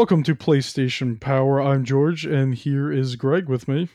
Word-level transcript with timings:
Welcome 0.00 0.22
to 0.22 0.34
PlayStation 0.34 1.20
Power. 1.20 1.60
I'm 1.60 1.84
George, 1.84 2.24
and 2.24 2.54
here 2.54 2.90
is 2.90 3.16
Greg 3.16 3.50
with 3.50 3.68
me. 3.68 3.90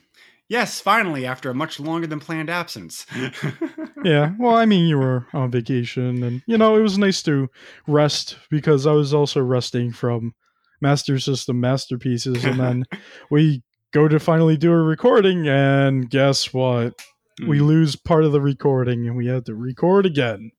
Yes, 0.47 0.79
finally, 0.79 1.25
after 1.25 1.49
a 1.49 1.55
much 1.55 1.79
longer 1.79 2.05
than 2.05 2.19
planned 2.19 2.47
absence. 2.47 3.07
Yeah, 4.03 4.35
well, 4.37 4.55
I 4.55 4.67
mean, 4.67 4.85
you 4.85 4.99
were 4.99 5.25
on 5.33 5.49
vacation, 5.49 6.21
and 6.21 6.43
you 6.45 6.59
know, 6.59 6.75
it 6.75 6.81
was 6.81 6.99
nice 6.99 7.23
to 7.23 7.49
rest 7.87 8.37
because 8.51 8.85
I 8.85 8.91
was 8.91 9.15
also 9.15 9.41
resting 9.41 9.91
from 9.91 10.35
Master 10.79 11.17
System 11.17 11.59
masterpieces, 11.59 12.45
and 12.45 12.59
then 12.59 12.83
we 13.31 13.63
go 13.91 14.07
to 14.07 14.19
finally 14.19 14.57
do 14.57 14.71
a 14.71 14.77
recording, 14.77 15.47
and 15.47 16.07
guess 16.07 16.53
what? 16.53 16.93
We 17.39 17.59
Mm. 17.59 17.67
lose 17.67 17.95
part 17.97 18.23
of 18.23 18.31
the 18.31 18.39
recording, 18.39 19.07
and 19.07 19.17
we 19.17 19.27
had 19.27 19.45
to 19.47 19.55
record 19.55 20.05
again. 20.05 20.51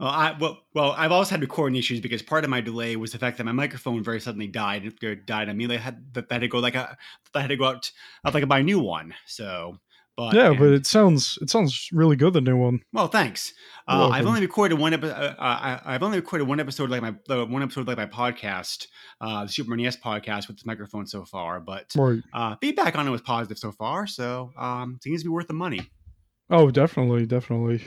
Well, 0.00 0.08
I 0.08 0.36
well, 0.38 0.58
well, 0.74 0.92
I've 0.98 1.12
always 1.12 1.30
had 1.30 1.40
recording 1.40 1.76
issues 1.76 2.00
because 2.00 2.22
part 2.22 2.42
of 2.42 2.50
my 2.50 2.60
delay 2.60 2.96
was 2.96 3.12
the 3.12 3.18
fact 3.18 3.38
that 3.38 3.44
my 3.44 3.52
microphone 3.52 4.02
very 4.02 4.20
suddenly 4.20 4.48
died. 4.48 4.84
It 4.84 5.26
died. 5.26 5.48
I 5.48 5.52
immediately 5.52 5.76
had 5.76 6.12
that 6.14 6.26
had 6.32 6.40
to 6.40 6.48
go 6.48 6.58
like 6.58 6.74
a 6.74 6.96
I 7.34 7.40
had 7.40 7.48
to 7.50 7.56
go 7.56 7.66
out. 7.66 7.90
I 8.24 8.30
had 8.32 8.40
to 8.40 8.46
buy 8.48 8.58
a 8.58 8.62
new 8.64 8.80
one. 8.80 9.14
So, 9.26 9.78
but 10.16 10.34
Yeah, 10.34 10.54
but 10.58 10.72
it 10.72 10.86
sounds 10.86 11.38
it 11.40 11.50
sounds 11.50 11.88
really 11.92 12.16
good. 12.16 12.32
The 12.32 12.40
new 12.40 12.56
one. 12.56 12.80
well, 12.92 13.06
thanks. 13.06 13.52
Uh, 13.86 14.08
I've 14.12 14.26
only 14.26 14.40
recorded 14.40 14.76
one 14.80 14.92
episode. 14.92 15.14
Uh, 15.14 15.34
I, 15.38 15.80
I've 15.84 16.02
only 16.02 16.18
recorded 16.18 16.48
one 16.48 16.58
episode 16.58 16.90
like 16.90 17.02
my 17.02 17.14
uh, 17.30 17.44
one 17.46 17.62
episode 17.62 17.86
like 17.86 17.96
my 17.98 18.06
podcast, 18.06 18.88
uh, 19.20 19.44
the 19.44 19.50
Super 19.52 19.76
NES 19.76 19.98
podcast 19.98 20.48
with 20.48 20.56
this 20.56 20.66
microphone 20.66 21.06
so 21.06 21.24
far. 21.24 21.60
But 21.60 21.92
Right. 21.94 22.22
uh, 22.32 22.56
feedback 22.60 22.96
on 22.98 23.06
it 23.06 23.10
was 23.10 23.22
positive 23.22 23.56
so 23.58 23.70
far. 23.70 24.08
So, 24.08 24.50
um, 24.58 24.98
seems 25.00 25.20
to 25.22 25.26
be 25.26 25.30
worth 25.30 25.46
the 25.46 25.54
money. 25.54 25.90
Oh, 26.50 26.70
definitely, 26.70 27.26
definitely. 27.26 27.82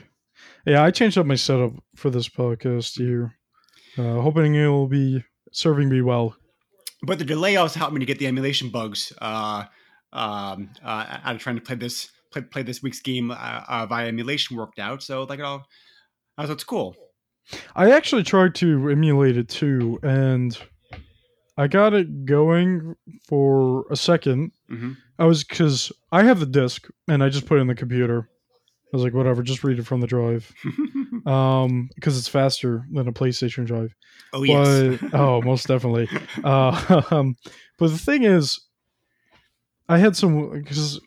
Yeah, 0.65 0.83
I 0.83 0.91
changed 0.91 1.17
up 1.17 1.25
my 1.25 1.35
setup 1.35 1.73
for 1.95 2.09
this 2.09 2.29
podcast 2.29 2.97
here, 2.97 3.35
uh, 3.97 4.21
hoping 4.21 4.55
it 4.55 4.67
will 4.67 4.87
be 4.87 5.23
serving 5.51 5.89
me 5.89 6.01
well. 6.01 6.35
but 7.03 7.19
the 7.19 7.25
delay 7.25 7.55
also 7.55 7.79
helped 7.79 7.93
me 7.93 7.99
to 7.99 8.05
get 8.05 8.19
the 8.19 8.27
emulation 8.27 8.69
bugs 8.69 9.13
uh, 9.21 9.63
um, 10.13 10.69
uh, 10.83 11.19
out 11.23 11.35
of 11.35 11.41
trying 11.41 11.55
to 11.55 11.61
play 11.61 11.75
this 11.75 12.09
play, 12.31 12.41
play 12.41 12.63
this 12.63 12.81
week's 12.83 12.99
game 12.99 13.31
uh, 13.31 13.35
uh, 13.67 13.85
via 13.87 14.07
emulation 14.07 14.57
worked 14.57 14.79
out. 14.79 15.01
So 15.03 15.23
like 15.23 15.39
it 15.39 15.45
all, 15.45 15.65
so 16.43 16.51
it's 16.51 16.63
cool. 16.63 16.95
I 17.75 17.91
actually 17.91 18.23
tried 18.23 18.55
to 18.55 18.89
emulate 18.89 19.37
it 19.37 19.47
too, 19.49 19.99
and 20.03 20.57
I 21.57 21.67
got 21.67 21.93
it 21.93 22.25
going 22.25 22.95
for 23.27 23.85
a 23.91 23.95
second. 23.95 24.51
hmm 24.69 24.93
I 25.19 25.25
was 25.25 25.43
because 25.43 25.91
I 26.11 26.23
have 26.23 26.39
the 26.39 26.45
disc, 26.45 26.87
and 27.07 27.23
I 27.23 27.29
just 27.29 27.47
put 27.47 27.57
it 27.57 27.61
in 27.61 27.67
the 27.67 27.73
computer. 27.75 28.29
I 28.93 28.95
was 28.95 29.03
like, 29.03 29.13
whatever, 29.13 29.43
just 29.43 29.65
read 29.65 29.79
it 29.79 29.85
from 29.85 29.99
the 29.99 30.07
drive, 30.07 30.53
um, 31.25 31.89
because 31.95 32.17
it's 32.17 32.29
faster 32.29 32.85
than 32.91 33.09
a 33.09 33.11
PlayStation 33.11 33.65
drive. 33.65 33.93
oh 34.31 34.43
yes. 34.43 34.99
But 35.01 35.13
oh, 35.19 35.41
most 35.41 35.67
definitely. 35.67 36.07
Uh, 36.41 37.01
um, 37.11 37.35
but 37.77 37.89
the 37.89 37.97
thing 37.97 38.23
is, 38.23 38.61
I 39.89 39.97
had 39.97 40.15
some 40.15 40.51
because 40.51 41.01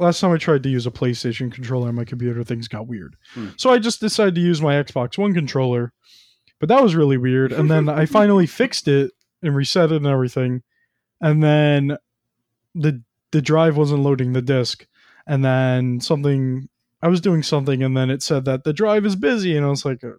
last 0.00 0.20
time 0.20 0.32
I 0.32 0.36
tried 0.36 0.64
to 0.64 0.68
use 0.68 0.86
a 0.86 0.90
PlayStation 0.90 1.52
controller 1.52 1.88
on 1.88 1.94
my 1.94 2.04
computer, 2.04 2.42
things 2.42 2.66
got 2.66 2.88
weird. 2.88 3.14
Hmm. 3.34 3.50
So 3.56 3.70
I 3.70 3.78
just 3.78 4.00
decided 4.00 4.34
to 4.34 4.40
use 4.40 4.60
my 4.60 4.74
Xbox 4.74 5.16
One 5.16 5.32
controller, 5.32 5.92
but 6.58 6.68
that 6.70 6.82
was 6.82 6.96
really 6.96 7.18
weird. 7.18 7.52
And 7.52 7.70
then 7.70 7.88
I 7.88 8.06
finally 8.06 8.46
fixed 8.46 8.88
it 8.88 9.12
and 9.42 9.54
reset 9.54 9.92
it 9.92 9.96
and 9.96 10.06
everything, 10.06 10.62
and 11.20 11.40
then 11.40 11.96
the 12.74 13.00
the 13.30 13.42
drive 13.42 13.76
wasn't 13.76 14.02
loading 14.02 14.32
the 14.32 14.42
disc, 14.42 14.86
and 15.24 15.44
then 15.44 16.00
something. 16.00 16.68
I 17.02 17.08
was 17.08 17.20
doing 17.20 17.42
something, 17.42 17.82
and 17.82 17.96
then 17.96 18.10
it 18.10 18.22
said 18.22 18.44
that 18.44 18.64
the 18.64 18.72
drive 18.72 19.06
is 19.06 19.16
busy, 19.16 19.56
and 19.56 19.64
I 19.64 19.70
was 19.70 19.84
like, 19.84 20.04
uh, 20.04 20.10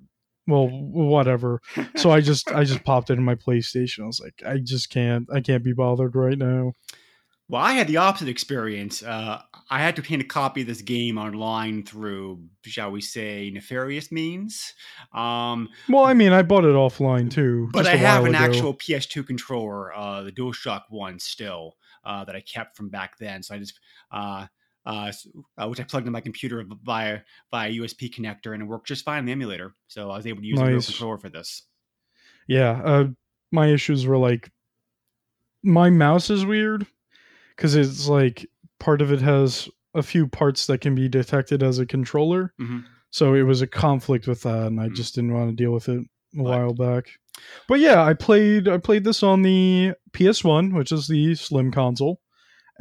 "Well, 0.47 0.67
whatever." 0.69 1.61
so 1.95 2.11
I 2.11 2.21
just 2.21 2.51
I 2.51 2.63
just 2.63 2.83
popped 2.83 3.09
it 3.09 3.17
in 3.17 3.23
my 3.23 3.35
PlayStation. 3.35 4.03
I 4.03 4.07
was 4.07 4.19
like, 4.19 4.41
I 4.45 4.57
just 4.57 4.89
can't 4.89 5.27
I 5.33 5.41
can't 5.41 5.63
be 5.63 5.73
bothered 5.73 6.15
right 6.15 6.37
now. 6.37 6.73
well, 7.49 7.61
I 7.61 7.73
had 7.73 7.87
the 7.87 7.97
opposite 7.97 8.29
experience. 8.29 9.03
Uh, 9.03 9.41
I 9.69 9.79
had 9.81 9.95
to 9.97 10.01
obtain 10.01 10.21
a 10.21 10.25
copy 10.25 10.61
of 10.61 10.67
this 10.67 10.81
game 10.81 11.17
online 11.17 11.83
through, 11.83 12.43
shall 12.63 12.91
we 12.91 13.01
say, 13.01 13.49
nefarious 13.53 14.11
means. 14.11 14.73
Um, 15.13 15.67
Well, 15.89 16.05
I 16.05 16.13
mean, 16.13 16.31
I 16.33 16.41
bought 16.43 16.63
it 16.63 16.75
offline 16.75 17.29
too. 17.29 17.69
but 17.73 17.87
I 17.87 17.95
have 17.95 18.23
an 18.25 18.35
ago. 18.35 18.43
actual 18.43 18.73
PS2 18.73 19.27
controller, 19.27 19.93
uh, 19.93 20.23
the 20.23 20.31
DualShock 20.31 20.83
one, 20.89 21.19
still 21.19 21.75
uh, 22.05 22.23
that 22.25 22.35
I 22.35 22.41
kept 22.41 22.75
from 22.77 22.89
back 22.89 23.17
then. 23.17 23.43
So 23.43 23.53
I 23.55 23.59
just, 23.59 23.79
uh, 24.85 25.11
uh, 25.57 25.67
which 25.67 25.79
I 25.79 25.83
plugged 25.83 26.07
in 26.07 26.13
my 26.13 26.21
computer 26.21 26.63
via 26.83 27.19
via 27.51 27.69
USB 27.71 28.09
connector, 28.13 28.53
and 28.53 28.63
it 28.63 28.65
worked 28.65 28.87
just 28.87 29.05
fine 29.05 29.19
in 29.19 29.25
the 29.25 29.31
emulator. 29.31 29.73
So 29.87 30.09
I 30.09 30.17
was 30.17 30.27
able 30.27 30.41
to 30.41 30.47
use 30.47 30.59
a 30.59 30.65
real 30.65 30.81
controller 30.81 31.17
for 31.17 31.29
this. 31.29 31.63
Yeah, 32.47 32.81
uh, 32.83 33.07
my 33.51 33.67
issues 33.67 34.05
were 34.05 34.17
like 34.17 34.49
my 35.63 35.89
mouse 35.89 36.29
is 36.29 36.45
weird 36.45 36.87
because 37.55 37.75
it's 37.75 38.07
like 38.07 38.45
part 38.79 39.01
of 39.01 39.11
it 39.11 39.21
has 39.21 39.69
a 39.93 40.01
few 40.01 40.27
parts 40.27 40.65
that 40.67 40.79
can 40.81 40.95
be 40.95 41.07
detected 41.07 41.61
as 41.61 41.77
a 41.79 41.85
controller. 41.85 42.53
Mhm. 42.59 42.85
So 43.11 43.33
it 43.35 43.43
was 43.43 43.61
a 43.61 43.67
conflict 43.67 44.25
with 44.27 44.41
that, 44.43 44.67
and 44.67 44.79
I 44.79 44.87
Mm. 44.87 44.95
just 44.95 45.15
didn't 45.15 45.33
want 45.33 45.49
to 45.49 45.55
deal 45.55 45.71
with 45.73 45.89
it 45.89 45.99
a 45.99 46.37
But- 46.37 46.43
while 46.43 46.73
back. 46.73 47.19
But 47.67 47.79
yeah, 47.79 48.03
I 48.03 48.13
played 48.13 48.67
I 48.67 48.77
played 48.77 49.03
this 49.03 49.21
on 49.23 49.41
the 49.41 49.93
PS1, 50.13 50.73
which 50.73 50.91
is 50.91 51.07
the 51.07 51.35
slim 51.35 51.71
console, 51.71 52.20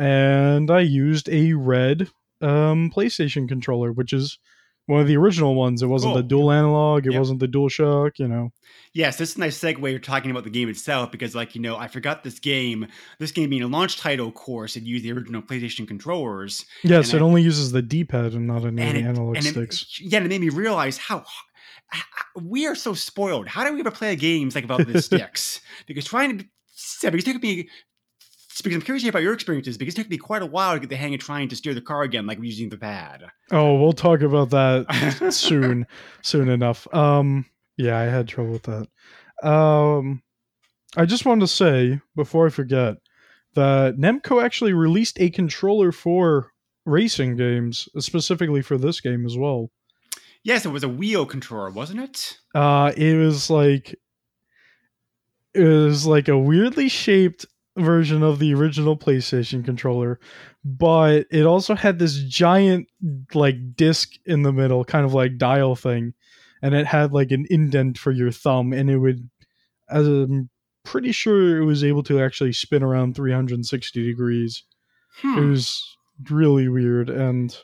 and 0.00 0.71
I 0.71 0.81
used 0.81 1.28
a 1.28 1.53
red 1.53 2.09
um, 2.41 2.91
PlayStation 2.91 3.47
controller, 3.49 3.93
which 3.93 4.12
is 4.12 4.38
one 4.87 5.00
of 5.00 5.06
the 5.06 5.16
original 5.16 5.55
ones. 5.55 5.83
It 5.83 5.87
wasn't 5.87 6.15
the 6.15 6.22
dual 6.22 6.50
analog. 6.50 7.06
It 7.06 7.12
Yep. 7.12 7.19
wasn't 7.21 7.41
the 7.41 7.47
dual 7.47 7.69
shock. 7.69 8.19
You 8.19 8.27
know. 8.27 8.50
Yes, 8.93 9.19
this 9.19 9.31
is 9.31 9.37
a 9.37 9.41
nice 9.41 9.59
segue. 9.61 9.88
You're 9.88 10.00
talking 10.00 10.31
about 10.33 10.43
the 10.44 10.50
game 10.50 10.69
itself 10.69 11.12
because, 11.12 11.34
like, 11.34 11.55
you 11.55 11.61
know, 11.61 11.76
I 11.76 11.87
forgot 11.87 12.25
this 12.25 12.41
game. 12.41 12.87
This 13.20 13.31
game 13.31 13.50
being 13.50 13.62
a 13.62 13.69
launch 13.69 13.99
title, 13.99 14.26
of 14.29 14.35
course, 14.35 14.75
it 14.76 14.82
used 14.82 15.05
the 15.05 15.12
original 15.12 15.43
PlayStation 15.43 15.87
controllers, 15.87 16.64
Yes, 16.82 17.12
it 17.14 17.19
I- 17.19 17.25
only 17.25 17.43
uses 17.43 17.70
the 17.70 17.82
D-pad 17.82 18.32
and 18.32 18.46
not 18.49 18.64
any 18.64 18.82
and 18.82 18.96
it, 18.99 19.05
analog 19.05 19.37
and 19.37 19.46
it, 19.46 19.50
sticks. 19.50 20.00
yeah, 20.00 20.17
and 20.17 20.26
it 20.26 20.29
made 20.31 20.41
me 20.41 20.49
realize 20.49 20.96
how 20.99 21.25
we 22.41 22.67
are 22.67 22.75
so 22.75 22.94
spoiled. 22.94 23.46
How 23.49 23.64
do 23.64 23.73
we 23.75 23.81
ever 23.81 23.91
play 23.91 24.17
games 24.17 24.55
like 24.55 24.64
about 24.64 24.87
the 24.87 25.00
sticks? 25.03 25.61
Because 25.87 26.05
trying 26.06 26.38
to, 26.38 26.44
yeah, 27.03 27.11
because 27.11 27.26
it 27.29 27.32
took 27.35 27.43
me. 27.43 27.69
Because 28.62 28.76
I'm 28.76 28.82
curious 28.82 29.06
about 29.06 29.22
your 29.22 29.32
experiences, 29.32 29.78
because 29.78 29.94
it 29.94 29.98
took 29.98 30.10
me 30.10 30.18
quite 30.18 30.42
a 30.42 30.46
while 30.46 30.74
to 30.74 30.80
get 30.80 30.88
the 30.88 30.96
hang 30.96 31.14
of 31.14 31.20
trying 31.20 31.48
to 31.48 31.56
steer 31.56 31.74
the 31.74 31.80
car 31.80 32.02
again, 32.02 32.26
like 32.26 32.38
using 32.40 32.68
the 32.68 32.76
pad. 32.76 33.24
Oh, 33.50 33.80
we'll 33.80 33.92
talk 33.92 34.20
about 34.20 34.50
that 34.50 35.30
soon, 35.34 35.86
soon 36.22 36.48
enough. 36.48 36.92
Um, 36.94 37.46
yeah, 37.76 37.98
I 37.98 38.04
had 38.04 38.28
trouble 38.28 38.52
with 38.52 38.64
that. 38.64 39.48
Um, 39.48 40.22
I 40.96 41.06
just 41.06 41.24
wanted 41.24 41.42
to 41.42 41.48
say 41.48 42.00
before 42.16 42.46
I 42.46 42.50
forget 42.50 42.96
that 43.54 43.96
Namco 43.96 44.42
actually 44.42 44.72
released 44.72 45.20
a 45.20 45.30
controller 45.30 45.92
for 45.92 46.52
racing 46.84 47.36
games, 47.36 47.88
specifically 47.98 48.62
for 48.62 48.78
this 48.78 49.00
game 49.00 49.24
as 49.24 49.36
well. 49.36 49.70
Yes, 50.42 50.64
it 50.64 50.70
was 50.70 50.84
a 50.84 50.88
Wii 50.88 51.28
controller, 51.28 51.70
wasn't 51.70 52.00
it? 52.00 52.38
Uh, 52.54 52.92
it 52.96 53.16
was 53.16 53.50
like 53.50 53.94
it 55.52 55.64
was 55.64 56.06
like 56.06 56.28
a 56.28 56.38
weirdly 56.38 56.88
shaped 56.88 57.44
version 57.82 58.23
of 58.23 58.38
the 58.38 58.55
original 58.55 58.97
PlayStation 58.97 59.65
controller, 59.65 60.19
but 60.65 61.27
it 61.31 61.44
also 61.44 61.75
had 61.75 61.99
this 61.99 62.19
giant 62.25 62.88
like 63.35 63.77
disc 63.77 64.12
in 64.27 64.43
the 64.43 64.53
middle, 64.53 64.85
kind 64.85 65.05
of 65.05 65.15
like 65.15 65.38
dial 65.38 65.75
thing, 65.77 66.15
and 66.62 66.75
it 66.75 66.87
had 66.87 67.12
like 67.12 67.31
an 67.31 67.47
indent 67.50 67.99
for 67.99 68.11
your 68.12 68.31
thumb, 68.31 68.73
and 68.73 68.91
it 68.91 68.99
would, 68.99 69.29
as 69.88 70.06
I'm 70.06 70.50
pretty 70.85 71.12
sure, 71.12 71.61
it 71.61 71.65
was 71.65 71.85
able 71.85 72.03
to 72.05 72.21
actually 72.21 72.53
spin 72.53 72.82
around 72.82 73.17
360 73.17 74.03
degrees. 74.05 74.65
It 75.23 75.27
Hmm. 75.27 75.50
was 75.50 75.97
really 76.31 76.69
weird, 76.69 77.11
and 77.11 77.56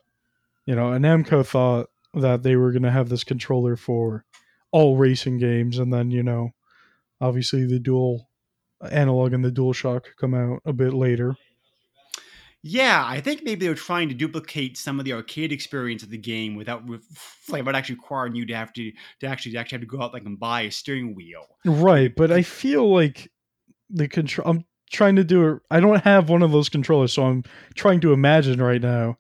you 0.67 0.75
know, 0.75 0.93
and 0.93 1.05
Namco 1.05 1.47
thought 1.47 1.89
that 2.15 2.43
they 2.43 2.57
were 2.57 2.73
going 2.73 2.83
to 2.83 2.91
have 2.91 3.09
this 3.09 3.25
controller 3.25 3.77
for 3.77 4.25
all 4.73 4.97
racing 4.97 5.39
games, 5.39 5.79
and 5.79 5.93
then 5.93 6.11
you 6.11 6.23
know, 6.23 6.51
obviously 7.21 7.67
the 7.67 7.79
dual 7.79 8.29
analog 8.93 9.33
and 9.33 9.45
the 9.45 9.51
dual 9.51 9.73
shock 9.73 10.09
come 10.19 10.35
out 10.35 10.61
a 10.65 10.73
bit 10.73 10.95
later. 10.95 11.37
Yeah, 12.63 13.05
I 13.07 13.21
think 13.21 13.45
maybe 13.45 13.61
they 13.61 13.69
were 13.69 13.77
trying 13.77 14.09
to 14.09 14.15
duplicate 14.15 14.77
some 14.77 14.99
of 14.99 15.05
the 15.05 15.13
arcade 15.13 15.53
experience 15.53 16.03
of 16.03 16.11
the 16.11 16.19
game 16.19 16.57
without, 16.57 16.83
like, 17.49 17.65
without 17.65 17.77
actually 17.77 17.95
requiring 17.95 18.35
you 18.35 18.45
to 18.47 18.57
have 18.57 18.73
to 18.73 18.91
to 19.21 19.27
actually 19.27 19.53
to 19.53 19.59
actually 19.59 19.77
have 19.77 19.89
to 19.89 19.97
go 19.97 20.03
out 20.03 20.13
like 20.13 20.25
and 20.25 20.41
buy 20.41 20.63
a 20.63 20.71
steering 20.73 21.15
wheel. 21.15 21.47
Right, 21.65 22.13
but 22.15 22.33
I 22.33 22.43
feel 22.43 22.93
like 22.93 23.31
the 23.89 24.09
control. 24.09 24.49
I'm 24.51 24.65
trying 24.91 25.15
to 25.15 25.23
do 25.23 25.49
it. 25.49 25.63
I 25.71 25.79
don't 25.79 26.03
have 26.03 26.29
one 26.29 26.43
of 26.43 26.51
those 26.51 26.69
controllers, 26.69 27.13
so 27.13 27.25
I'm 27.25 27.45
trying 27.77 28.01
to 28.01 28.13
imagine 28.13 28.61
right 28.61 28.83
now, 28.83 29.17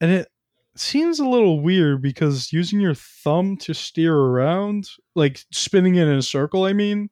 and 0.00 0.10
it 0.10 0.28
seems 0.76 1.20
a 1.20 1.28
little 1.28 1.62
weird 1.62 2.02
because 2.02 2.52
using 2.52 2.80
your 2.80 2.94
thumb 2.94 3.56
to 3.58 3.72
steer 3.72 4.14
around, 4.14 4.90
like 5.14 5.40
spinning 5.52 5.94
it 5.94 6.06
in 6.06 6.16
a 6.16 6.22
circle. 6.22 6.64
I 6.64 6.74
mean, 6.74 7.08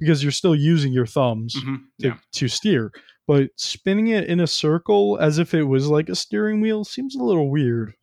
because 0.00 0.22
you're 0.22 0.32
still 0.32 0.54
using 0.56 0.92
your 0.92 1.06
thumbs 1.06 1.54
Mhm, 1.54 1.82
to, 2.00 2.08
Yeah. 2.08 2.16
to 2.32 2.48
steer, 2.48 2.90
but 3.28 3.50
spinning 3.56 4.08
it 4.08 4.24
in 4.28 4.40
a 4.40 4.46
circle 4.46 5.18
as 5.20 5.38
if 5.38 5.54
it 5.54 5.64
was 5.64 5.86
like 5.88 6.08
a 6.08 6.16
steering 6.16 6.60
wheel 6.60 6.84
seems 6.84 7.14
a 7.14 7.22
little 7.22 7.50
weird. 7.50 7.94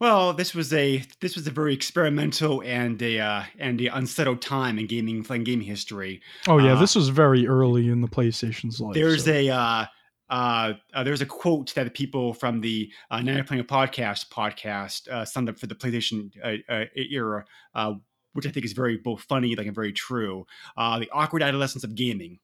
Well, 0.00 0.32
this 0.34 0.54
was 0.54 0.72
a 0.72 1.02
this 1.20 1.36
was 1.36 1.46
a 1.46 1.50
very 1.50 1.72
experimental 1.72 2.62
and 2.64 3.00
a 3.00 3.20
uh, 3.20 3.42
and 3.58 3.80
a 3.80 3.86
unsettled 3.96 4.42
time 4.42 4.78
in 4.78 4.86
gaming 4.86 5.24
in 5.28 5.44
gaming 5.44 5.66
history. 5.66 6.20
Oh 6.48 6.58
yeah, 6.58 6.72
Uh, 6.74 6.80
this 6.80 6.94
was 6.96 7.08
very 7.08 7.46
early 7.46 7.88
in 7.88 8.00
the 8.00 8.08
PlayStation's 8.08 8.80
life. 8.80 8.94
There's 8.94 9.24
so- 9.24 9.32
a 9.32 9.48
uh, 9.50 9.86
uh, 10.28 10.72
uh, 10.94 11.04
there's 11.04 11.20
a 11.20 11.26
quote 11.26 11.72
that 11.74 11.84
the 11.84 11.90
people 11.90 12.34
from 12.34 12.60
the 12.60 12.90
uh, 13.10 13.20
Night 13.22 13.46
Playing 13.46 13.62
Podcast 13.64 14.28
podcast 14.30 15.08
uh, 15.08 15.24
summed 15.24 15.48
up 15.48 15.58
for 15.58 15.68
the 15.68 15.74
PlayStation 15.76 16.30
uh, 16.42 16.56
uh, 16.72 16.84
era, 16.96 17.44
uh, 17.74 17.94
which 18.34 18.46
I 18.46 18.50
think 18.50 18.64
is 18.66 18.72
very 18.72 18.98
both 18.98 19.22
funny 19.22 19.56
like 19.56 19.66
and 19.66 19.74
very 19.74 19.92
true. 19.92 20.46
Uh, 20.76 20.98
the 21.00 21.10
awkward 21.10 21.42
adolescence 21.42 21.82
of 21.82 21.94
gaming, 21.94 22.38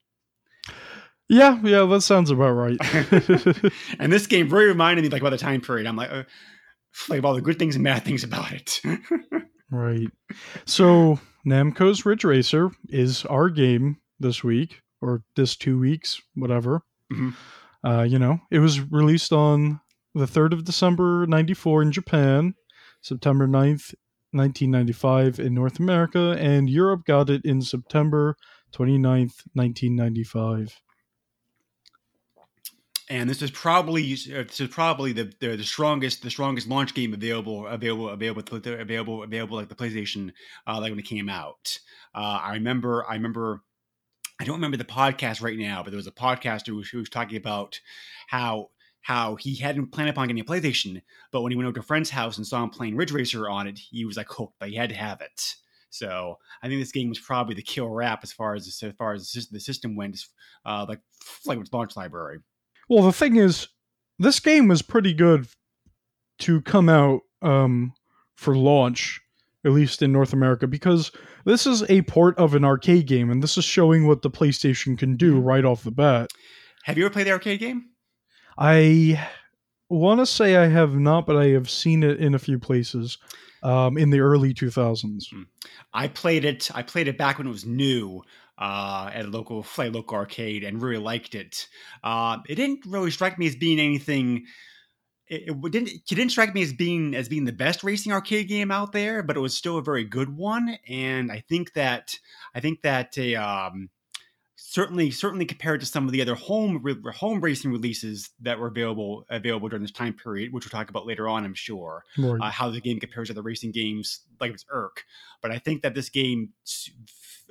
yeah, 1.30 1.60
yeah, 1.62 1.84
that 1.84 2.00
sounds 2.00 2.32
about 2.32 2.50
right. 2.50 2.76
and 4.00 4.12
this 4.12 4.26
game 4.26 4.48
very 4.48 4.66
reminded 4.66 5.02
me 5.02 5.08
like 5.10 5.22
about 5.22 5.30
the 5.30 5.38
time 5.38 5.60
period. 5.60 5.86
I'm 5.86 5.94
like, 5.94 6.10
uh, 6.10 6.24
like 7.08 7.20
of 7.20 7.24
all 7.24 7.34
the 7.34 7.40
good 7.40 7.56
things 7.56 7.76
and 7.76 7.84
bad 7.84 8.02
things 8.02 8.24
about 8.24 8.50
it. 8.50 8.80
right. 9.70 10.08
So 10.66 11.20
Namco's 11.46 12.04
Ridge 12.04 12.24
Racer 12.24 12.72
is 12.88 13.24
our 13.26 13.48
game 13.48 13.98
this 14.18 14.42
week 14.42 14.80
or 15.00 15.22
this 15.36 15.54
two 15.54 15.78
weeks, 15.78 16.20
whatever. 16.34 16.82
Mhm. 17.12 17.34
Uh, 17.84 18.02
you 18.02 18.18
know, 18.18 18.40
it 18.50 18.58
was 18.58 18.80
released 18.80 19.32
on 19.32 19.80
the 20.16 20.26
3rd 20.26 20.52
of 20.52 20.64
December 20.64 21.26
94 21.28 21.82
in 21.82 21.92
Japan, 21.92 22.54
September 23.02 23.46
9th, 23.46 23.94
1995 24.32 25.38
in 25.40 25.54
North 25.54 25.78
America, 25.78 26.36
and 26.38 26.68
Europe 26.70 27.04
got 27.06 27.30
it 27.30 27.44
in 27.44 27.62
September 27.62 28.36
29th, 28.72 29.42
1995. 29.54 30.80
and 33.10 33.28
this 33.28 33.42
is 33.42 33.50
probably 33.50 34.14
this 34.14 34.60
is 34.60 34.68
probably 34.68 35.12
the, 35.12 35.32
the 35.40 35.56
the 35.56 35.64
strongest 35.64 36.22
the 36.22 36.30
strongest 36.30 36.68
launch 36.68 36.94
game 36.94 37.12
available 37.12 37.66
available 37.66 38.08
available 38.08 38.56
available 38.56 39.22
available 39.24 39.56
like 39.56 39.68
the 39.68 39.74
PlayStation 39.74 40.30
uh, 40.66 40.80
like 40.80 40.90
when 40.90 40.98
it 40.98 41.04
came 41.04 41.28
out. 41.28 41.78
Uh, 42.14 42.38
I 42.42 42.52
remember 42.54 43.04
I 43.06 43.14
remember 43.14 43.62
I 44.40 44.44
don't 44.44 44.56
remember 44.56 44.76
the 44.76 44.84
podcast 44.84 45.42
right 45.42 45.58
now, 45.58 45.82
but 45.82 45.90
there 45.90 45.98
was 45.98 46.06
a 46.06 46.12
podcaster 46.12 46.68
who, 46.68 46.82
who 46.82 46.98
was 46.98 47.10
talking 47.10 47.36
about 47.36 47.80
how 48.28 48.70
how 49.02 49.36
he 49.36 49.54
hadn't 49.54 49.92
planned 49.92 50.10
upon 50.10 50.28
getting 50.28 50.42
a 50.42 50.44
PlayStation, 50.44 51.00
but 51.32 51.42
when 51.42 51.52
he 51.52 51.56
went 51.56 51.66
over 51.66 51.74
to 51.74 51.80
a 51.80 51.84
friend's 51.84 52.10
house 52.10 52.36
and 52.36 52.46
saw 52.46 52.62
him 52.62 52.70
playing 52.70 52.96
Ridge 52.96 53.12
Racer 53.12 53.48
on 53.48 53.66
it, 53.66 53.78
he 53.78 54.04
was 54.04 54.16
like 54.16 54.28
hooked. 54.28 54.58
But 54.58 54.70
he 54.70 54.76
had 54.76 54.90
to 54.90 54.94
have 54.94 55.20
it. 55.20 55.54
So 55.90 56.38
I 56.62 56.68
think 56.68 56.80
this 56.80 56.92
game 56.92 57.08
was 57.08 57.18
probably 57.18 57.54
the 57.54 57.62
killer 57.62 58.02
app 58.02 58.22
as 58.22 58.32
far 58.32 58.54
as 58.54 58.66
as 58.68 58.92
far 58.96 59.12
as 59.12 59.32
the 59.32 59.46
the 59.52 59.60
system 59.60 59.96
went, 59.96 60.24
uh, 60.64 60.86
like 60.88 61.00
like 61.46 61.58
its 61.58 61.72
launch 61.72 61.96
library. 61.96 62.38
Well, 62.88 63.04
the 63.04 63.12
thing 63.12 63.36
is, 63.36 63.68
this 64.18 64.40
game 64.40 64.68
was 64.68 64.82
pretty 64.82 65.12
good 65.12 65.46
to 66.40 66.60
come 66.62 66.88
out 66.88 67.20
um, 67.42 67.92
for 68.36 68.56
launch, 68.56 69.20
at 69.64 69.72
least 69.72 70.02
in 70.02 70.12
North 70.12 70.32
America, 70.32 70.66
because 70.66 71.12
this 71.44 71.66
is 71.66 71.82
a 71.88 72.02
port 72.02 72.36
of 72.38 72.54
an 72.54 72.64
arcade 72.64 73.06
game, 73.06 73.30
and 73.30 73.42
this 73.42 73.58
is 73.58 73.64
showing 73.64 74.06
what 74.06 74.22
the 74.22 74.30
PlayStation 74.30 74.98
can 74.98 75.16
do 75.16 75.38
right 75.40 75.64
off 75.64 75.84
the 75.84 75.90
bat. 75.90 76.30
Have 76.84 76.96
you 76.96 77.04
ever 77.04 77.12
played 77.12 77.26
the 77.26 77.32
arcade 77.32 77.60
game? 77.60 77.89
I 78.60 79.26
want 79.88 80.20
to 80.20 80.26
say 80.26 80.56
I 80.56 80.68
have 80.68 80.94
not, 80.94 81.26
but 81.26 81.36
I 81.36 81.48
have 81.48 81.70
seen 81.70 82.02
it 82.02 82.20
in 82.20 82.34
a 82.34 82.38
few 82.38 82.58
places 82.58 83.16
um, 83.62 83.96
in 83.96 84.10
the 84.10 84.20
early 84.20 84.52
2000s. 84.52 85.24
I 85.94 86.08
played 86.08 86.44
it. 86.44 86.70
I 86.74 86.82
played 86.82 87.08
it 87.08 87.16
back 87.16 87.38
when 87.38 87.46
it 87.46 87.50
was 87.50 87.64
new 87.64 88.22
uh, 88.58 89.10
at 89.12 89.24
a 89.24 89.28
local 89.28 89.62
play 89.62 89.88
local 89.88 90.16
arcade 90.16 90.62
and 90.62 90.82
really 90.82 91.02
liked 91.02 91.34
it. 91.34 91.66
Uh, 92.04 92.38
it 92.48 92.56
didn't 92.56 92.84
really 92.86 93.10
strike 93.10 93.38
me 93.38 93.46
as 93.46 93.56
being 93.56 93.80
anything. 93.80 94.44
It, 95.26 95.48
it 95.48 95.72
didn't. 95.72 95.88
It 95.88 96.04
didn't 96.06 96.30
strike 96.30 96.54
me 96.54 96.62
as 96.62 96.74
being 96.74 97.14
as 97.14 97.30
being 97.30 97.46
the 97.46 97.52
best 97.52 97.82
racing 97.82 98.12
arcade 98.12 98.48
game 98.48 98.70
out 98.70 98.92
there, 98.92 99.22
but 99.22 99.36
it 99.36 99.40
was 99.40 99.56
still 99.56 99.78
a 99.78 99.82
very 99.82 100.04
good 100.04 100.36
one. 100.36 100.76
And 100.86 101.32
I 101.32 101.42
think 101.48 101.72
that 101.72 102.14
I 102.54 102.60
think 102.60 102.82
that 102.82 103.16
a 103.16 103.36
um, 103.36 103.88
certainly 104.62 105.10
certainly 105.10 105.46
compared 105.46 105.80
to 105.80 105.86
some 105.86 106.04
of 106.06 106.12
the 106.12 106.20
other 106.20 106.34
home 106.34 106.82
home 107.14 107.40
racing 107.40 107.72
releases 107.72 108.30
that 108.40 108.58
were 108.58 108.68
available 108.68 109.24
available 109.30 109.68
during 109.68 109.82
this 109.82 109.90
time 109.90 110.12
period, 110.14 110.52
which 110.52 110.64
we'll 110.66 110.70
talk 110.78 110.90
about 110.90 111.06
later 111.06 111.28
on, 111.28 111.44
I'm 111.44 111.54
sure 111.54 112.04
Right. 112.18 112.40
uh, 112.40 112.50
how 112.50 112.70
the 112.70 112.80
game 112.80 113.00
compares 113.00 113.28
to 113.28 113.34
the 113.34 113.42
racing 113.42 113.72
games 113.72 114.20
like 114.38 114.52
it's 114.52 114.66
Irk. 114.68 115.04
But 115.40 115.50
I 115.50 115.58
think 115.58 115.82
that 115.82 115.94
this 115.94 116.10
game 116.10 116.52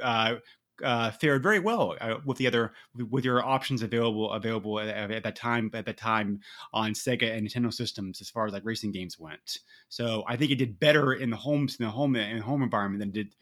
uh, 0.01 0.35
uh, 0.83 1.11
fared 1.11 1.43
very 1.43 1.59
well 1.59 1.97
uh, 1.99 2.19
with 2.25 2.37
the 2.37 2.47
other 2.47 2.73
with 3.09 3.25
your 3.25 3.43
options 3.45 3.81
available 3.81 4.31
available 4.31 4.79
at, 4.79 5.11
at 5.11 5.23
that 5.23 5.35
time 5.35 5.69
at 5.73 5.85
that 5.85 5.97
time 5.97 6.39
on 6.71 6.91
Sega 6.93 7.35
and 7.35 7.47
Nintendo 7.47 7.73
systems 7.73 8.21
as 8.21 8.29
far 8.29 8.45
as 8.47 8.53
like 8.53 8.63
racing 8.63 8.91
games 8.91 9.19
went. 9.19 9.59
So 9.89 10.23
I 10.27 10.37
think 10.37 10.51
it 10.51 10.55
did 10.55 10.79
better 10.79 11.13
in 11.13 11.31
the 11.31 11.37
homes 11.37 11.75
in 11.79 11.85
the 11.85 11.91
home 11.91 12.15
in 12.15 12.37
the 12.37 12.43
home 12.43 12.61
environment 12.63 12.99
than 12.99 13.09
it 13.09 13.13
did 13.13 13.35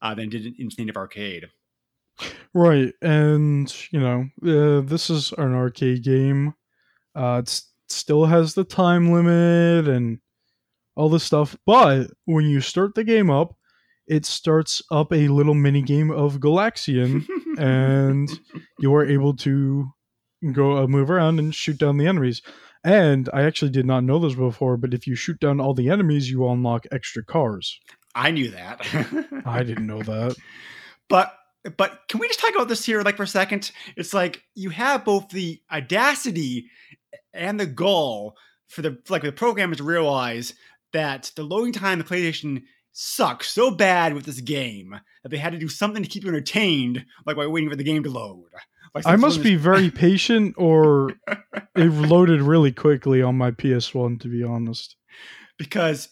uh, 0.00 0.14
than 0.14 0.26
it 0.26 0.30
did 0.30 0.58
in 0.58 0.70
native 0.78 0.96
arcade. 0.96 1.50
Right, 2.52 2.92
and 3.00 3.72
you 3.90 4.00
know, 4.00 4.26
uh, 4.42 4.80
this 4.82 5.10
is 5.10 5.32
an 5.38 5.54
arcade 5.54 6.02
game. 6.02 6.54
Uh, 7.14 7.42
it 7.44 7.62
still 7.88 8.26
has 8.26 8.54
the 8.54 8.64
time 8.64 9.12
limit 9.12 9.88
and 9.88 10.18
all 10.96 11.08
this 11.08 11.24
stuff, 11.24 11.56
but 11.66 12.08
when 12.24 12.46
you 12.46 12.60
start 12.60 12.94
the 12.94 13.04
game 13.04 13.30
up, 13.30 13.56
it 14.06 14.26
starts 14.26 14.82
up 14.90 15.12
a 15.12 15.28
little 15.28 15.54
mini 15.54 15.82
game 15.82 16.10
of 16.10 16.40
Galaxian, 16.40 17.26
and 17.58 18.28
you 18.80 18.92
are 18.94 19.06
able 19.06 19.36
to 19.36 19.88
go 20.52 20.78
uh, 20.78 20.86
move 20.86 21.10
around 21.10 21.38
and 21.38 21.54
shoot 21.54 21.78
down 21.78 21.96
the 21.96 22.06
enemies. 22.06 22.42
And 22.82 23.28
I 23.32 23.42
actually 23.42 23.70
did 23.70 23.86
not 23.86 24.04
know 24.04 24.18
this 24.18 24.34
before, 24.34 24.76
but 24.76 24.94
if 24.94 25.06
you 25.06 25.14
shoot 25.14 25.38
down 25.38 25.60
all 25.60 25.74
the 25.74 25.90
enemies, 25.90 26.30
you 26.30 26.48
unlock 26.48 26.86
extra 26.90 27.22
cars. 27.22 27.78
I 28.14 28.30
knew 28.30 28.50
that. 28.50 28.86
I 29.46 29.62
didn't 29.62 29.86
know 29.86 30.02
that. 30.02 30.36
But 31.08 31.34
but 31.76 32.00
can 32.08 32.20
we 32.20 32.28
just 32.28 32.40
talk 32.40 32.54
about 32.54 32.68
this 32.68 32.84
here 32.84 33.02
like 33.02 33.16
for 33.16 33.24
a 33.24 33.28
second? 33.28 33.70
It's 33.96 34.14
like 34.14 34.42
you 34.54 34.70
have 34.70 35.04
both 35.04 35.28
the 35.28 35.60
audacity 35.70 36.66
and 37.32 37.60
the 37.60 37.66
gall 37.66 38.36
for 38.68 38.82
the 38.82 38.98
like 39.08 39.22
the 39.22 39.32
programmers 39.32 39.78
to 39.78 39.84
realize 39.84 40.54
that 40.92 41.32
the 41.36 41.42
loading 41.42 41.72
time 41.72 42.00
of 42.00 42.08
the 42.08 42.14
PlayStation 42.14 42.62
sucks 42.92 43.48
so 43.48 43.70
bad 43.70 44.14
with 44.14 44.24
this 44.24 44.40
game 44.40 44.98
that 45.22 45.28
they 45.28 45.36
had 45.36 45.52
to 45.52 45.58
do 45.58 45.68
something 45.68 46.02
to 46.02 46.08
keep 46.08 46.24
you 46.24 46.28
entertained, 46.28 47.04
like 47.26 47.36
while 47.36 47.50
waiting 47.50 47.70
for 47.70 47.76
the 47.76 47.84
game 47.84 48.02
to 48.02 48.10
load. 48.10 48.44
Like 48.94 49.06
I 49.06 49.16
must 49.16 49.42
be 49.42 49.54
very 49.54 49.90
patient, 49.90 50.54
or 50.58 51.12
it 51.76 51.92
loaded 51.92 52.42
really 52.42 52.72
quickly 52.72 53.22
on 53.22 53.36
my 53.36 53.52
PS1. 53.52 54.20
To 54.20 54.28
be 54.28 54.42
honest, 54.42 54.96
because 55.58 56.08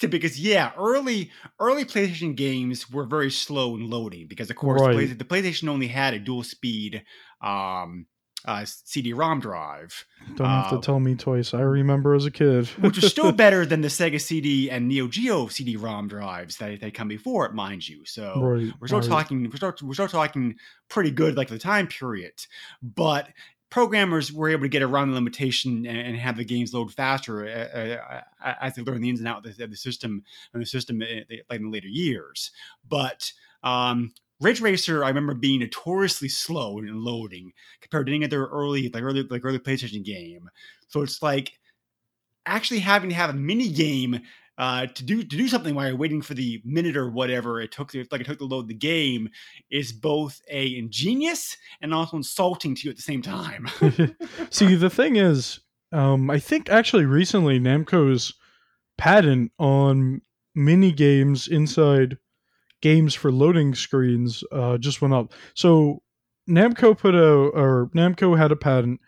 be- 0.00 0.06
because 0.06 0.38
yeah, 0.38 0.72
early 0.78 1.30
early 1.60 1.84
PlayStation 1.84 2.34
games 2.36 2.90
were 2.90 3.04
very 3.04 3.30
slow 3.30 3.74
in 3.76 3.88
loading 3.88 4.26
because 4.28 4.50
of 4.50 4.56
course 4.56 4.80
the, 4.80 4.86
Right. 4.88 4.94
Play- 4.94 5.06
the 5.06 5.24
PlayStation 5.24 5.68
only 5.68 5.86
had 5.88 6.14
a 6.14 6.18
dual 6.18 6.42
speed 6.42 7.04
um, 7.40 8.06
uh, 8.44 8.64
CD-ROM 8.64 9.40
drive, 9.40 10.04
don't 10.36 10.46
have 10.46 10.72
Uh, 10.72 10.76
to 10.76 10.80
tell 10.80 11.00
me 11.00 11.16
twice. 11.16 11.52
I 11.52 11.62
remember 11.62 12.14
as 12.14 12.26
a 12.26 12.30
kid, 12.30 12.68
which 12.80 12.94
was 12.96 13.10
still 13.10 13.32
better 13.44 13.66
than 13.66 13.80
the 13.80 13.88
Sega 13.88 14.20
CD 14.20 14.70
and 14.70 14.86
Neo 14.86 15.08
Geo 15.08 15.48
CD-ROM 15.48 16.06
drives 16.06 16.56
that 16.58 16.78
that 16.80 16.94
come 16.94 17.08
before 17.08 17.46
it, 17.46 17.54
mind 17.54 17.88
you. 17.88 18.04
So 18.04 18.40
right. 18.40 18.72
we're 18.80 18.86
still 18.86 19.00
right. 19.00 19.08
talking 19.08 19.50
we're 19.50 19.56
still, 19.56 19.74
we're 19.82 19.94
still 19.94 20.06
talking 20.06 20.54
pretty 20.88 21.10
good 21.10 21.36
like 21.36 21.48
the 21.48 21.58
time 21.58 21.88
period 21.88 22.34
but 22.80 23.28
programmers 23.76 24.32
were 24.32 24.48
able 24.48 24.62
to 24.62 24.70
get 24.70 24.82
around 24.82 25.10
the 25.10 25.14
limitation 25.14 25.84
and, 25.86 25.98
and 25.98 26.16
have 26.16 26.38
the 26.38 26.44
games 26.46 26.72
load 26.72 26.90
faster 26.90 27.46
uh, 27.46 28.22
uh, 28.42 28.54
as 28.62 28.74
they 28.74 28.80
learn 28.80 29.02
the 29.02 29.10
ins 29.10 29.18
and 29.18 29.28
outs 29.28 29.60
of 29.60 29.70
the, 29.70 29.76
system 29.76 30.24
and 30.54 30.62
the 30.62 30.66
system 30.66 31.02
uh, 31.02 31.54
in 31.54 31.62
the 31.64 31.68
later 31.68 31.86
years 31.86 32.52
but 32.88 33.30
um 33.62 34.14
Ridge 34.40 34.60
Racer, 34.60 35.02
I 35.02 35.08
remember 35.08 35.32
being 35.32 35.60
notoriously 35.60 36.28
slow 36.28 36.78
in 36.78 37.02
loading 37.02 37.52
compared 37.80 38.06
to 38.06 38.14
any 38.14 38.26
other 38.26 38.44
early, 38.48 38.90
like 38.90 39.02
early, 39.02 39.22
like 39.22 39.42
early 39.42 39.58
PlayStation 39.58 40.04
game. 40.04 40.50
So 40.88 41.00
it's 41.00 41.22
like 41.22 41.58
actually 42.44 42.80
having 42.80 43.08
to 43.08 43.16
have 43.16 43.30
a 43.30 43.32
mini 43.32 43.70
game 43.70 44.20
uh, 44.58 44.86
to 44.86 45.04
do 45.04 45.18
to 45.22 45.36
do 45.36 45.48
something 45.48 45.74
while 45.74 45.88
you're 45.88 45.96
waiting 45.96 46.22
for 46.22 46.34
the 46.34 46.62
minute 46.64 46.96
or 46.96 47.10
whatever 47.10 47.60
it 47.60 47.72
took 47.72 47.92
to, 47.92 48.04
like 48.10 48.22
it 48.22 48.26
took 48.26 48.38
to 48.38 48.44
load 48.44 48.68
the 48.68 48.74
game 48.74 49.28
is 49.70 49.92
both 49.92 50.40
a 50.50 50.76
ingenious 50.76 51.56
and 51.80 51.92
also 51.92 52.16
insulting 52.16 52.74
to 52.74 52.84
you 52.84 52.90
at 52.90 52.96
the 52.96 53.02
same 53.02 53.22
time. 53.22 53.68
See, 54.50 54.74
the 54.74 54.90
thing 54.90 55.16
is, 55.16 55.60
um, 55.92 56.30
I 56.30 56.38
think 56.38 56.70
actually 56.70 57.04
recently 57.04 57.58
Namco's 57.58 58.34
patent 58.96 59.52
on 59.58 60.22
mini 60.54 60.90
games 60.90 61.48
inside 61.48 62.16
games 62.80 63.14
for 63.14 63.30
loading 63.30 63.74
screens 63.74 64.42
uh, 64.52 64.78
just 64.78 65.02
went 65.02 65.14
up. 65.14 65.32
So 65.54 66.02
Namco 66.48 66.96
put 66.96 67.14
a 67.14 67.26
or 67.26 67.90
Namco 67.94 68.36
had 68.38 68.52
a 68.52 68.56
patent 68.56 69.00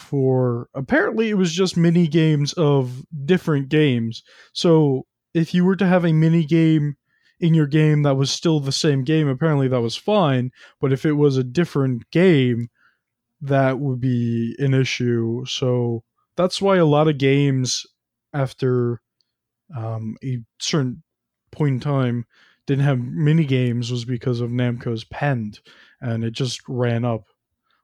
for 0.00 0.68
apparently 0.74 1.30
it 1.30 1.34
was 1.34 1.52
just 1.52 1.76
mini 1.76 2.08
games 2.08 2.52
of 2.54 3.04
different 3.24 3.68
games. 3.68 4.22
So 4.52 5.06
if 5.34 5.54
you 5.54 5.64
were 5.64 5.76
to 5.76 5.86
have 5.86 6.04
a 6.04 6.12
mini 6.12 6.44
game 6.44 6.96
in 7.38 7.54
your 7.54 7.66
game 7.66 8.02
that 8.02 8.16
was 8.16 8.30
still 8.30 8.60
the 8.60 8.72
same 8.72 9.04
game, 9.04 9.28
apparently 9.28 9.68
that 9.68 9.80
was 9.80 9.96
fine. 9.96 10.50
But 10.80 10.92
if 10.92 11.06
it 11.06 11.12
was 11.12 11.36
a 11.36 11.44
different 11.44 12.10
game, 12.10 12.68
that 13.40 13.78
would 13.78 14.00
be 14.00 14.56
an 14.58 14.74
issue. 14.74 15.44
So 15.46 16.02
that's 16.36 16.60
why 16.60 16.76
a 16.76 16.84
lot 16.84 17.08
of 17.08 17.18
games 17.18 17.86
after 18.32 19.00
um, 19.76 20.16
a 20.24 20.38
certain 20.58 21.02
point 21.50 21.74
in 21.74 21.80
time 21.80 22.26
didn't 22.66 22.84
have 22.84 22.98
mini 22.98 23.44
games 23.44 23.90
was 23.90 24.04
because 24.04 24.40
of 24.40 24.50
Namco's 24.50 25.04
patent, 25.04 25.60
and 26.00 26.24
it 26.24 26.32
just 26.32 26.60
ran 26.68 27.04
up, 27.04 27.24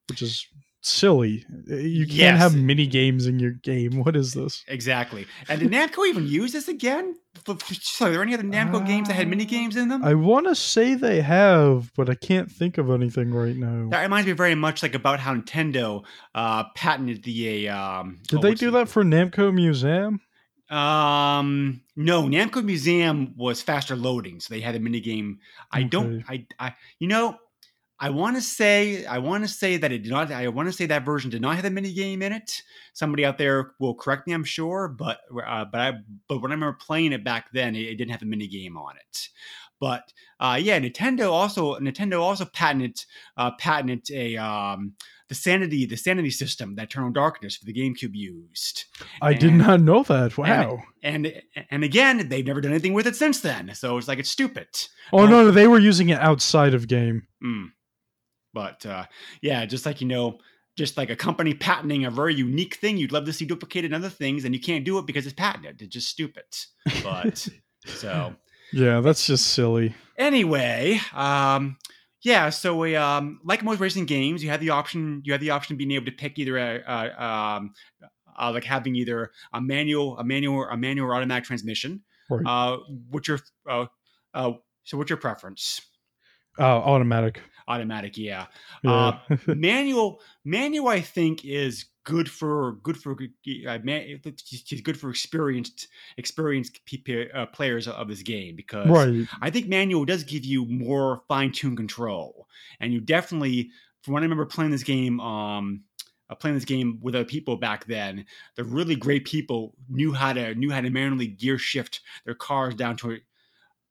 which 0.08 0.23
is 0.23 0.46
silly. 0.86 1.44
You 1.66 2.06
can't 2.06 2.18
Yes. 2.18 2.38
have 2.38 2.54
mini 2.56 2.86
games 2.86 3.26
in 3.26 3.38
your 3.38 3.52
game. 3.52 4.02
What 4.04 4.16
is 4.16 4.32
this? 4.34 4.64
Exactly. 4.68 5.26
And 5.48 5.60
did 5.60 5.70
Namco 5.70 6.06
even 6.08 6.26
use 6.26 6.52
this 6.52 6.68
again? 6.68 7.14
F- 7.48 7.56
f- 7.70 7.78
So, 7.82 8.06
are 8.06 8.10
there 8.10 8.22
any 8.22 8.34
other 8.34 8.42
Namco 8.42 8.86
games 8.86 9.08
that 9.08 9.14
had 9.14 9.28
mini 9.28 9.44
games 9.44 9.76
in 9.76 9.88
them? 9.88 10.02
I 10.04 10.14
want 10.14 10.46
to 10.46 10.54
say 10.54 10.94
they 10.94 11.20
have, 11.20 11.92
but 11.96 12.08
I 12.08 12.14
can't 12.14 12.50
think 12.50 12.78
of 12.78 12.90
anything 12.90 13.30
right 13.32 13.56
now. 13.56 13.88
that 13.90 14.02
reminds 14.02 14.26
me 14.26 14.32
very 14.32 14.54
much 14.54 14.82
like 14.82 14.94
about 14.94 15.20
how 15.20 15.34
Nintendo 15.34 16.04
uh, 16.34 16.64
patented 16.74 17.22
the 17.24 17.68
um. 17.68 18.20
Did 18.28 18.38
oh, 18.38 18.42
they 18.42 18.54
do 18.54 18.70
the- 18.70 18.78
that 18.78 18.88
for 18.88 19.04
Namco 19.04 19.52
Museum? 19.52 20.20
Um, 20.68 21.80
no, 21.94 22.24
Namco 22.24 22.64
Museum 22.64 23.34
was 23.36 23.62
faster 23.62 23.94
loading, 23.96 24.40
so 24.40 24.52
they 24.52 24.60
had 24.60 24.74
a 24.74 24.80
mini 24.80 25.00
game. 25.00 25.38
I 25.70 25.84
don't, 25.84 26.24
I, 26.28 26.46
I, 26.58 26.74
you 26.98 27.06
know, 27.08 27.38
I 27.98 28.10
want 28.10 28.36
to 28.36 28.42
say, 28.42 29.06
I 29.06 29.18
want 29.18 29.44
to 29.44 29.48
say 29.48 29.78
that 29.78 29.90
it 29.90 30.02
did 30.02 30.12
not. 30.12 30.30
I 30.30 30.48
want 30.48 30.68
to 30.68 30.72
say 30.72 30.86
that 30.86 31.04
version 31.04 31.30
did 31.30 31.40
not 31.40 31.56
have 31.56 31.64
a 31.64 31.70
mini 31.70 31.92
game 31.92 32.20
in 32.22 32.32
it. 32.32 32.62
Somebody 32.92 33.24
out 33.24 33.38
there 33.38 33.72
will 33.80 33.94
correct 33.94 34.26
me, 34.26 34.34
I'm 34.34 34.44
sure, 34.44 34.88
but, 34.88 35.20
uh, 35.46 35.64
but 35.64 35.80
I, 35.80 35.92
but 36.28 36.42
when 36.42 36.50
I 36.50 36.54
remember 36.54 36.76
playing 36.78 37.12
it 37.12 37.24
back 37.24 37.50
then, 37.52 37.74
it, 37.74 37.86
it 37.86 37.96
didn't 37.96 38.10
have 38.10 38.22
a 38.22 38.26
mini 38.26 38.48
game 38.48 38.76
on 38.76 38.96
it. 38.96 39.28
But 39.80 40.12
uh, 40.40 40.58
yeah, 40.60 40.78
Nintendo 40.80 41.30
also 41.30 41.78
Nintendo 41.78 42.20
also 42.20 42.44
patented 42.46 43.04
uh, 43.36 43.50
patented 43.58 44.10
a 44.16 44.36
um, 44.36 44.94
the 45.28 45.34
sanity 45.34 45.86
the 45.86 45.96
sanity 45.96 46.30
system 46.30 46.76
that 46.76 46.84
Eternal 46.84 47.10
Darkness 47.10 47.56
for 47.56 47.66
the 47.66 47.74
GameCube 47.74 48.14
used. 48.14 48.84
I 49.20 49.34
did 49.34 49.52
not 49.52 49.80
know 49.80 50.02
that. 50.04 50.38
Wow. 50.38 50.82
And 51.02 51.32
and 51.70 51.84
again, 51.84 52.28
they've 52.28 52.46
never 52.46 52.60
done 52.60 52.72
anything 52.72 52.94
with 52.94 53.06
it 53.06 53.16
since 53.16 53.40
then. 53.40 53.74
So 53.74 53.98
it's 53.98 54.08
like 54.08 54.18
it's 54.18 54.30
stupid. 54.30 54.68
oh 55.12 55.24
um, 55.24 55.30
no, 55.30 55.44
no, 55.44 55.50
they 55.50 55.66
were 55.66 55.78
using 55.78 56.08
it 56.08 56.20
outside 56.20 56.74
of 56.74 56.88
game. 56.88 57.26
Mm. 57.44 57.68
But 58.56 58.86
uh, 58.86 59.04
yeah, 59.42 59.66
just 59.66 59.84
like 59.84 60.00
you 60.00 60.08
know, 60.08 60.38
just 60.78 60.96
like 60.96 61.10
a 61.10 61.16
company 61.16 61.52
patenting 61.52 62.06
a 62.06 62.10
very 62.10 62.34
unique 62.34 62.76
thing, 62.76 62.96
you'd 62.96 63.12
love 63.12 63.26
to 63.26 63.32
see 63.34 63.44
duplicated 63.44 63.90
in 63.90 63.94
other 63.94 64.08
things, 64.08 64.46
and 64.46 64.54
you 64.54 64.60
can't 64.62 64.82
do 64.82 64.96
it 64.96 65.04
because 65.04 65.26
it's 65.26 65.34
patented. 65.34 65.82
It's 65.82 65.92
just 65.92 66.08
stupid. 66.08 66.44
But 67.02 67.46
so 67.84 68.34
Yeah, 68.72 69.00
that's 69.00 69.26
just 69.26 69.48
silly. 69.48 69.94
anyway, 70.16 70.98
um, 71.12 71.76
yeah. 72.22 72.48
So 72.48 72.78
we, 72.78 72.96
um, 72.96 73.40
like 73.44 73.62
most 73.62 73.78
racing 73.78 74.06
games, 74.06 74.42
you 74.42 74.48
have 74.48 74.60
the 74.60 74.70
option. 74.70 75.20
You 75.26 75.32
have 75.32 75.42
the 75.42 75.50
option 75.50 75.75
of 75.75 75.78
being 75.78 75.90
able 75.90 76.06
to 76.06 76.12
pick 76.12 76.38
either 76.38 76.56
a, 76.56 76.80
a 76.80 77.22
um, 77.22 77.75
uh, 78.40 78.52
like 78.52 78.64
having 78.64 78.96
either 78.96 79.32
a 79.52 79.60
manual, 79.60 80.16
a 80.16 80.25
manual, 80.25 80.64
a 80.64 80.78
manual 80.78 81.08
or 81.08 81.14
automatic 81.14 81.44
transmission. 81.44 82.04
Right. 82.30 82.46
Uh, 82.46 82.78
what's 83.10 83.28
your 83.28 83.40
uh, 83.68 83.84
uh, 84.32 84.52
so 84.84 84.96
what's 84.96 85.10
your 85.10 85.18
preference? 85.18 85.82
Uh, 86.58 86.62
automatic. 86.62 87.42
Automatic, 87.68 88.16
yeah. 88.16 88.46
Yeah. 88.82 89.18
manual, 89.46 90.20
manual, 90.44 90.88
I 90.88 91.00
think 91.00 91.44
is 91.44 91.87
good 92.06 92.30
for 92.30 92.75
good 92.85 92.96
for 92.96 93.12
uh, 93.12 93.78
man, 93.82 94.20
it's 94.25 94.80
good 94.80 94.99
for 94.99 95.11
experienced 95.11 95.88
experienced 96.16 96.80
PP, 96.87 97.35
uh, 97.35 97.46
players 97.46 97.88
of 97.88 98.08
this 98.08 98.23
game 98.23 98.54
because 98.54 98.88
right. 98.88 99.26
I 99.42 99.50
think 99.50 99.66
manual 99.66 100.04
does 100.04 100.23
give 100.23 100.44
you 100.44 100.64
more 100.66 101.23
fine 101.28 101.52
tuned 101.52 101.76
control, 101.76 102.46
and 102.80 102.92
you 102.92 103.00
definitely, 103.00 103.70
from 104.02 104.14
what 104.14 104.20
I 104.20 104.23
remember 104.23 104.46
playing 104.46 104.70
this 104.70 104.85
game, 104.85 105.18
um, 105.20 105.82
uh, 106.30 106.37
playing 106.37 106.54
this 106.54 106.64
game 106.64 106.99
with 107.02 107.14
other 107.14 107.25
people 107.25 107.56
back 107.56 107.87
then, 107.87 108.25
the 108.54 108.64
really 108.64 108.94
great 108.94 109.25
people 109.25 109.75
knew 109.88 110.12
how 110.12 110.32
to 110.32 110.54
knew 110.54 110.70
how 110.70 110.80
to 110.80 110.90
manually 110.90 111.26
gear 111.26 111.58
shift 111.58 112.00
their 112.25 112.35
cars 112.35 112.76
down 112.76 112.96
to 112.99 113.12
a 113.12 113.18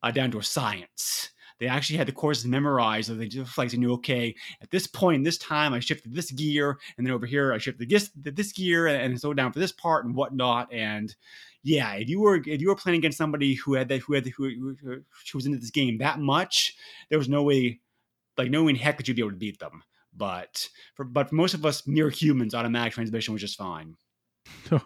uh, 0.04 0.12
down 0.12 0.32
to 0.32 0.40
a 0.40 0.44
science. 0.44 1.32
They 1.60 1.68
actually 1.68 1.98
had 1.98 2.08
the 2.08 2.12
courses 2.12 2.46
memorized, 2.46 3.08
so 3.08 3.16
they 3.16 3.28
just 3.28 3.58
like 3.58 3.72
they 3.72 3.78
knew, 3.78 3.94
okay, 3.94 4.36
at 4.62 4.72
this 4.72 4.88
point, 4.88 5.24
this 5.24 5.38
time, 5.38 5.74
I 5.74 5.80
shifted 5.80 6.14
this 6.14 6.32
gear, 6.32 6.78
and 6.98 7.06
then 7.06 7.14
over 7.14 7.26
here, 7.26 7.54
I 7.54 7.58
shifted 7.58 7.90
this 7.90 8.12
this 8.16 8.52
gear, 8.52 8.88
and, 8.88 9.20
so 9.20 9.34
down 9.34 9.54
for 9.54 9.60
this 9.60 9.72
part 9.72 10.06
and 10.06 10.16
whatnot. 10.16 10.72
And 10.74 11.16
yeah, 11.64 11.94
if 11.94 12.10
you 12.10 12.20
were 12.20 12.42
if 12.46 12.62
you 12.62 12.68
were 12.68 12.76
playing 12.76 13.00
against 13.00 13.18
somebody 13.18 13.54
who 13.54 13.74
had 13.74 13.88
that 13.90 14.02
who 14.02 14.14
had 14.14 14.28
who, 14.28 14.50
who, 14.50 14.76
who 14.84 15.04
was 15.34 15.46
into 15.46 15.58
this 15.58 15.72
game 15.72 15.98
that 16.00 16.20
much, 16.20 16.76
there 17.10 17.18
was 17.18 17.30
no 17.30 17.44
way, 17.44 17.80
like 18.38 18.52
no 18.52 18.64
way 18.64 18.72
in 18.72 18.76
heck 18.76 18.98
that 18.98 19.08
you'd 19.08 19.16
be 19.16 19.22
able 19.22 19.32
to 19.32 19.38
beat 19.38 19.60
them. 19.60 19.84
But 20.14 20.68
for 20.96 21.06
but 21.06 21.30
for 21.30 21.36
most 21.36 21.54
of 21.54 21.66
us 21.66 21.88
mere 21.88 22.10
humans, 22.10 22.54
automatic 22.54 22.94
transmission 22.94 23.34
was 23.34 23.42
just 23.42 23.58
fine. 23.58 23.96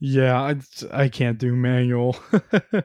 Yeah, 0.00 0.40
I, 0.40 0.56
I 1.04 1.08
can't 1.08 1.38
do 1.38 1.54
manual. 1.54 2.16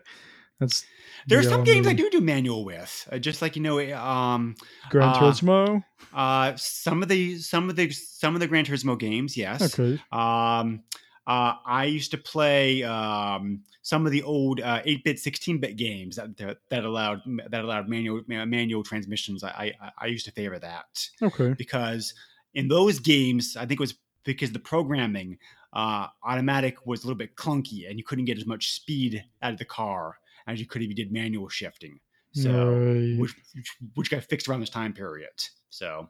That's 0.59 0.85
There's 1.27 1.47
some 1.47 1.63
games 1.63 1.87
I 1.87 1.93
do 1.93 2.09
do 2.09 2.19
manual 2.21 2.65
with, 2.65 3.07
uh, 3.11 3.17
just 3.17 3.41
like 3.41 3.55
you 3.55 3.61
know, 3.61 3.79
um, 3.95 4.55
Gran 4.89 5.09
uh, 5.09 5.15
Turismo. 5.15 5.83
uh, 6.13 6.53
some 6.57 7.01
of 7.01 7.09
the 7.09 7.37
some 7.37 7.69
of 7.69 7.75
the 7.75 7.89
some 7.91 8.35
of 8.35 8.41
the 8.41 8.47
Gran 8.47 8.65
Turismo 8.65 8.99
games, 8.99 9.37
yes. 9.37 9.79
Okay. 9.79 10.01
Um, 10.11 10.83
uh, 11.27 11.53
I 11.65 11.85
used 11.85 12.11
to 12.11 12.17
play 12.17 12.83
um, 12.83 13.61
some 13.83 14.05
of 14.05 14.11
the 14.11 14.23
old 14.23 14.61
uh, 14.61 14.81
8-bit, 14.81 15.17
16-bit 15.17 15.75
games 15.75 16.15
that, 16.15 16.35
that 16.37 16.57
that 16.69 16.83
allowed 16.83 17.21
that 17.51 17.63
allowed 17.63 17.87
manual 17.87 18.21
manual 18.27 18.83
transmissions. 18.83 19.43
I, 19.43 19.73
I 19.79 19.91
I 19.99 20.05
used 20.07 20.25
to 20.25 20.31
favor 20.31 20.59
that 20.59 21.07
Okay. 21.21 21.53
because 21.53 22.13
in 22.53 22.67
those 22.67 22.99
games, 22.99 23.55
I 23.55 23.61
think 23.61 23.79
it 23.79 23.79
was 23.79 23.93
because 24.23 24.51
the 24.51 24.59
programming 24.59 25.37
uh, 25.73 26.07
automatic 26.23 26.85
was 26.85 27.03
a 27.03 27.07
little 27.07 27.17
bit 27.17 27.35
clunky 27.35 27.87
and 27.87 27.97
you 27.97 28.03
couldn't 28.03 28.25
get 28.25 28.37
as 28.37 28.45
much 28.45 28.71
speed 28.73 29.23
out 29.41 29.53
of 29.53 29.59
the 29.59 29.65
car 29.65 30.17
as 30.47 30.59
you 30.59 30.65
could 30.65 30.81
if 30.81 30.89
you 30.89 30.95
did 30.95 31.11
manual 31.11 31.49
shifting. 31.49 31.99
So 32.33 32.51
Right. 32.51 33.19
which, 33.19 33.33
which 33.55 33.75
which 33.95 34.11
got 34.11 34.23
fixed 34.23 34.47
around 34.47 34.59
this 34.59 34.69
time 34.69 34.93
period. 34.93 35.29
So 35.69 36.09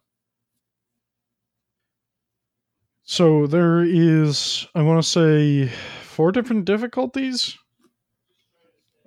So 3.03 3.47
there 3.47 3.81
is, 3.83 4.67
I 4.75 4.83
want 4.83 5.01
to 5.03 5.09
say, 5.09 5.67
four 6.03 6.31
different 6.31 6.65
difficulties. 6.65 7.57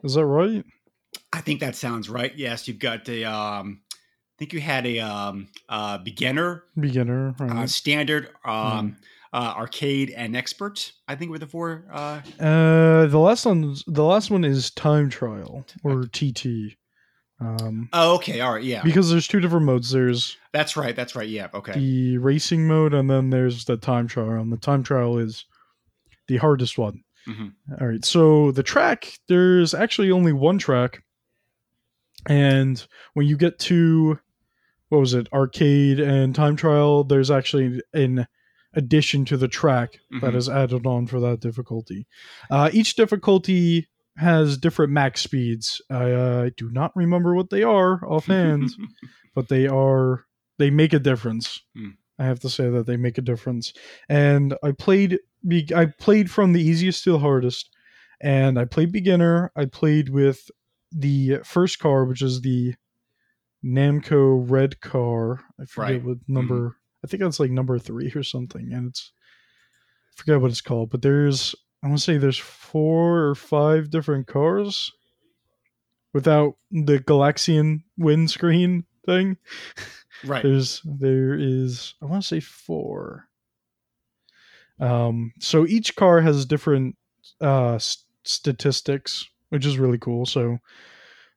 Is 0.03 0.15
that 0.15 0.27
right? 0.27 0.65
I 1.33 1.41
think 1.41 1.61
that 1.61 1.77
sounds 1.77 2.11
right. 2.11 2.37
Yes, 2.37 2.67
you've 2.67 2.81
got 2.81 3.09
a. 3.09 3.25
Um, 3.25 3.83
I 3.89 4.35
think 4.39 4.53
you 4.55 4.61
had 4.61 4.87
a 4.87 4.99
um, 4.99 5.49
uh, 5.69 5.99
beginner, 5.99 6.65
Beginner. 6.79 7.37
uh, 7.39 7.67
standard, 7.69 8.31
um, 8.45 8.97
uh, 9.33 9.55
arcade, 9.57 10.11
and 10.11 10.37
expert. 10.37 10.93
I 11.09 11.15
think 11.17 11.31
were 11.31 11.39
the 11.39 11.47
four. 11.47 11.85
Uh, 11.93 12.21
Uh, 12.39 13.07
the 13.07 13.19
last 13.19 13.47
one, 13.47 13.75
the 13.87 14.05
last 14.05 14.31
one 14.31 14.45
is 14.45 14.71
time 14.71 15.09
trial 15.09 15.65
or 15.83 16.05
TT. 16.05 16.77
Um, 17.41 17.89
oh, 17.93 18.15
okay, 18.17 18.41
all 18.41 18.53
right, 18.55 18.63
yeah, 18.63 18.83
because 18.85 19.11
there's 19.11 19.27
two 19.27 19.41
different 19.41 19.67
modes. 19.67 19.91
There's 19.91 20.37
that's 20.53 20.77
right, 20.77 20.95
that's 20.95 21.17
right, 21.17 21.29
yeah, 21.29 21.49
okay, 21.53 21.73
the 21.73 22.19
racing 22.19 22.69
mode, 22.69 22.95
and 22.95 23.11
then 23.11 23.31
there's 23.31 23.65
the 23.65 23.77
time 23.77 24.07
trial. 24.07 24.31
And 24.41 24.53
the 24.53 24.59
time 24.59 24.83
trial 24.85 25.19
is 25.19 25.45
the 26.29 26.37
hardest 26.37 26.79
one. 26.79 27.03
Mhm. 27.27 27.53
All 27.81 27.87
right. 27.87 28.05
So 28.05 28.53
the 28.53 28.63
track, 28.63 29.19
there's 29.29 29.75
actually 29.75 30.11
only 30.13 30.33
one 30.33 30.59
track, 30.59 31.03
and 32.27 32.85
when 33.15 33.27
you 33.27 33.37
get 33.37 33.59
to 33.61 34.19
what 34.89 34.99
was 35.01 35.15
it, 35.15 35.27
arcade 35.33 35.99
and 36.01 36.35
time 36.35 36.55
trial, 36.55 37.03
there's 37.03 37.31
actually 37.31 37.81
an 37.95 38.27
addition 38.75 39.25
to 39.27 39.37
the 39.37 39.49
track 39.49 40.01
that 40.21 40.33
Mhm. 40.33 40.37
is 40.37 40.49
added 40.49 40.87
on 40.87 41.07
for 41.07 41.21
that 41.21 41.41
difficulty. 41.41 42.07
Uh, 42.51 42.71
each 42.73 42.95
difficulty 42.97 43.89
has 44.17 44.57
different 44.59 44.93
max 44.93 45.21
speeds. 45.23 45.81
I 45.91 46.11
uh, 46.13 46.51
do 46.57 46.71
not 46.71 46.93
remember 46.97 47.35
what 47.35 47.51
they 47.51 47.63
are 47.63 48.05
offhand 48.07 48.71
but 49.35 49.49
they 49.49 49.67
are 49.67 50.25
they 50.59 50.71
make 50.71 50.93
a 50.93 50.99
difference. 50.99 51.63
Hmm. 51.77 51.91
I 52.19 52.25
have 52.27 52.39
to 52.41 52.51
say 52.51 52.69
that 52.71 52.87
they 52.87 52.97
make 52.97 53.17
a 53.19 53.23
difference. 53.23 53.73
And 54.09 54.55
I 54.63 54.73
played 54.73 55.19
I 55.75 55.87
played 55.87 56.31
from 56.31 56.53
the 56.53 56.63
easiest 56.63 57.03
to 57.05 57.13
the 57.13 57.19
hardest, 57.19 57.71
and 58.21 58.59
I 58.59 58.65
played 58.67 58.93
beginner. 58.93 59.51
I 59.57 59.65
played 59.65 60.09
with 60.11 60.51
the 60.93 61.39
first 61.45 61.79
car, 61.81 62.05
which 62.05 62.23
is 62.23 62.43
the 62.43 62.75
Namco 63.65 64.49
red 64.51 64.81
car. 64.81 65.41
I 65.61 65.65
forget 65.65 65.91
Right. 65.91 65.99
Mm-hmm. 66.01 66.09
what 66.09 66.19
number. 66.29 66.77
I 67.05 67.07
think 67.07 67.23
that's 67.23 67.41
like 67.41 67.51
number 67.51 67.79
three 67.79 68.13
or 68.15 68.23
something, 68.23 68.73
and 68.73 68.89
it's 68.89 69.13
I 70.13 70.21
forget 70.21 70.41
what 70.41 70.51
it's 70.51 70.61
called. 70.61 70.91
But 70.91 71.03
there's 71.03 71.55
I 71.83 71.89
want 71.89 71.99
to 71.99 72.05
say 72.05 72.17
there's 72.17 72.39
four 72.39 73.25
or 73.27 73.35
five 73.35 73.91
different 73.91 74.27
cars 74.27 74.93
without 76.13 76.57
the 76.71 76.99
Galaxian 76.99 77.83
windscreen 77.99 78.85
thing. 79.05 79.37
right. 80.25 80.43
There's 80.43 80.81
there 80.85 81.35
is 81.35 81.95
I 82.03 82.07
want 82.07 82.23
to 82.23 82.29
say 82.29 82.41
four. 82.41 83.29
Um, 84.81 85.33
so 85.39 85.67
each 85.67 85.97
car 85.97 86.21
has 86.21 86.45
different 86.47 86.97
uh 87.41 87.75
s- 87.75 88.05
statistics, 88.25 89.29
which 89.51 89.67
is 89.67 89.79
really 89.79 89.99
cool. 89.99 90.27
So 90.27 90.59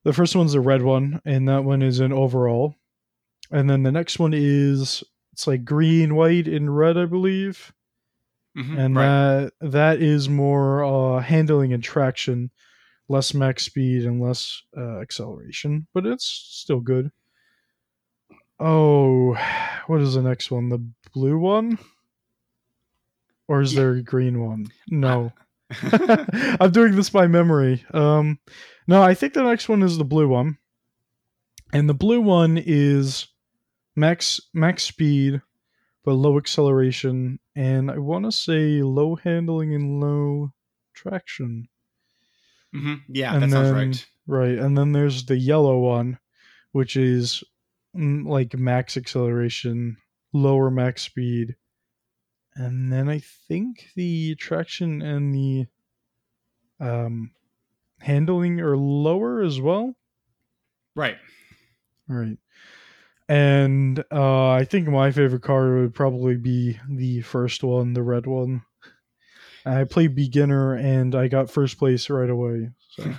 the 0.04 0.12
first 0.12 0.36
one's 0.36 0.52
the 0.52 0.60
red 0.60 0.82
one, 0.82 1.20
and 1.24 1.48
that 1.48 1.64
one 1.64 1.82
is 1.82 1.98
an 2.00 2.12
overall, 2.12 2.76
and 3.50 3.68
then 3.68 3.82
the 3.82 3.92
next 3.92 4.18
one 4.18 4.32
is 4.34 5.02
it's 5.36 5.46
like 5.46 5.66
green, 5.66 6.14
white, 6.14 6.48
and 6.48 6.74
red, 6.74 6.96
I 6.96 7.04
believe, 7.04 7.74
Mhm, 8.56 8.78
and 8.78 8.96
right. 8.96 9.04
that 9.04 9.52
that 9.70 10.00
is 10.00 10.30
more 10.30 10.82
uh 10.82 11.20
handling 11.20 11.74
and 11.74 11.82
traction. 11.84 12.50
less 13.08 13.34
max 13.34 13.62
speed 13.64 14.04
and 14.06 14.20
less 14.20 14.62
uh, 14.76 14.98
acceleration, 15.00 15.86
but 15.94 16.04
it's 16.06 16.24
still 16.26 16.80
good. 16.80 17.12
Oh, 18.58 19.34
what 19.86 20.00
is 20.00 20.14
the 20.14 20.22
next 20.22 20.50
one? 20.50 20.70
The 20.70 20.84
blue 21.12 21.38
one? 21.38 21.78
Or 23.46 23.60
is 23.60 23.74
Yeah. 23.74 23.80
there 23.80 23.92
a 23.92 24.02
green 24.02 24.40
one? 24.44 24.66
No. 24.88 25.32
I'm 26.60 26.72
doing 26.72 26.96
this 26.96 27.10
by 27.10 27.26
memory. 27.26 27.84
Um, 27.92 28.38
no, 28.88 29.02
I 29.02 29.14
think 29.14 29.34
the 29.34 29.42
next 29.44 29.68
one 29.68 29.82
is 29.82 29.98
the 29.98 30.04
blue 30.04 30.26
one, 30.28 30.58
and 31.72 31.88
the 31.88 31.94
blue 31.94 32.20
one 32.20 32.56
is 32.58 33.28
max 33.96 34.40
max 34.54 34.84
speed, 34.84 35.40
but 36.04 36.12
low 36.12 36.36
acceleration, 36.38 37.40
and 37.54 37.90
I 37.90 37.98
want 37.98 38.24
to 38.26 38.32
say 38.32 38.82
low 38.82 39.16
handling 39.16 39.74
and 39.74 40.00
low 40.00 40.52
traction. 40.94 41.68
hmm 42.72 42.94
Yeah, 43.08 43.34
And 43.34 43.42
that 43.44 43.50
sounds 43.50 43.68
then- 43.70 43.74
right. 43.76 44.06
Right, 44.28 44.58
and 44.58 44.76
then 44.76 44.90
there's 44.90 45.24
the 45.26 45.38
yellow 45.38 45.78
one, 45.78 46.18
which 46.72 46.96
is 46.96 47.44
mm, 47.96 48.26
like 48.26 48.58
max 48.58 48.96
acceleration, 48.96 49.98
lower 50.32 50.68
max 50.68 51.02
speed, 51.02 51.54
and 52.56 52.92
then 52.92 53.08
I 53.08 53.20
think 53.20 53.86
the 53.94 54.34
traction 54.34 55.00
and 55.00 55.32
the 55.32 55.66
um, 56.80 57.30
handling 58.00 58.60
are 58.60 58.76
lower 58.76 59.42
as 59.42 59.60
well. 59.60 59.94
Right. 60.96 61.18
Right, 62.08 62.38
and 63.28 64.04
uh, 64.12 64.50
I 64.50 64.64
think 64.64 64.88
my 64.88 65.10
favorite 65.10 65.42
car 65.42 65.76
would 65.76 65.94
probably 65.94 66.36
be 66.36 66.78
the 66.88 67.22
first 67.22 67.64
one, 67.64 67.92
the 67.92 68.02
red 68.02 68.26
one. 68.26 68.62
I 69.64 69.82
played 69.84 70.14
beginner 70.14 70.74
and 70.74 71.14
I 71.14 71.26
got 71.26 71.50
first 71.50 71.78
place 71.78 72.08
right 72.08 72.30
away. 72.30 72.70
So. 72.90 73.10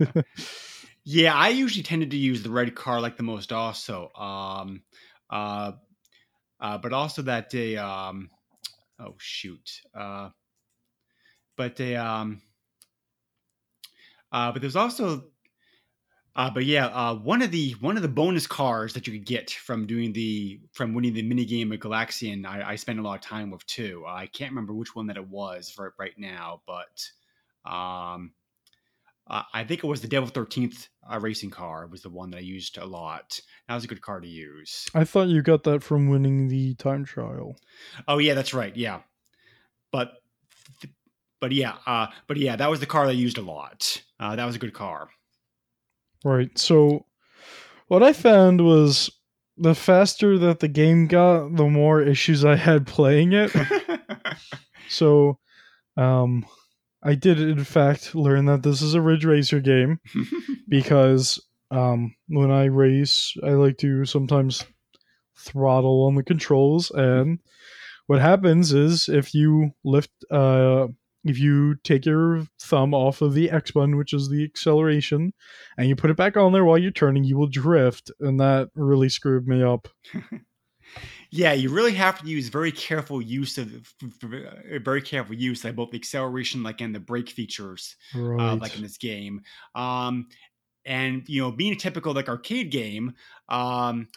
yeah, 1.04 1.34
I 1.34 1.50
usually 1.50 1.84
tended 1.84 2.10
to 2.10 2.16
use 2.16 2.42
the 2.42 2.50
red 2.50 2.74
car 2.74 3.00
like 3.00 3.16
the 3.16 3.22
most 3.22 3.52
also. 3.52 4.10
Um 4.14 4.82
uh 5.30 5.72
uh 6.60 6.78
but 6.78 6.92
also 6.92 7.22
that 7.22 7.48
day 7.48 7.76
um 7.76 8.28
oh 8.98 9.14
shoot. 9.18 9.82
Uh 9.94 10.30
but 11.56 11.76
they 11.76 11.94
um 11.94 12.42
uh 14.32 14.50
but 14.50 14.60
there's 14.60 14.76
also 14.76 15.26
uh, 16.36 16.50
but 16.50 16.64
yeah, 16.64 16.86
uh, 16.86 17.14
one 17.14 17.42
of 17.42 17.50
the 17.52 17.72
one 17.80 17.96
of 17.96 18.02
the 18.02 18.08
bonus 18.08 18.46
cars 18.46 18.92
that 18.94 19.06
you 19.06 19.12
could 19.12 19.26
get 19.26 19.50
from 19.50 19.86
doing 19.86 20.12
the 20.12 20.60
from 20.72 20.92
winning 20.92 21.14
the 21.14 21.22
mini 21.22 21.44
game 21.44 21.70
of 21.70 21.78
Galaxian, 21.78 22.44
I, 22.44 22.70
I 22.70 22.76
spent 22.76 22.98
a 22.98 23.02
lot 23.02 23.14
of 23.14 23.20
time 23.20 23.50
with 23.50 23.64
too. 23.66 24.04
I 24.06 24.26
can't 24.26 24.50
remember 24.50 24.74
which 24.74 24.96
one 24.96 25.06
that 25.06 25.16
it 25.16 25.28
was 25.28 25.74
right 25.78 25.92
right 25.98 26.18
now, 26.18 26.62
but 26.66 27.08
um, 27.70 28.32
uh, 29.28 29.42
I 29.52 29.62
think 29.62 29.84
it 29.84 29.86
was 29.86 30.00
the 30.00 30.08
Devil 30.08 30.28
Thirteenth 30.28 30.88
uh, 31.08 31.20
racing 31.20 31.50
car 31.50 31.86
was 31.86 32.02
the 32.02 32.10
one 32.10 32.30
that 32.30 32.38
I 32.38 32.40
used 32.40 32.78
a 32.78 32.84
lot. 32.84 33.40
That 33.68 33.74
was 33.76 33.84
a 33.84 33.88
good 33.88 34.02
car 34.02 34.20
to 34.20 34.28
use. 34.28 34.88
I 34.92 35.04
thought 35.04 35.28
you 35.28 35.40
got 35.40 35.62
that 35.64 35.84
from 35.84 36.08
winning 36.08 36.48
the 36.48 36.74
time 36.74 37.04
trial. 37.04 37.56
Oh 38.08 38.18
yeah, 38.18 38.34
that's 38.34 38.52
right. 38.52 38.76
Yeah, 38.76 39.00
but 39.92 40.14
but 41.40 41.52
yeah, 41.52 41.76
uh, 41.86 42.08
but 42.26 42.38
yeah, 42.38 42.56
that 42.56 42.68
was 42.68 42.80
the 42.80 42.86
car 42.86 43.06
that 43.06 43.12
I 43.12 43.14
used 43.14 43.38
a 43.38 43.42
lot. 43.42 44.02
Uh, 44.18 44.34
that 44.34 44.44
was 44.44 44.56
a 44.56 44.58
good 44.58 44.74
car. 44.74 45.10
Right. 46.24 46.56
So 46.58 47.06
what 47.88 48.02
I 48.02 48.12
found 48.12 48.64
was 48.64 49.10
the 49.56 49.74
faster 49.74 50.38
that 50.38 50.58
the 50.60 50.68
game 50.68 51.06
got, 51.06 51.54
the 51.54 51.66
more 51.66 52.00
issues 52.00 52.44
I 52.44 52.56
had 52.56 52.86
playing 52.86 53.32
it. 53.32 53.54
So 54.88 55.38
um 55.96 56.44
I 57.02 57.14
did 57.14 57.40
in 57.40 57.64
fact 57.64 58.14
learn 58.14 58.44
that 58.46 58.62
this 58.62 58.82
is 58.82 58.94
a 58.94 59.00
Ridge 59.00 59.24
Racer 59.24 59.60
game 59.60 59.98
because 60.68 61.40
um 61.70 62.14
when 62.28 62.50
I 62.50 62.64
race, 62.64 63.34
I 63.42 63.50
like 63.50 63.78
to 63.78 64.04
sometimes 64.04 64.64
throttle 65.36 66.04
on 66.04 66.14
the 66.14 66.22
controls 66.22 66.90
and 66.90 67.38
what 68.06 68.20
happens 68.20 68.72
is 68.72 69.08
if 69.08 69.34
you 69.34 69.72
lift 69.84 70.10
uh 70.30 70.88
if 71.24 71.38
you 71.38 71.76
take 71.84 72.06
your 72.06 72.42
thumb 72.60 72.94
off 72.94 73.22
of 73.22 73.34
the 73.34 73.50
X 73.50 73.70
button, 73.70 73.96
which 73.96 74.12
is 74.12 74.28
the 74.28 74.44
acceleration, 74.44 75.32
and 75.78 75.88
you 75.88 75.96
put 75.96 76.10
it 76.10 76.16
back 76.16 76.36
on 76.36 76.52
there 76.52 76.64
while 76.64 76.78
you're 76.78 76.90
turning, 76.90 77.24
you 77.24 77.36
will 77.36 77.46
drift, 77.46 78.10
and 78.20 78.38
that 78.40 78.70
really 78.74 79.08
screwed 79.08 79.46
me 79.48 79.62
up. 79.62 79.88
Yeah, 81.30 81.52
you 81.52 81.70
really 81.70 81.94
have 81.94 82.20
to 82.20 82.28
use 82.28 82.48
very 82.48 82.70
careful 82.70 83.20
use 83.20 83.58
of 83.58 83.92
uh, 84.22 84.78
very 84.80 85.02
careful 85.02 85.34
use 85.34 85.64
of 85.64 85.74
both 85.74 85.90
the 85.90 85.98
acceleration, 85.98 86.62
like 86.62 86.80
and 86.80 86.94
the 86.94 87.00
brake 87.00 87.28
features, 87.28 87.96
Right. 88.14 88.52
uh, 88.52 88.56
like 88.56 88.76
in 88.76 88.82
this 88.82 88.98
game. 88.98 89.40
Um, 89.74 90.28
and 90.84 91.24
you 91.28 91.42
know, 91.42 91.50
being 91.50 91.72
a 91.72 91.76
typical 91.76 92.12
like 92.12 92.28
arcade 92.28 92.70
game, 92.70 93.14
um, 93.48 94.08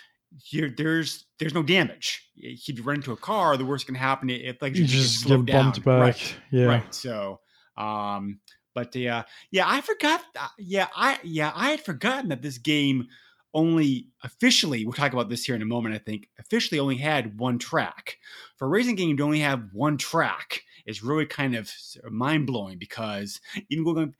here 0.44 0.74
there's 0.76 1.26
there's 1.40 1.54
no 1.54 1.64
damage. 1.64 2.30
If 2.36 2.68
you 2.68 2.84
run 2.84 2.98
into 2.98 3.12
a 3.12 3.18
car, 3.18 3.58
the 3.58 3.66
worst 3.66 3.86
can 3.86 3.96
happen 3.96 4.30
if 4.30 4.62
like 4.62 4.76
you 4.76 4.82
you 4.82 4.88
just 4.88 5.22
slow 5.22 5.42
get 5.42 5.56
bumped 5.56 5.84
down. 5.84 6.00
back. 6.00 6.02
Right. 6.02 6.36
Yeah. 6.52 6.66
Right. 6.66 6.94
So, 6.94 7.40
um, 7.78 8.40
but 8.74 8.92
the 8.92 9.10
uh, 9.10 9.24
yeah, 9.52 9.66
I 9.68 9.82
forgot. 9.82 10.24
Uh, 10.40 10.48
yeah, 10.58 10.88
I 10.96 11.20
yeah, 11.24 11.52
I 11.56 11.72
had 11.72 11.82
forgotten 11.82 12.30
that 12.30 12.42
this 12.42 12.58
game 12.58 13.08
only 13.54 14.08
officially. 14.24 14.86
We'll 14.86 14.94
talk 14.94 15.14
about 15.14 15.30
this 15.30 15.46
here 15.46 15.56
in 15.56 15.62
a 15.62 15.66
moment. 15.66 15.96
I 15.96 16.00
think 16.00 16.30
officially 16.40 16.80
only 16.80 16.98
had 16.98 17.40
one 17.40 17.58
track. 17.60 18.18
For 18.58 18.66
a 18.66 18.70
racing 18.70 18.96
game 18.96 19.18
to 19.18 19.24
only 19.24 19.40
have 19.40 19.70
one 19.74 19.98
track 19.98 20.62
is 20.86 21.04
really 21.04 21.26
kind 21.26 21.56
of 21.56 21.72
mind 22.10 22.48
blowing 22.48 22.78
because 22.78 23.42
even 23.70 23.84
going. 23.84 24.14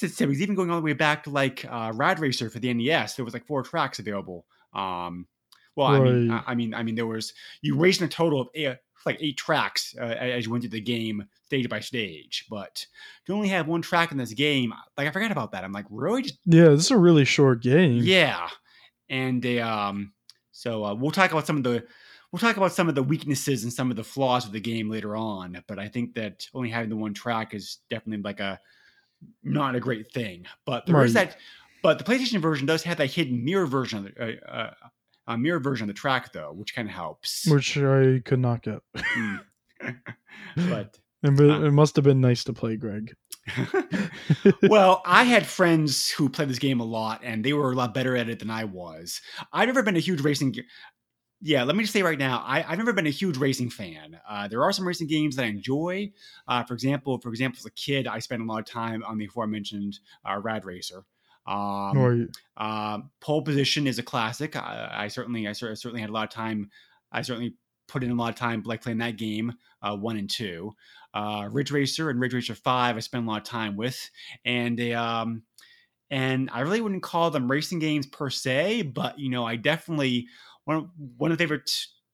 Because 0.00 0.22
even 0.22 0.54
going 0.54 0.70
all 0.70 0.78
the 0.78 0.82
way 0.82 0.94
back 0.94 1.24
to 1.24 1.30
like 1.30 1.66
uh, 1.68 1.92
Rad 1.94 2.20
Racer 2.20 2.48
for 2.48 2.58
the 2.58 2.72
NES, 2.72 3.16
there 3.16 3.24
was 3.24 3.34
like 3.34 3.46
four 3.46 3.62
tracks 3.62 3.98
available. 3.98 4.46
Um, 4.72 5.26
well, 5.76 5.88
I 5.88 6.00
mean, 6.00 6.30
I, 6.30 6.42
I 6.48 6.54
mean, 6.54 6.74
I 6.74 6.82
mean, 6.82 6.94
there 6.94 7.06
was 7.06 7.32
you 7.62 7.76
raced 7.76 8.00
in 8.00 8.06
a 8.06 8.10
total 8.10 8.40
of 8.40 8.48
eight, 8.54 8.76
like 9.06 9.18
eight 9.20 9.36
tracks 9.36 9.94
uh, 9.98 10.04
as 10.04 10.44
you 10.44 10.50
went 10.50 10.62
through 10.62 10.70
the 10.70 10.80
game 10.80 11.24
stage 11.44 11.68
by 11.68 11.80
stage. 11.80 12.46
But 12.50 12.86
you 13.26 13.34
only 13.34 13.48
have 13.48 13.66
one 13.66 13.82
track 13.82 14.12
in 14.12 14.18
this 14.18 14.32
game, 14.34 14.74
like 14.98 15.08
I 15.08 15.10
forgot 15.10 15.32
about 15.32 15.52
that. 15.52 15.64
I'm 15.64 15.72
like, 15.72 15.86
really? 15.90 16.22
Just, 16.22 16.38
Yeah, 16.44 16.68
this 16.70 16.86
is 16.86 16.90
a 16.90 16.98
really 16.98 17.24
short 17.24 17.62
game. 17.62 18.02
yeah. 18.02 18.48
And 19.08 19.42
they, 19.42 19.60
um, 19.60 20.12
so 20.52 20.84
uh, 20.84 20.94
we'll 20.94 21.10
talk 21.10 21.32
about 21.32 21.46
some 21.46 21.56
of 21.56 21.64
the 21.64 21.84
we'll 22.30 22.38
talk 22.38 22.56
about 22.56 22.72
some 22.72 22.88
of 22.88 22.94
the 22.94 23.02
weaknesses 23.02 23.64
and 23.64 23.72
some 23.72 23.90
of 23.90 23.96
the 23.96 24.04
flaws 24.04 24.46
of 24.46 24.52
the 24.52 24.60
game 24.60 24.88
later 24.88 25.16
on. 25.16 25.60
But 25.66 25.78
I 25.80 25.88
think 25.88 26.14
that 26.14 26.46
only 26.54 26.70
having 26.70 26.90
the 26.90 26.96
one 26.96 27.14
track 27.14 27.54
is 27.54 27.78
definitely 27.90 28.22
like 28.22 28.38
a 28.40 28.60
not 29.42 29.74
a 29.74 29.80
great 29.80 30.12
thing. 30.12 30.46
But 30.64 30.86
there 30.86 31.02
is 31.04 31.14
Right. 31.14 31.30
that. 31.30 31.38
But 31.82 31.98
the 31.98 32.04
PlayStation 32.04 32.40
version 32.40 32.66
does 32.66 32.82
have 32.84 32.98
that 32.98 33.10
hidden 33.10 33.44
mirror 33.44 33.66
version 33.66 33.98
of 34.06 34.14
the 34.14 34.38
uh, 34.46 34.50
uh, 34.50 34.70
a 35.26 35.38
mirror 35.38 35.60
version 35.60 35.84
of 35.88 35.94
the 35.94 35.98
track 35.98 36.32
though, 36.32 36.52
which 36.52 36.74
kind 36.74 36.88
of 36.88 36.94
helps. 36.94 37.46
Which 37.46 37.76
I 37.78 38.20
could 38.24 38.40
not 38.40 38.62
get. 38.62 38.80
Mm. 38.94 39.40
but 40.56 40.98
but 41.22 41.50
Ah. 41.50 41.64
it 41.64 41.70
must 41.72 41.96
have 41.96 42.04
been 42.04 42.20
nice 42.20 42.44
to 42.44 42.52
play, 42.52 42.76
Greg. 42.76 43.14
well, 44.62 45.02
I 45.04 45.24
had 45.24 45.46
friends 45.46 46.08
who 46.10 46.28
played 46.28 46.48
this 46.48 46.58
game 46.58 46.80
a 46.80 46.84
lot, 46.84 47.20
and 47.22 47.44
they 47.44 47.52
were 47.52 47.72
a 47.72 47.74
lot 47.76 47.94
better 47.94 48.16
at 48.16 48.28
it 48.28 48.38
than 48.38 48.50
I 48.50 48.64
was. 48.64 49.20
I've 49.52 49.66
never 49.68 49.82
been 49.82 49.96
a 49.96 50.00
huge 50.00 50.20
racing. 50.22 50.52
g- 50.54 50.64
Yeah, 51.42 51.64
let 51.64 51.76
me 51.76 51.82
just 51.84 51.92
say 51.92 52.02
right 52.02 52.18
now, 52.18 52.42
I, 52.46 52.64
I've 52.66 52.78
never 52.78 52.92
been 52.92 53.06
a 53.06 53.10
huge 53.10 53.36
racing 53.36 53.70
fan. 53.70 54.18
Uh, 54.28 54.48
there 54.48 54.62
are 54.62 54.72
some 54.72 54.86
racing 54.86 55.08
games 55.08 55.36
that 55.36 55.44
I 55.44 55.48
enjoy. 55.48 56.10
Uh, 56.48 56.64
for 56.64 56.74
example, 56.74 57.18
for 57.20 57.28
example, 57.30 57.58
as 57.58 57.66
a 57.66 57.70
kid, 57.72 58.06
I 58.06 58.18
spent 58.18 58.42
a 58.42 58.44
lot 58.44 58.60
of 58.60 58.66
time 58.66 59.02
on 59.04 59.18
the 59.18 59.26
aforementioned 59.26 59.98
uh, 60.28 60.38
Rad 60.38 60.64
Racer. 60.64 61.04
Um, 61.50 62.28
uh, 62.56 62.98
pole 63.20 63.42
position 63.42 63.86
is 63.86 63.98
a 63.98 64.02
classic. 64.02 64.56
I, 64.56 64.90
I 64.92 65.08
certainly, 65.08 65.48
I 65.48 65.52
cer- 65.52 65.74
certainly 65.74 66.00
had 66.00 66.10
a 66.10 66.12
lot 66.12 66.24
of 66.24 66.30
time. 66.30 66.70
I 67.10 67.22
certainly 67.22 67.56
put 67.88 68.04
in 68.04 68.10
a 68.10 68.14
lot 68.14 68.28
of 68.28 68.36
time, 68.36 68.62
like 68.64 68.82
playing 68.82 68.98
that 68.98 69.16
game, 69.16 69.52
uh, 69.82 69.96
one 69.96 70.16
and 70.16 70.30
two. 70.30 70.72
Uh, 71.12 71.48
Ridge 71.50 71.72
Racer 71.72 72.08
and 72.08 72.20
Ridge 72.20 72.34
Racer 72.34 72.54
Five, 72.54 72.96
I 72.96 73.00
spent 73.00 73.26
a 73.26 73.28
lot 73.28 73.38
of 73.38 73.44
time 73.44 73.76
with, 73.76 74.10
and 74.44 74.78
they, 74.78 74.94
um, 74.94 75.42
and 76.10 76.48
I 76.52 76.60
really 76.60 76.80
wouldn't 76.80 77.02
call 77.02 77.30
them 77.30 77.50
racing 77.50 77.80
games 77.80 78.06
per 78.06 78.30
se, 78.30 78.82
but 78.82 79.18
you 79.18 79.28
know, 79.30 79.44
I 79.44 79.56
definitely 79.56 80.28
one 80.64 80.76
of, 80.76 80.90
one 81.16 81.32
of 81.32 81.38
the 81.38 81.42
favorite 81.42 81.70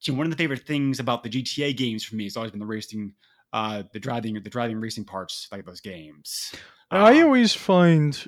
one 0.09 0.25
of 0.27 0.31
the 0.31 0.37
favorite 0.37 0.67
things 0.67 1.01
about 1.01 1.23
the 1.25 1.29
GTA 1.29 1.77
games 1.77 2.05
for 2.05 2.15
me 2.17 2.25
has 2.25 2.37
always 2.37 2.53
been 2.53 2.61
the 2.61 2.67
racing, 2.67 3.13
uh, 3.53 3.83
the 3.93 3.99
driving, 3.99 4.35
the 4.41 4.51
driving 4.51 4.79
racing 4.81 5.05
parts 5.05 5.49
like 5.51 5.65
those 5.67 5.81
games. 5.81 6.55
I 6.91 7.19
Um, 7.19 7.25
always 7.25 7.53
find 7.55 8.27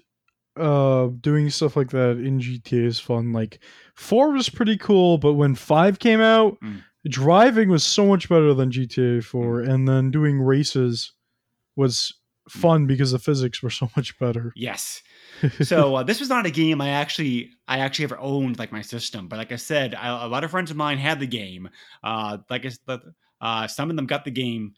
uh 0.61 1.09
doing 1.21 1.51
stuff 1.51 1.77
like 1.77 1.91
that 1.91 2.19
in 2.19 2.41
GTA 2.41 2.87
is 2.87 3.01
fun. 3.01 3.33
Like 3.33 3.61
four 3.95 4.33
was 4.33 4.49
pretty 4.49 4.77
cool, 4.77 5.19
but 5.19 5.35
when 5.35 5.55
five 5.55 5.99
came 5.99 6.21
out, 6.21 6.59
Mm. 6.63 6.83
driving 7.09 7.69
was 7.69 7.85
so 7.85 8.07
much 8.07 8.29
better 8.29 8.53
than 8.55 8.71
GTA 8.71 9.23
four, 9.25 9.61
and 9.61 9.87
then 9.89 10.11
doing 10.11 10.41
races 10.41 11.13
was 11.77 12.13
fun 12.49 12.87
because 12.87 13.13
the 13.13 13.19
physics 13.19 13.63
were 13.63 13.71
so 13.81 13.91
much 13.97 14.19
better. 14.19 14.53
Yes. 14.57 15.03
so 15.63 15.95
uh, 15.97 16.03
this 16.03 16.19
was 16.19 16.29
not 16.29 16.47
a 16.47 16.51
game 16.51 16.81
I 16.81 16.89
actually 16.89 17.51
I 17.69 17.79
actually 17.79 18.05
ever 18.07 18.19
owned 18.19 18.59
like 18.59 18.73
my 18.73 18.83
system, 18.83 19.29
but 19.29 19.37
like 19.37 19.53
I 19.53 19.57
said, 19.57 19.95
I, 19.95 20.25
a 20.25 20.29
lot 20.29 20.43
of 20.45 20.51
friends 20.51 20.71
of 20.71 20.77
mine 20.77 20.99
had 20.99 21.21
the 21.21 21.27
game. 21.27 21.69
Uh, 22.03 22.39
like 22.51 22.65
I 22.67 22.71
said, 22.71 23.01
uh, 23.41 23.67
some 23.69 23.91
of 23.91 23.97
them 23.97 24.07
got 24.07 24.25
the 24.25 24.33
game 24.33 24.73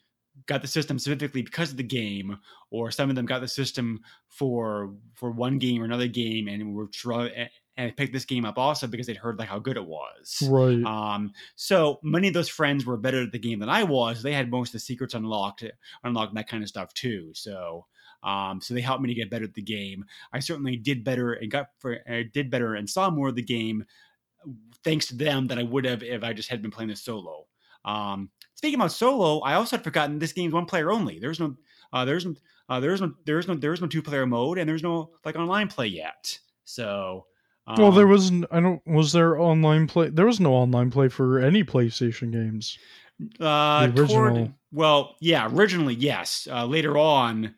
got 0.46 0.62
the 0.62 0.68
system 0.68 0.98
specifically 0.98 1.42
because 1.42 1.70
of 1.70 1.76
the 1.76 1.82
game, 1.82 2.38
or 2.70 2.90
some 2.90 3.10
of 3.10 3.16
them 3.16 3.26
got 3.26 3.40
the 3.40 3.48
system 3.48 4.00
for 4.28 4.94
for 5.14 5.30
one 5.30 5.58
game 5.58 5.82
or 5.82 5.84
another 5.84 6.08
game, 6.08 6.48
and 6.48 6.74
were 6.74 6.86
try, 6.86 7.48
and 7.76 7.96
picked 7.96 8.12
this 8.12 8.24
game 8.24 8.44
up 8.44 8.58
also 8.58 8.86
because 8.86 9.06
they'd 9.06 9.16
heard 9.16 9.38
like 9.38 9.48
how 9.48 9.58
good 9.58 9.76
it 9.76 9.86
was. 9.86 10.42
Right. 10.48 10.84
Um, 10.84 11.32
so 11.56 11.98
many 12.02 12.28
of 12.28 12.34
those 12.34 12.48
friends 12.48 12.84
were 12.84 12.96
better 12.96 13.22
at 13.22 13.32
the 13.32 13.38
game 13.38 13.58
than 13.58 13.70
I 13.70 13.84
was. 13.84 14.22
They 14.22 14.34
had 14.34 14.50
most 14.50 14.68
of 14.68 14.72
the 14.74 14.80
secrets 14.80 15.14
unlocked, 15.14 15.64
unlocked 16.04 16.34
that 16.34 16.48
kind 16.48 16.62
of 16.62 16.68
stuff 16.68 16.92
too. 16.92 17.30
So, 17.34 17.86
um, 18.22 18.60
so 18.60 18.74
they 18.74 18.82
helped 18.82 19.02
me 19.02 19.08
to 19.08 19.14
get 19.14 19.30
better 19.30 19.44
at 19.44 19.54
the 19.54 19.62
game. 19.62 20.04
I 20.32 20.40
certainly 20.40 20.76
did 20.76 21.04
better 21.04 21.32
and 21.32 21.50
got 21.50 21.68
for 21.78 21.98
I 22.08 22.24
did 22.32 22.50
better 22.50 22.74
and 22.74 22.88
saw 22.88 23.10
more 23.10 23.28
of 23.28 23.34
the 23.36 23.42
game 23.42 23.84
thanks 24.84 25.06
to 25.06 25.16
them 25.16 25.46
than 25.46 25.58
I 25.58 25.62
would 25.62 25.84
have 25.86 26.02
if 26.02 26.22
I 26.22 26.32
just 26.32 26.50
had 26.50 26.62
been 26.62 26.70
playing 26.70 26.88
this 26.88 27.02
solo. 27.02 27.46
Um, 27.84 28.30
speaking 28.60 28.78
about 28.78 28.92
solo, 28.92 29.38
I 29.40 29.54
also 29.54 29.76
had 29.78 29.84
forgotten 29.84 30.18
this 30.18 30.34
game's 30.34 30.52
one 30.52 30.66
player 30.66 30.90
only. 30.92 31.18
There's 31.18 31.40
no, 31.40 31.56
uh, 31.94 32.04
there's 32.04 32.26
no, 32.26 32.34
uh, 32.68 32.78
there's 32.78 33.00
no, 33.00 33.14
there's 33.24 33.48
no, 33.48 33.54
there's 33.54 33.80
no 33.80 33.86
two 33.86 34.02
player 34.02 34.26
mode, 34.26 34.58
and 34.58 34.68
there's 34.68 34.82
no 34.82 35.12
like 35.24 35.34
online 35.36 35.68
play 35.68 35.86
yet. 35.86 36.38
So, 36.66 37.24
um, 37.66 37.76
well, 37.78 37.90
there 37.90 38.06
was 38.06 38.30
n- 38.30 38.44
I 38.50 38.60
don't 38.60 38.82
was 38.86 39.12
there 39.12 39.40
online 39.40 39.86
play? 39.86 40.10
There 40.10 40.26
was 40.26 40.40
no 40.40 40.52
online 40.52 40.90
play 40.90 41.08
for 41.08 41.38
any 41.38 41.64
PlayStation 41.64 42.32
games. 42.32 42.78
uh, 43.40 43.86
the 43.86 44.06
toward- 44.06 44.32
original. 44.32 44.52
well, 44.72 45.16
yeah, 45.22 45.48
originally 45.50 45.94
yes. 45.94 46.46
Uh, 46.50 46.66
later 46.66 46.98
on, 46.98 47.54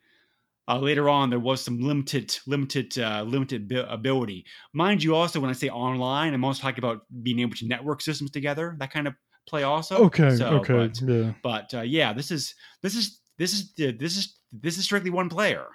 uh, 0.68 0.78
later 0.78 1.08
on, 1.08 1.30
there 1.30 1.40
was 1.40 1.60
some 1.62 1.80
limited, 1.80 2.38
limited, 2.46 2.96
uh, 2.96 3.24
limited 3.26 3.68
bi- 3.68 3.86
ability. 3.88 4.46
Mind 4.72 5.02
you, 5.02 5.16
also 5.16 5.40
when 5.40 5.50
I 5.50 5.54
say 5.54 5.68
online, 5.68 6.32
I'm 6.32 6.44
also 6.44 6.62
talking 6.62 6.78
about 6.84 7.00
being 7.24 7.40
able 7.40 7.56
to 7.56 7.66
network 7.66 8.00
systems 8.02 8.30
together. 8.30 8.76
That 8.78 8.92
kind 8.92 9.08
of 9.08 9.14
play 9.46 9.62
also. 9.62 9.96
Okay, 10.04 10.36
So, 10.36 10.46
okay, 10.58 10.88
but- 10.88 11.00
yeah. 11.02 11.32
but 11.42 11.74
uh, 11.74 11.80
yeah, 11.82 12.12
this 12.12 12.30
is 12.30 12.54
this 12.82 12.94
is 12.94 13.20
this 13.38 13.52
is 13.52 13.72
this 13.74 14.16
is 14.16 14.36
this 14.52 14.78
is 14.78 14.84
strictly 14.84 15.10
one 15.10 15.28
player, 15.28 15.66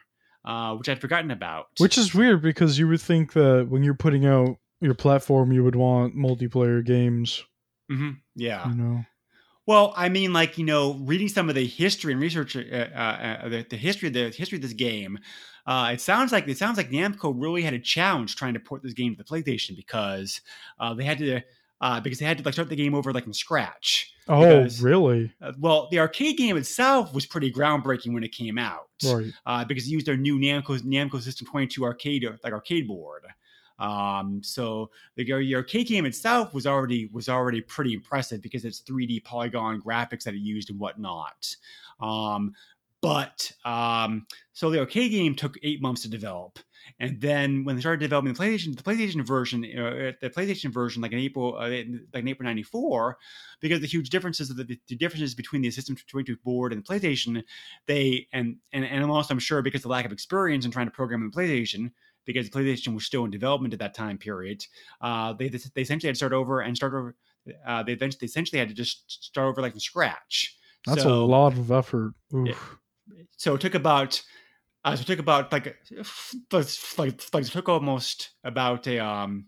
uh, 0.45 0.75
which 0.75 0.89
I'd 0.89 1.01
forgotten 1.01 1.31
about. 1.31 1.67
Which 1.79 1.97
is 1.97 2.13
weird 2.13 2.41
because 2.41 2.77
you 2.79 2.87
would 2.87 3.01
think 3.01 3.33
that 3.33 3.67
when 3.69 3.83
you're 3.83 3.93
putting 3.95 4.25
out 4.25 4.57
your 4.81 4.93
platform, 4.93 5.51
you 5.51 5.63
would 5.63 5.75
want 5.75 6.15
multiplayer 6.15 6.85
games. 6.85 7.43
hmm 7.89 8.11
yeah. 8.35 8.69
You 8.69 8.75
know. 8.75 9.05
Well, 9.65 9.93
I 9.97 10.07
mean, 10.07 10.31
like 10.31 10.57
you 10.57 10.63
know, 10.63 10.93
reading 11.01 11.27
some 11.27 11.49
of 11.49 11.55
the 11.55 11.65
history 11.67 12.13
and 12.13 12.21
research, 12.21 12.55
uh, 12.55 12.59
uh, 12.61 13.39
uh, 13.43 13.49
the, 13.49 13.65
the 13.69 13.75
history 13.75 14.07
of 14.07 14.13
the 14.13 14.29
history 14.29 14.55
of 14.57 14.61
this 14.61 14.71
game, 14.71 15.19
uh, 15.65 15.89
it 15.93 15.99
sounds 15.99 16.31
like 16.31 16.47
it 16.47 16.57
sounds 16.57 16.77
like 16.77 16.89
Namco 16.89 17.33
really 17.35 17.63
had 17.63 17.73
a 17.73 17.79
challenge 17.79 18.37
trying 18.37 18.53
to 18.53 18.61
port 18.61 18.81
this 18.81 18.93
game 18.93 19.13
to 19.13 19.17
the 19.21 19.25
PlayStation 19.25 19.75
because 19.75 20.39
uh, 20.79 20.93
they 20.93 21.03
had 21.03 21.17
to 21.17 21.41
uh, 21.81 21.99
because 21.99 22.19
they 22.19 22.25
had 22.25 22.37
to 22.37 22.43
like 22.43 22.53
start 22.53 22.69
the 22.69 22.75
game 22.75 22.93
over 22.95 23.13
like 23.13 23.23
from 23.23 23.33
scratch. 23.33 24.13
Oh, 24.27 24.41
Because- 24.41 24.81
really? 24.81 25.31
Uh, 25.41 25.53
well, 25.57 25.87
the 25.91 25.99
arcade 25.99 26.37
game 26.37 26.57
itself 26.57 27.13
was 27.13 27.25
pretty 27.25 27.51
groundbreaking 27.51 28.13
when 28.13 28.23
it 28.23 28.31
came 28.33 28.57
out. 28.57 28.89
Right. 29.05 29.31
uh, 29.45 29.63
because 29.63 29.85
it 29.87 29.91
used 29.91 30.05
their 30.07 30.17
new 30.17 30.39
Namco 30.39 30.79
Namco 30.81 31.21
System 31.21 31.47
22 31.47 31.83
arcade 31.83 32.27
like 32.43 32.51
arcade 32.53 32.87
board. 32.87 33.23
Um, 33.79 34.41
so 34.43 34.89
the, 35.15 35.23
the 35.23 35.55
arcade 35.55 35.85
game 35.87 36.05
itself 36.07 36.51
was 36.53 36.65
already 36.65 37.09
was 37.13 37.29
already 37.29 37.61
pretty 37.61 37.93
impressive 37.93 38.41
because 38.41 38.65
it's 38.65 38.81
3D 38.81 39.23
polygon 39.23 39.79
graphics 39.81 40.23
that 40.23 40.33
it 40.33 40.39
used 40.39 40.71
and 40.71 40.79
whatnot. 40.79 41.55
Um, 41.99 42.53
but 43.01 43.51
um, 43.65 44.25
so 44.53 44.71
the 44.71 44.79
arcade 44.79 45.11
game 45.11 45.35
took 45.35 45.55
eight 45.61 45.79
months 45.81 46.01
to 46.01 46.09
develop, 46.09 46.57
and 46.99 47.19
then 47.21 47.63
when 47.63 47.75
they 47.75 47.81
started 47.81 47.99
developing 47.99 48.33
the 48.33 48.39
PlayStation, 48.39 48.75
the 48.75 48.83
PlayStation 48.83 49.25
version, 49.25 49.63
uh, 49.63 50.11
the 50.21 50.29
PlayStation 50.29 50.71
version, 50.71 51.01
like 51.01 51.11
in 51.11 51.19
April, 51.19 51.55
uh, 51.57 51.69
like 51.69 52.23
in 52.23 52.27
April 52.27 52.45
'94, 52.45 53.17
because 53.59 53.81
the 53.81 53.87
huge 53.87 54.09
differences 54.09 54.49
of 54.49 54.57
the, 54.57 54.79
the 54.87 54.95
differences 54.95 55.35
between 55.35 55.61
the 55.61 55.71
System 55.71 55.95
22 56.07 56.37
board 56.43 56.73
and 56.73 56.83
the 56.83 56.87
PlayStation, 56.87 57.43
they 57.85 58.27
and 58.33 58.57
and 58.73 58.85
and 58.85 59.03
also 59.05 59.33
I'm 59.33 59.39
sure 59.39 59.61
because 59.61 59.79
of 59.79 59.83
the 59.83 59.89
lack 59.89 60.05
of 60.05 60.11
experience 60.11 60.65
in 60.65 60.71
trying 60.71 60.87
to 60.87 60.91
program 60.91 61.29
the 61.29 61.35
PlayStation, 61.37 61.91
because 62.25 62.49
the 62.49 62.59
PlayStation 62.59 62.93
was 62.93 63.05
still 63.05 63.25
in 63.25 63.31
development 63.31 63.73
at 63.73 63.79
that 63.79 63.93
time 63.93 64.17
period, 64.17 64.65
uh, 65.01 65.33
they 65.33 65.49
they 65.49 65.81
essentially 65.81 66.07
had 66.09 66.15
to 66.15 66.17
start 66.17 66.33
over 66.33 66.61
and 66.61 66.75
start 66.75 66.93
over. 66.93 67.15
Uh, 67.65 67.81
they 67.83 67.93
eventually 67.93 68.19
they 68.21 68.25
essentially 68.25 68.59
had 68.59 68.67
to 68.67 68.73
just 68.75 69.23
start 69.25 69.47
over 69.47 69.61
like 69.61 69.71
from 69.71 69.79
scratch. 69.79 70.57
That's 70.85 71.03
So- 71.03 71.23
a 71.23 71.25
lot 71.25 71.53
of 71.53 71.71
effort. 71.71 72.13
So 73.37 73.55
it 73.55 73.61
took 73.61 73.75
about 73.75 74.21
uh, 74.91 74.95
so 74.95 75.01
it 75.01 75.07
took 75.07 75.19
about 75.19 75.51
like 75.51 75.77
like 76.51 76.67
like, 77.33 77.45
took 77.45 77.69
almost 77.69 78.31
about 78.43 78.87
a 78.87 78.99
um 78.99 79.45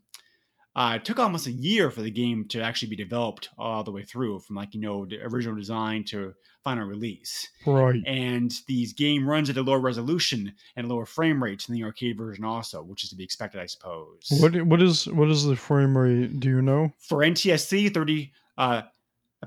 uh, 0.75 0.93
it 0.95 1.03
took 1.03 1.19
almost 1.19 1.47
a 1.47 1.51
year 1.51 1.89
for 1.91 2.01
the 2.01 2.11
game 2.11 2.45
to 2.47 2.61
actually 2.61 2.87
be 2.89 2.95
developed 2.95 3.49
all 3.57 3.83
the 3.83 3.91
way 3.91 4.03
through 4.03 4.39
from 4.39 4.55
like 4.55 4.73
you 4.73 4.79
know 4.79 5.05
the 5.05 5.19
original 5.23 5.55
design 5.55 6.03
to 6.05 6.33
final 6.63 6.85
release 6.87 7.47
Right. 7.65 8.01
and 8.05 8.53
these 8.67 8.93
game 8.93 9.27
runs 9.27 9.49
at 9.49 9.57
a 9.57 9.61
lower 9.61 9.79
resolution 9.79 10.53
and 10.75 10.87
lower 10.87 11.05
frame 11.05 11.41
rates 11.41 11.65
than 11.65 11.75
the 11.75 11.83
arcade 11.83 12.17
version 12.17 12.43
also 12.45 12.83
which 12.83 13.03
is 13.03 13.09
to 13.09 13.15
be 13.15 13.23
expected 13.23 13.61
i 13.61 13.65
suppose 13.65 14.21
What 14.39 14.61
what 14.63 14.81
is 14.81 15.07
what 15.07 15.29
is 15.29 15.43
the 15.45 15.55
frame 15.55 15.97
rate? 15.97 16.39
Do 16.39 16.49
you 16.49 16.61
know? 16.61 16.93
for 16.99 17.19
ntsc 17.19 17.93
30 17.93 18.31
uh 18.57 18.81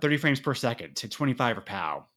30 0.00 0.16
frames 0.16 0.40
per 0.40 0.55
second 0.55 0.96
to 0.96 1.09
25 1.09 1.59
or 1.59 1.61
PAL 1.61 2.09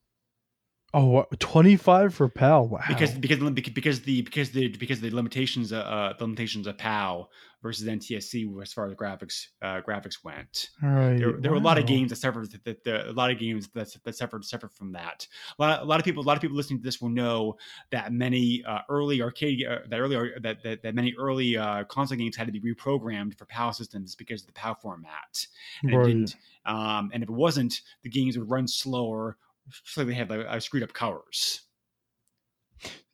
Oh, 0.97 1.07
what, 1.07 1.39
25 1.41 2.15
for 2.15 2.29
PAL. 2.29 2.69
Wow. 2.69 2.79
because 2.87 3.11
because 3.11 3.37
because 3.37 3.99
the 4.01 4.21
because 4.21 4.51
the 4.51 4.69
because 4.69 5.01
the 5.01 5.09
limitations 5.09 5.73
uh, 5.73 5.79
uh 5.79 6.13
the 6.17 6.23
limitations 6.23 6.67
of 6.67 6.77
PAL 6.77 7.29
versus 7.61 7.85
NTSC 7.85 8.61
as 8.61 8.71
far 8.71 8.87
as 8.87 8.93
graphics 8.93 9.47
uh, 9.61 9.81
graphics 9.81 10.23
went. 10.23 10.69
All 10.81 10.89
right. 10.89 11.17
There, 11.17 11.33
there 11.33 11.51
were 11.51 11.57
a 11.57 11.61
lot 11.61 11.77
of 11.77 11.85
games 11.85 12.11
that 12.11 12.15
suffered 12.15 12.49
that, 12.51 12.63
that, 12.63 12.83
that- 12.85 13.07
a 13.07 13.11
lot 13.11 13.29
of 13.29 13.39
games 13.39 13.67
that 13.73 13.93
that 14.05 14.15
suffered 14.15 14.45
suffered 14.45 14.71
from 14.71 14.93
that. 14.93 15.27
A 15.59 15.61
lot, 15.61 15.81
a 15.81 15.83
lot 15.83 15.99
of 15.99 16.05
people 16.05 16.23
a 16.23 16.27
lot 16.27 16.37
of 16.37 16.41
people 16.41 16.55
listening 16.55 16.79
to 16.79 16.83
this 16.85 17.01
will 17.01 17.09
know 17.09 17.57
that 17.91 18.13
many 18.13 18.63
uh, 18.65 18.79
early 18.87 19.21
arcade 19.21 19.65
uh, 19.69 19.79
that 19.89 19.99
early 19.99 20.31
that, 20.41 20.63
that 20.63 20.81
that 20.81 20.95
many 20.95 21.13
early 21.19 21.57
uh, 21.57 21.83
console 21.85 22.17
games 22.17 22.37
had 22.37 22.47
to 22.47 22.53
be 22.53 22.61
reprogrammed 22.61 23.37
for 23.37 23.43
PAL 23.43 23.73
systems 23.73 24.15
because 24.15 24.43
of 24.43 24.47
the 24.47 24.53
PAL 24.53 24.75
format. 24.75 25.45
And 25.83 25.91
it 25.91 25.97
Right. 25.97 26.05
didn't. 26.07 26.35
Um, 26.65 27.11
and 27.13 27.21
if 27.21 27.27
it 27.27 27.35
wasn't, 27.35 27.81
the 28.03 28.09
games 28.09 28.37
would 28.37 28.49
run 28.49 28.65
slower. 28.67 29.35
So 29.83 30.03
they 30.03 30.13
have 30.13 30.29
like, 30.29 30.45
uh, 30.47 30.59
screwed 30.59 30.83
up 30.83 30.93
colors. 30.93 31.61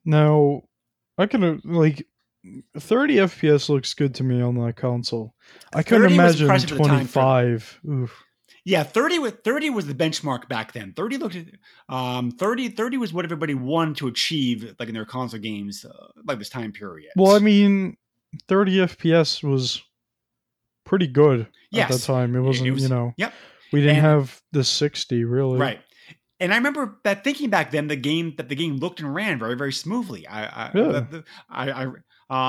Now, 0.05 0.63
I 1.17 1.25
can 1.27 1.43
uh, 1.43 1.57
like 1.63 2.07
30 2.77 3.15
FPS 3.17 3.69
looks 3.69 3.93
good 3.93 4.15
to 4.15 4.23
me 4.23 4.41
on 4.41 4.55
that 4.55 4.75
console. 4.75 5.33
I 5.73 5.83
couldn't 5.83 6.11
imagine 6.11 6.43
impressive 6.43 6.71
at 6.73 6.77
the 6.77 6.83
time 6.83 7.07
for- 7.07 7.19
25. 7.21 7.79
Oof. 7.89 8.23
Yeah, 8.63 8.83
30 8.83 9.19
was 9.19 9.31
30 9.43 9.69
was 9.71 9.87
the 9.87 9.93
benchmark 9.95 10.47
back 10.47 10.73
then. 10.73 10.93
30 10.95 11.17
looked 11.17 11.37
um 11.89 12.29
30 12.31 12.69
30 12.69 12.97
was 12.97 13.11
what 13.11 13.25
everybody 13.25 13.55
wanted 13.55 13.97
to 13.97 14.07
achieve 14.07 14.75
like 14.77 14.87
in 14.87 14.93
their 14.93 15.05
console 15.05 15.39
games 15.39 15.83
uh, 15.83 16.07
like 16.27 16.37
this 16.37 16.49
time 16.49 16.71
period. 16.71 17.11
Well, 17.15 17.35
I 17.35 17.39
mean, 17.39 17.97
30 18.49 18.77
FPS 18.87 19.43
was 19.43 19.81
pretty 20.85 21.07
good 21.07 21.41
at 21.41 21.47
Yes. 21.71 21.89
that 21.89 22.05
time. 22.13 22.35
It 22.35 22.39
It- 22.39 22.41
it 22.41 22.45
wasn't, 22.45 22.73
was- 22.73 22.83
you 22.83 22.89
know, 22.89 23.13
yep. 23.17 23.33
we 23.73 23.79
didn't 23.79 23.95
And- 23.97 24.05
have 24.05 24.39
the 24.51 24.63
60 24.63 25.23
really. 25.23 25.57
right. 25.59 25.79
And 26.41 26.51
I 26.53 26.57
remember 26.57 26.99
that 27.05 27.23
thinking 27.23 27.49
back 27.49 27.71
then 27.71 27.87
the 27.87 27.95
game 27.95 28.33
that 28.37 28.49
the 28.49 28.55
game 28.55 28.77
looked 28.77 28.99
and 28.99 29.13
ran 29.15 29.39
very 29.39 29.55
very 29.55 29.71
smoothly. 29.71 30.27
I 30.27 30.45
I 30.45 30.71
Yeah. 30.75 31.05
the- 31.11 31.23
I, 31.49 31.71
I 31.85 31.87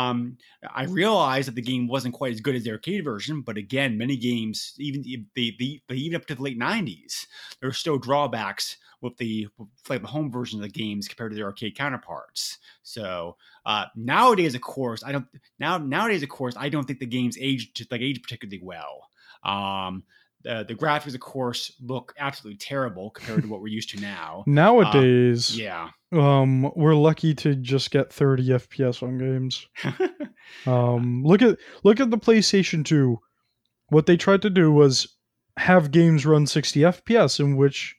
um 0.09 0.38
I 0.72 0.85
realized 0.85 1.48
that 1.48 1.55
the 1.57 1.62
game 1.62 1.87
wasn't 1.88 2.14
quite 2.14 2.33
as 2.33 2.40
good 2.40 2.57
as 2.57 2.64
the 2.64 2.70
arcade 2.72 3.05
version, 3.05 3.42
but 3.42 3.57
again, 3.59 3.98
many 3.98 4.16
games 4.16 4.74
even 4.78 5.02
the, 5.02 5.24
the, 5.37 5.81
even 5.90 6.16
up 6.16 6.26
to 6.26 6.35
the 6.35 6.42
late 6.42 6.59
90s, 6.59 7.26
there 7.61 7.68
were 7.68 7.74
still 7.74 7.98
drawbacks 7.98 8.78
with 9.00 9.16
the 9.18 9.48
like 9.88 10.00
the 10.02 10.09
home 10.09 10.31
version 10.31 10.59
of 10.59 10.62
the 10.62 10.68
games 10.81 11.09
compared 11.09 11.33
to 11.33 11.37
their 11.37 11.46
arcade 11.46 11.76
counterparts. 11.76 12.59
So 12.85 13.37
uh, 13.66 13.87
nowadays, 13.96 14.55
of 14.55 14.61
course, 14.62 15.02
I 15.05 15.12
don't 15.12 15.26
now 15.59 15.78
nowadays, 15.78 16.22
of 16.22 16.28
course, 16.31 16.55
I 16.57 16.68
don't 16.68 16.85
think 16.85 17.00
the 17.00 17.07
games 17.07 17.37
aged 17.40 17.87
like 17.90 18.00
age 18.00 18.22
particularly 18.22 18.61
well. 18.62 19.09
Um, 19.44 20.05
the, 20.44 20.64
the 20.66 20.74
graphics, 20.74 21.14
of 21.14 21.20
course, 21.20 21.72
look 21.81 22.14
absolutely 22.18 22.59
terrible 22.59 23.11
compared 23.11 23.42
to 23.42 23.48
what 23.48 23.61
we're 23.61 23.68
used 23.68 23.90
to 23.90 24.00
now. 24.00 24.44
Nowadays, 24.46 25.57
Yeah, 25.59 25.90
um, 26.12 26.70
we're 26.76 26.94
lucky 26.94 27.35
to 27.37 27.55
just 27.55 27.90
get 27.90 28.12
30 28.12 28.48
FPS 28.48 29.02
on 29.02 29.18
games. 29.18 29.66
Um, 30.66 31.22
look 31.26 31.42
at 31.42 31.59
look 31.85 32.00
at 32.00 32.11
the 32.11 32.18
PlayStation 32.18 32.85
2. 32.85 33.18
What 33.88 34.07
they 34.07 34.16
tried 34.16 34.42
to 34.42 34.50
do 34.50 34.72
was 34.72 35.16
have 35.57 35.90
games 35.90 36.24
run 36.26 36.46
60 36.46 36.81
FPS, 36.81 37.40
in 37.40 37.57
which 37.57 37.96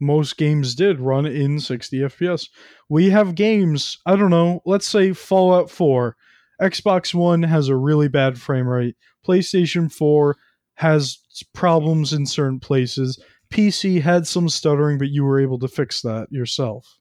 most 0.00 0.36
games 0.36 0.74
did 0.74 1.00
run 1.00 1.26
in 1.26 1.58
60 1.58 1.98
FPS. 2.00 2.48
We 2.88 3.10
have 3.10 3.34
games, 3.34 3.98
I 4.04 4.16
don't 4.16 4.30
know, 4.30 4.60
let's 4.66 4.86
say 4.86 5.12
Fallout 5.12 5.70
4. 5.70 6.16
Xbox 6.60 7.14
One 7.14 7.42
has 7.42 7.68
a 7.68 7.76
really 7.76 8.08
bad 8.08 8.38
frame 8.38 8.66
rate. 8.68 8.96
PlayStation 9.26 9.92
4 9.92 10.36
has 10.74 11.18
problems 11.42 12.12
in 12.12 12.26
certain 12.26 12.60
places. 12.60 13.22
PC 13.50 14.00
had 14.00 14.26
some 14.26 14.48
stuttering, 14.48 14.98
but 14.98 15.10
you 15.10 15.24
were 15.24 15.40
able 15.40 15.58
to 15.60 15.68
fix 15.68 16.02
that 16.02 16.26
yourself. 16.30 16.98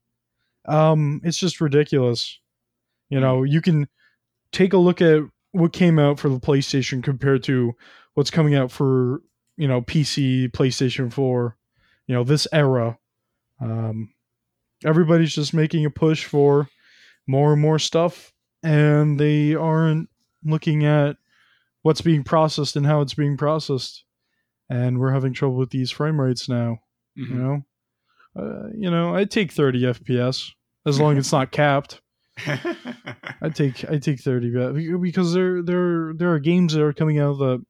Um, 0.68 1.22
it's 1.24 1.38
just 1.38 1.62
ridiculous. 1.62 2.40
You 3.10 3.20
know, 3.20 3.44
you 3.44 3.62
can 3.62 3.88
take 4.52 4.74
a 4.74 4.78
look 4.78 5.02
at 5.02 5.22
what 5.52 5.74
came 5.74 6.00
out 6.00 6.20
for 6.20 6.30
the 6.30 6.40
PlayStation 6.40 7.04
compared 7.04 7.44
to 7.44 7.74
what's 8.14 8.32
coming 8.32 8.56
out 8.56 8.72
for 8.72 9.22
you 9.58 9.68
know 9.68 9.82
PC, 9.82 10.52
PlayStation 10.52 11.12
Four, 11.12 11.58
you 12.08 12.16
know 12.16 12.24
this 12.24 12.48
era. 12.52 12.98
Um, 13.62 14.14
everybody's 14.84 15.34
just 15.34 15.54
making 15.54 15.86
a 15.86 15.90
push 15.90 16.26
for 16.26 16.68
more 17.28 17.54
and 17.54 17.62
more 17.62 17.80
stuff, 17.80 18.34
and 18.64 19.20
they 19.20 19.56
aren't 19.56 20.10
looking 20.44 20.86
at 20.86 21.18
what's 21.82 22.02
being 22.02 22.24
processed 22.24 22.76
and 22.76 22.86
how 22.86 23.02
it's 23.02 23.14
being 23.14 23.38
processed. 23.38 24.05
And 24.70 25.00
we're 25.00 25.12
having 25.12 25.34
trouble 25.34 25.58
with 25.58 25.70
these 25.70 25.92
frame 25.92 26.20
rates 26.20 26.50
now. 26.50 26.80
Mhm. 27.18 27.30
You 27.30 27.36
know, 27.36 27.62
uh, 28.38 28.68
you 28.76 28.92
know, 28.92 29.16
I 29.16 29.26
take 29.26 29.52
30 29.52 29.84
FPS 29.84 30.52
as 30.86 31.00
long 31.00 31.18
as 31.18 31.26
it's 31.26 31.32
not 31.32 31.52
capped. 31.52 32.02
I 32.48 33.50
take 33.54 33.90
I 33.90 33.98
take 33.98 34.20
30 34.20 34.98
because 34.98 35.34
there 35.34 35.62
there 35.64 36.14
there 36.14 36.34
are 36.34 36.40
games 36.40 36.74
that 36.74 36.84
are 36.84 36.92
coming 36.92 37.18
out 37.18 37.38
that 37.38 37.64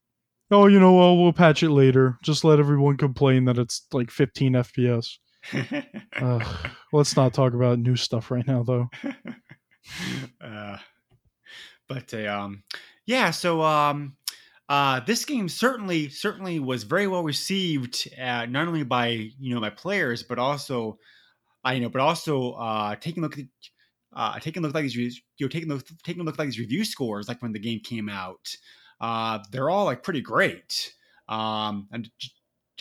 oh 0.49 0.65
you 0.65 0.79
know 0.79 0.93
well 0.93 1.17
we'll 1.17 1.33
patch 1.33 1.61
it 1.61 1.69
later. 1.69 2.17
Just 2.23 2.43
let 2.43 2.59
everyone 2.59 2.97
complain 2.97 3.45
that 3.45 3.59
it's 3.59 3.85
like 3.93 4.09
15 4.09 4.53
FPS. 4.53 5.17
Ugh. 6.21 6.69
Let's 6.91 7.15
not 7.15 7.33
talk 7.35 7.53
about 7.53 7.77
new 7.77 7.95
stuff 7.95 8.31
right 8.31 8.47
now 8.47 8.63
though. 8.63 8.89
uh, 10.43 10.77
but 11.87 12.11
uh, 12.13 12.27
um, 12.27 12.63
yeah, 13.05 13.29
so 13.29 13.61
um, 13.61 14.17
uh, 14.67 14.99
this 15.01 15.25
game 15.25 15.47
certainly 15.47 16.09
certainly 16.09 16.59
was 16.59 16.83
very 16.83 17.07
well 17.07 17.23
received, 17.23 18.09
uh, 18.19 18.45
not 18.47 18.67
only 18.67 18.83
by 18.83 19.07
you 19.07 19.53
know 19.53 19.59
my 19.59 19.69
players, 19.69 20.23
but 20.23 20.39
also 20.39 20.97
I 21.63 21.73
you 21.73 21.81
know, 21.81 21.89
but 21.89 22.01
also 22.01 22.53
uh, 22.53 22.95
taking 22.95 23.23
a 23.23 23.27
look 23.27 23.37
at 23.37 23.45
uh, 24.15 24.39
taking 24.39 24.63
a 24.63 24.67
look 24.67 24.75
at 24.75 24.81
these 24.81 24.95
you 24.95 25.11
know 25.41 25.47
taking 25.47 25.69
a 25.69 25.75
look, 25.75 25.87
taking 26.03 26.21
a 26.21 26.23
look 26.23 26.39
at 26.39 26.45
these 26.45 26.59
review 26.59 26.83
scores 26.83 27.27
like 27.27 27.41
when 27.41 27.53
the 27.53 27.59
game 27.59 27.79
came 27.79 28.09
out. 28.09 28.55
Uh, 28.99 29.39
they're 29.51 29.69
all 29.69 29.85
like 29.85 30.03
pretty 30.03 30.21
great. 30.21 30.93
Um, 31.27 31.87
and 31.91 32.09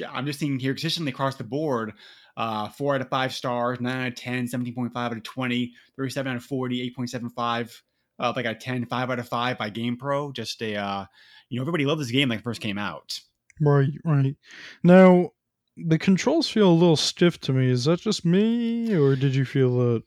I'm 0.08 0.26
just 0.26 0.38
seeing 0.38 0.58
here 0.58 0.74
consistently 0.74 1.12
across 1.12 1.36
the 1.36 1.44
board. 1.44 1.92
Uh, 2.36 2.68
4 2.68 2.96
out 2.96 3.00
of 3.00 3.08
5 3.08 3.32
stars, 3.32 3.80
9 3.80 3.96
out 3.96 4.08
of 4.08 4.14
10, 4.16 4.46
17.5 4.48 4.90
out 4.96 5.12
of 5.12 5.22
20, 5.22 5.72
37 5.96 6.32
out 6.32 6.36
of 6.36 6.42
40, 6.42 6.92
8.75 6.98 7.80
uh, 8.18 8.32
like 8.34 8.46
a 8.46 8.54
10, 8.54 8.86
5 8.86 9.10
out 9.10 9.18
of 9.18 9.28
5 9.28 9.58
by 9.58 9.70
GamePro. 9.70 10.34
Just 10.34 10.62
a, 10.62 10.76
uh, 10.76 11.04
you 11.48 11.58
know, 11.58 11.62
everybody 11.62 11.84
loved 11.86 12.00
this 12.00 12.10
game 12.10 12.28
like 12.28 12.40
it 12.40 12.44
first 12.44 12.60
came 12.60 12.78
out. 12.78 13.18
Right, 13.60 13.92
right. 14.04 14.36
Now 14.82 15.30
the 15.76 15.98
controls 15.98 16.48
feel 16.48 16.68
a 16.68 16.72
little 16.72 16.96
stiff 16.96 17.40
to 17.42 17.52
me. 17.52 17.70
Is 17.70 17.84
that 17.84 18.00
just 18.00 18.24
me, 18.24 18.94
or 18.94 19.16
did 19.16 19.34
you 19.34 19.44
feel 19.44 19.76
that? 19.78 20.02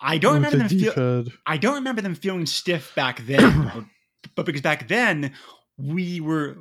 I 0.00 0.18
don't 0.18 0.34
remember 0.34 0.58
them 0.58 0.68
the 0.68 0.90
feel? 0.90 1.24
I 1.46 1.56
don't 1.56 1.76
remember 1.76 2.02
them 2.02 2.14
feeling 2.14 2.46
stiff 2.46 2.94
back 2.94 3.24
then, 3.26 3.90
but, 4.36 4.46
because 4.46 4.62
back 4.62 4.86
then 4.88 5.32
we 5.76 6.20
were 6.20 6.58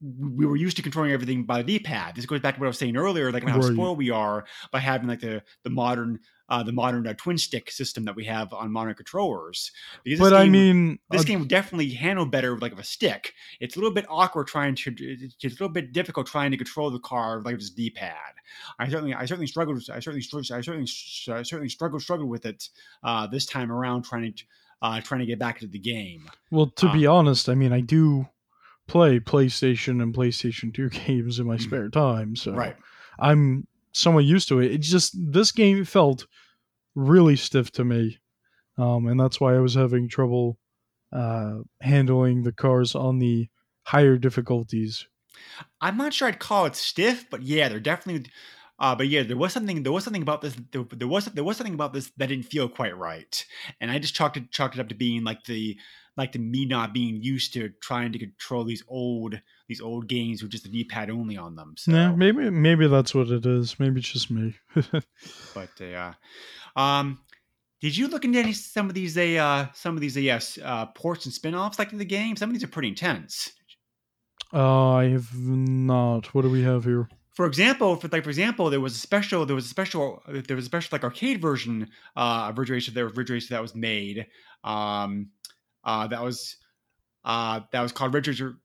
we 0.00 0.46
were 0.46 0.56
used 0.56 0.76
to 0.76 0.82
controlling 0.82 1.12
everything 1.12 1.44
by 1.44 1.62
the 1.62 1.78
D-pad. 1.78 2.14
This 2.14 2.26
goes 2.26 2.40
back 2.40 2.54
to 2.54 2.60
what 2.60 2.66
I 2.66 2.68
was 2.68 2.78
saying 2.78 2.96
earlier, 2.96 3.32
like 3.32 3.44
how 3.44 3.60
spoiled 3.60 3.98
we 3.98 4.10
are 4.10 4.44
by 4.70 4.78
having 4.78 5.08
like 5.08 5.20
the 5.20 5.42
the 5.64 5.70
modern 5.70 6.20
uh, 6.48 6.62
the 6.62 6.72
modern 6.72 7.06
uh, 7.06 7.14
twin 7.14 7.38
stick 7.38 7.70
system 7.70 8.04
that 8.04 8.14
we 8.14 8.24
have 8.24 8.52
on 8.52 8.70
modern 8.70 8.94
controllers. 8.94 9.72
Because 10.04 10.20
But 10.20 10.32
I 10.34 10.42
game- 10.44 10.52
mean, 10.52 10.98
this 11.10 11.22
uh, 11.22 11.24
game 11.24 11.40
would 11.40 11.48
definitely 11.48 11.90
handle 11.90 12.26
better 12.26 12.52
with 12.54 12.62
like 12.62 12.78
a 12.78 12.84
stick. 12.84 13.32
It's 13.60 13.76
a 13.76 13.78
little 13.78 13.94
bit 13.94 14.04
awkward 14.08 14.46
trying 14.46 14.74
to. 14.76 14.94
It's 14.98 15.42
a 15.44 15.48
little 15.48 15.68
bit 15.68 15.92
difficult 15.92 16.26
trying 16.26 16.50
to 16.50 16.56
control 16.56 16.90
the 16.90 16.98
car 17.00 17.40
like 17.44 17.56
this 17.58 17.70
D-pad. 17.70 18.14
I 18.78 18.88
certainly, 18.88 19.14
I 19.14 19.24
certainly 19.24 19.46
struggled. 19.46 19.78
I 19.90 20.00
certainly, 20.00 20.20
I 20.20 20.60
certainly, 20.60 20.82
I 21.28 21.42
certainly 21.42 21.68
struggled, 21.68 22.02
struggled 22.02 22.28
with 22.28 22.44
it 22.46 22.68
uh, 23.02 23.26
this 23.26 23.46
time 23.46 23.72
around, 23.72 24.02
trying 24.04 24.32
to, 24.34 24.44
uh, 24.82 25.00
trying 25.00 25.20
to 25.20 25.26
get 25.26 25.38
back 25.38 25.62
into 25.62 25.72
the 25.72 25.78
game. 25.78 26.28
well, 26.50 26.66
to 26.66 26.92
be 26.92 27.06
uh, 27.06 27.12
honest, 27.14 27.48
I 27.48 27.54
mean, 27.54 27.72
I 27.72 27.80
do 27.80 28.28
play 28.86 29.18
PlayStation 29.18 30.02
and 30.02 30.14
PlayStation 30.14 30.74
2 30.74 30.90
games 31.06 31.38
in 31.38 31.46
my 31.46 31.56
Mhm. 31.56 31.62
spare 31.62 31.88
time, 31.88 32.36
so 32.36 32.52
Right. 32.52 32.76
I'm 33.18 33.66
somewhat 33.94 34.24
used 34.24 34.48
to 34.48 34.60
it. 34.60 34.72
It 34.72 34.78
just 34.78 35.16
this 35.32 35.52
game 35.52 35.84
felt 35.84 36.26
really 36.94 37.36
stiff 37.36 37.70
to 37.72 37.84
me, 37.84 38.18
um, 38.76 39.06
and 39.06 39.18
that's 39.18 39.40
why 39.40 39.54
I 39.54 39.60
was 39.60 39.74
having 39.74 40.08
trouble 40.08 40.58
uh, 41.12 41.58
handling 41.80 42.42
the 42.42 42.52
cars 42.52 42.94
on 42.94 43.18
the 43.18 43.48
higher 43.84 44.18
difficulties. 44.18 45.06
I'm 45.80 45.96
not 45.96 46.12
sure 46.12 46.28
I'd 46.28 46.38
call 46.38 46.66
it 46.66 46.76
stiff, 46.76 47.26
but 47.30 47.42
yeah, 47.42 47.68
they're 47.68 47.80
definitely. 47.80 48.30
Uh, 48.76 48.94
but 48.94 49.06
yeah, 49.06 49.22
there 49.22 49.36
was 49.36 49.52
something. 49.52 49.82
There 49.82 49.92
was 49.92 50.04
something 50.04 50.22
about 50.22 50.42
this. 50.42 50.56
There, 50.72 50.84
there 50.92 51.08
was 51.08 51.26
there 51.26 51.44
was 51.44 51.56
something 51.56 51.74
about 51.74 51.92
this 51.92 52.10
that 52.16 52.28
didn't 52.28 52.46
feel 52.46 52.68
quite 52.68 52.96
right, 52.96 53.44
and 53.80 53.90
I 53.90 53.98
just 53.98 54.14
chalked 54.14 54.36
it 54.36 54.50
chalked 54.50 54.74
it 54.74 54.80
up 54.80 54.88
to 54.88 54.94
being 54.94 55.22
like 55.22 55.44
the 55.44 55.78
like 56.16 56.32
the 56.32 56.38
me 56.38 56.64
not 56.64 56.92
being 56.92 57.22
used 57.22 57.52
to 57.54 57.70
trying 57.80 58.12
to 58.12 58.18
control 58.18 58.64
these 58.64 58.84
old 58.88 59.40
these 59.68 59.80
old 59.80 60.06
games 60.08 60.42
with 60.42 60.52
just 60.52 60.64
the 60.64 60.70
D-pad 60.70 61.10
only 61.10 61.36
on 61.36 61.56
them. 61.56 61.74
So, 61.76 61.92
Yeah, 61.92 62.12
maybe 62.12 62.50
maybe 62.50 62.86
that's 62.86 63.14
what 63.14 63.30
it 63.30 63.46
is. 63.46 63.78
Maybe 63.78 64.00
it's 64.00 64.12
just 64.12 64.30
me. 64.30 64.54
but 65.54 65.80
uh, 65.80 66.12
um, 66.76 67.20
did 67.80 67.96
you 67.96 68.08
look 68.08 68.24
into 68.24 68.38
any 68.38 68.52
some 68.52 68.88
of 68.88 68.94
these 68.94 69.16
uh 69.16 69.66
some 69.74 69.94
of 69.94 70.00
these 70.00 70.16
uh, 70.16 70.20
yes 70.20 70.58
uh 70.62 70.86
ports 70.86 71.24
and 71.24 71.34
spin-offs 71.34 71.78
like 71.78 71.90
the 71.90 72.04
game? 72.04 72.36
Some 72.36 72.50
of 72.50 72.54
these 72.54 72.64
are 72.64 72.68
pretty 72.68 72.88
intense. 72.88 73.52
uh, 74.52 74.92
I 74.92 75.08
have 75.08 75.34
not. 75.34 76.34
What 76.34 76.42
do 76.42 76.50
we 76.50 76.62
have 76.62 76.84
here? 76.84 77.08
for 77.34 77.46
example, 77.46 77.96
for 77.96 78.08
like 78.08 78.22
for 78.22 78.30
example, 78.30 78.70
there 78.70 78.80
was 78.80 78.94
a 78.94 78.98
special, 78.98 79.44
there 79.44 79.56
was 79.56 79.66
a 79.66 79.68
special, 79.68 80.22
there 80.28 80.56
was 80.56 80.64
a 80.64 80.68
special 80.68 80.90
like 80.92 81.02
arcade 81.02 81.40
version 81.40 81.90
uh, 82.16 82.46
of 82.48 82.58
Ridge 82.58 82.70
Racer, 82.70 82.92
there 82.92 83.04
was 83.04 83.16
Ridge 83.16 83.30
Racer 83.30 83.54
that 83.54 83.62
was 83.62 83.74
made, 83.74 84.26
um, 84.62 85.30
uh, 85.84 86.06
that 86.08 86.22
was 86.22 86.56
uh, 87.24 87.60
that 87.72 87.80
was 87.80 87.92
called 87.92 88.12
Ridge 88.14 88.28
Racer, 88.28 88.56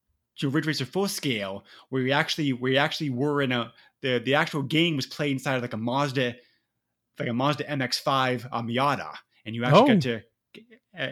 Ridge 0.43 0.65
Racer 0.67 0.85
Full 0.85 1.07
Scale, 1.07 1.65
where 1.89 2.03
we 2.03 2.11
actually 2.11 2.53
we 2.53 2.77
actually 2.77 3.09
were 3.09 3.41
in 3.41 3.51
a 3.51 3.71
the 4.01 4.19
the 4.19 4.35
actual 4.35 4.61
game 4.63 4.95
was 4.95 5.05
played 5.05 5.31
inside 5.33 5.55
of 5.55 5.61
like 5.61 5.73
a 5.73 5.77
Mazda, 5.77 6.35
like 7.19 7.27
a 7.29 7.33
Mazda 7.33 7.63
MX-5 7.65 8.47
uh, 8.51 8.61
Miata, 8.61 9.13
and 9.45 9.55
you 9.55 9.63
actually 9.65 9.81
Oh. 9.81 9.87
got 9.87 10.01
to. 10.03 10.21
Uh, 10.99 11.07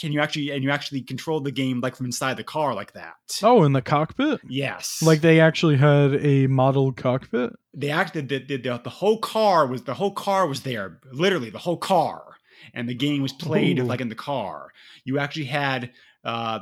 can 0.00 0.12
you 0.12 0.20
actually 0.20 0.50
and 0.52 0.62
you 0.62 0.70
actually 0.70 1.00
control 1.02 1.40
the 1.40 1.50
game 1.50 1.80
like 1.80 1.96
from 1.96 2.06
inside 2.06 2.36
the 2.36 2.44
car 2.44 2.72
like 2.74 2.92
that? 2.92 3.14
Oh, 3.42 3.64
in 3.64 3.72
the 3.72 3.82
cockpit? 3.82 4.40
Yes, 4.48 5.02
Like 5.02 5.20
they 5.20 5.40
actually 5.40 5.76
had 5.76 6.14
a 6.24 6.46
model 6.46 6.92
cockpit? 6.92 7.50
they 7.74 7.90
actually 7.90 8.20
the, 8.22 8.38
the, 8.38 8.56
the, 8.56 8.80
the 8.84 8.90
whole 8.90 9.18
car 9.18 9.66
was 9.66 9.82
the 9.82 9.94
whole 9.94 10.12
car 10.12 10.46
was 10.46 10.60
there 10.62 11.00
literally 11.12 11.50
the 11.50 11.58
whole 11.58 11.76
car 11.76 12.36
and 12.74 12.88
the 12.88 12.94
game 12.94 13.22
was 13.22 13.32
played 13.32 13.78
Ooh. 13.78 13.84
like 13.84 14.00
in 14.00 14.08
the 14.08 14.14
car 14.14 14.70
you 15.04 15.18
actually 15.18 15.44
had 15.46 15.90
uh 16.24 16.60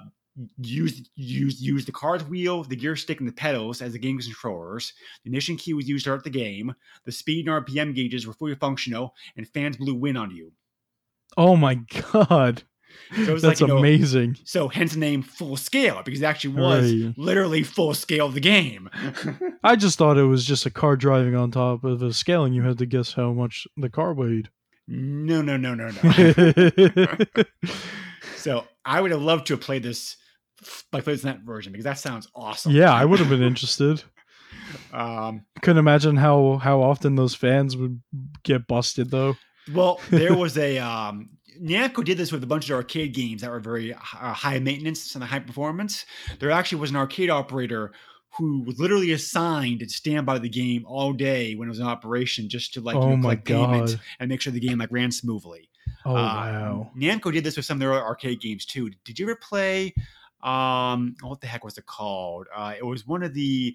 used 0.61 1.11
used 1.15 1.61
used 1.61 1.87
the 1.87 1.93
car's 1.93 2.25
wheel 2.25 2.65
the 2.65 2.75
gear 2.75 2.97
stick 2.97 3.21
and 3.21 3.29
the 3.29 3.33
pedals 3.33 3.81
as 3.81 3.93
the 3.93 3.99
game 3.99 4.19
controllers 4.19 4.93
the 5.23 5.29
ignition 5.31 5.57
key 5.57 5.75
was 5.75 5.89
used 5.89 6.05
to 6.05 6.11
start 6.11 6.25
the 6.25 6.31
game 6.31 6.75
the 7.05 7.13
speed 7.13 7.47
and 7.49 7.65
rpm 7.67 7.95
gauges 7.95 8.27
were 8.27 8.33
fully 8.33 8.55
functional 8.57 9.15
and 9.37 9.47
fans 9.49 9.77
blew 9.77 9.95
wind 9.95 10.19
on 10.19 10.31
you 10.31 10.53
Oh 11.37 11.57
my 11.57 11.75
god. 12.13 12.63
So 13.17 13.25
That's 13.37 13.43
like, 13.43 13.61
you 13.61 13.67
know, 13.67 13.79
amazing. 13.79 14.37
so 14.45 14.69
hence 14.69 14.93
the 14.93 15.01
name 15.01 15.23
full 15.23 15.57
scale 15.57 16.01
because 16.05 16.23
it 16.23 16.25
actually 16.25 16.55
was 16.55 16.93
Right. 16.93 17.13
literally 17.17 17.65
full 17.65 17.93
scale 17.93 18.27
of 18.27 18.35
the 18.35 18.41
game 18.41 18.89
I 19.65 19.75
just 19.75 19.99
thought 19.99 20.17
it 20.17 20.23
was 20.25 20.45
just 20.45 20.65
a 20.65 20.71
car 20.71 20.95
driving 20.95 21.35
on 21.35 21.51
top 21.51 21.83
of 21.83 22.03
a 22.03 22.13
scale 22.13 22.45
and 22.45 22.55
you 22.55 22.63
had 22.63 22.79
to 22.79 22.87
guess 22.87 23.15
how 23.15 23.33
much 23.33 23.67
the 23.77 23.91
car 23.91 24.15
weighed. 24.15 24.49
No 24.87 25.43
no 25.43 25.57
no 25.57 25.75
no 25.75 25.91
no 25.91 27.43
So 28.37 28.67
I 28.85 29.01
would 29.01 29.11
have 29.11 29.23
loved 29.23 29.47
to 29.47 29.55
have 29.55 29.63
played 29.63 29.83
this, 29.83 30.17
like 30.93 31.05
played 31.05 31.17
this 31.17 31.25
net 31.25 31.41
version 31.41 31.73
because 31.73 31.85
that 31.85 31.99
sounds 31.99 32.29
awesome. 32.35 32.73
yeah, 32.73 32.93
I 32.93 33.05
would 33.05 33.19
have 33.19 33.29
been 33.29 33.43
interested. 33.43 34.03
Um, 34.93 35.45
Couldn't 35.63 35.79
imagine 35.79 36.17
how 36.17 36.59
how 36.59 36.81
often 36.81 37.17
those 37.17 37.35
fans 37.35 37.77
would 37.77 38.01
get 38.45 38.67
busted 38.69 39.11
though. 39.11 39.37
well, 39.73 40.01
there 40.11 40.35
was 40.37 40.57
a 40.57 40.79
um, 40.79 41.31
Namco 41.61 42.05
did 42.05 42.19
this 42.19 42.31
with 42.33 42.43
a 42.45 42.47
bunch 42.47 42.71
of 42.71 42.77
arcade 42.77 43.15
games 43.15 43.43
that 43.43 43.51
were 43.51 43.61
very 43.61 43.93
uh, 43.93 43.99
high 43.99 44.61
maintenance 44.61 45.15
and 45.15 45.25
high 45.25 45.41
performance. 45.41 46.07
There 46.39 46.51
actually 46.51 46.79
was 46.81 46.91
an 46.91 46.97
arcade 46.97 47.31
operator 47.31 47.93
who 48.37 48.63
was 48.63 48.79
literally 48.81 49.13
assigned 49.13 49.81
to 49.81 49.89
stand 49.89 50.27
by 50.27 50.39
the 50.39 50.49
game 50.49 50.85
all 50.87 51.13
day 51.13 51.55
when 51.55 51.69
it 51.69 51.71
was 51.71 51.79
in 51.79 51.87
operation, 51.87 52.49
just 52.49 52.75
to 52.75 52.81
like 52.81 52.95
you 52.95 53.01
oh 53.01 53.15
know, 53.17 53.23
collect 53.23 53.45
payment 53.45 53.87
god. 53.91 54.01
and 54.21 54.29
make 54.29 54.41
sure 54.41 54.53
the 54.53 54.61
game 54.61 54.79
like 54.79 54.91
ran 54.93 55.11
smoothly. 55.13 55.69
Oh 56.05 56.11
Uh, 56.11 56.15
wow. 56.15 56.91
Namco 56.97 57.33
did 57.33 57.45
this 57.45 57.57
with 57.57 57.65
some 57.67 57.77
of 57.77 57.81
their 57.81 57.93
other 57.93 58.03
arcade 58.05 58.41
games 58.41 58.65
too. 58.67 58.91
Did 59.05 59.19
you 59.19 59.27
ever 59.27 59.37
play? 59.37 59.95
Um, 60.43 61.17
what 61.23 61.41
the 61.41 61.47
heck 61.47 61.65
was 61.65 61.79
it 61.79 61.87
called? 61.87 62.47
Uh, 62.55 62.75
it 62.79 62.85
was 62.85 63.07
one 63.07 63.23
of 63.23 63.35
the. 63.35 63.75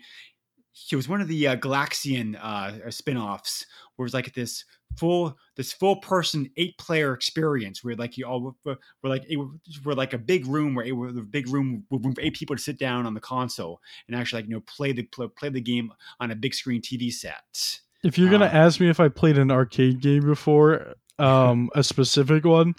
It 0.92 0.96
was 0.96 1.10
one 1.10 1.22
of 1.22 1.28
the 1.28 1.48
uh, 1.48 1.56
Galaxian 1.58 2.38
uh, 2.42 2.90
spin-offs 2.90 3.66
where 3.96 4.06
it 4.06 4.08
was 4.08 4.14
like 4.14 4.34
this 4.34 4.64
full 4.98 5.38
this 5.56 5.72
full 5.72 5.98
person 5.98 6.50
eight 6.58 6.78
player 6.78 7.14
experience 7.14 7.84
where 7.84 7.96
like 7.96 8.18
you 8.18 8.26
all 8.26 8.56
were, 8.64 8.78
like 9.04 9.24
it 9.30 9.38
were 9.84 9.96
like 9.96 10.14
a 10.14 10.18
big 10.18 10.46
room 10.46 10.76
where 10.76 10.86
it 10.86 11.16
the 11.16 11.22
big 11.22 11.48
room 11.48 11.84
with 11.90 12.04
room 12.04 12.16
for 12.16 12.22
eight 12.22 12.36
people 12.36 12.56
to 12.56 12.62
sit 12.62 12.80
down 12.80 13.06
on 13.06 13.14
the 13.14 13.20
console 13.20 13.80
and 14.08 14.16
actually 14.16 14.42
like 14.42 14.50
you 14.50 14.56
know 14.56 14.62
play 14.62 14.92
the 14.92 15.04
play, 15.04 15.28
play 15.38 15.50
the 15.50 15.62
game 15.62 15.92
on 16.20 16.32
a 16.32 16.36
big 16.36 16.54
screen 16.54 16.82
TV 16.82 17.12
set. 17.12 17.80
If 18.04 18.18
you're 18.18 18.30
gonna 18.30 18.46
uh, 18.46 18.50
ask 18.50 18.80
me 18.80 18.90
if 18.90 19.00
I 19.00 19.10
played 19.10 19.38
an 19.38 19.52
arcade 19.52 20.02
game 20.02 20.24
before, 20.24 20.96
um, 21.20 21.70
a 21.76 21.84
specific 21.84 22.46
one, 22.46 22.76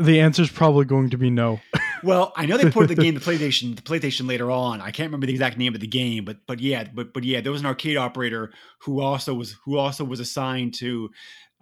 the 0.00 0.20
answer's 0.20 0.50
probably 0.50 0.84
going 0.84 1.10
to 1.10 1.18
be 1.18 1.30
no. 1.30 1.60
Well, 2.02 2.32
I 2.34 2.46
know 2.46 2.56
they 2.56 2.70
ported 2.70 2.96
the 2.96 3.02
game 3.02 3.12
to 3.12 3.20
PlayStation 3.20 3.76
the 3.76 3.82
PlayStation 3.82 4.26
later 4.26 4.50
on. 4.50 4.80
I 4.80 4.90
can't 4.90 5.08
remember 5.08 5.26
the 5.26 5.34
exact 5.34 5.58
name 5.58 5.74
of 5.74 5.82
the 5.82 5.86
game, 5.86 6.24
but 6.24 6.38
but 6.46 6.58
yeah, 6.58 6.84
but 6.94 7.12
but 7.12 7.24
yeah, 7.24 7.42
there 7.42 7.52
was 7.52 7.60
an 7.60 7.66
arcade 7.66 7.98
operator 7.98 8.54
who 8.78 9.02
also 9.02 9.34
was 9.34 9.58
who 9.66 9.76
also 9.76 10.02
was 10.02 10.18
assigned 10.18 10.72
to 10.76 11.10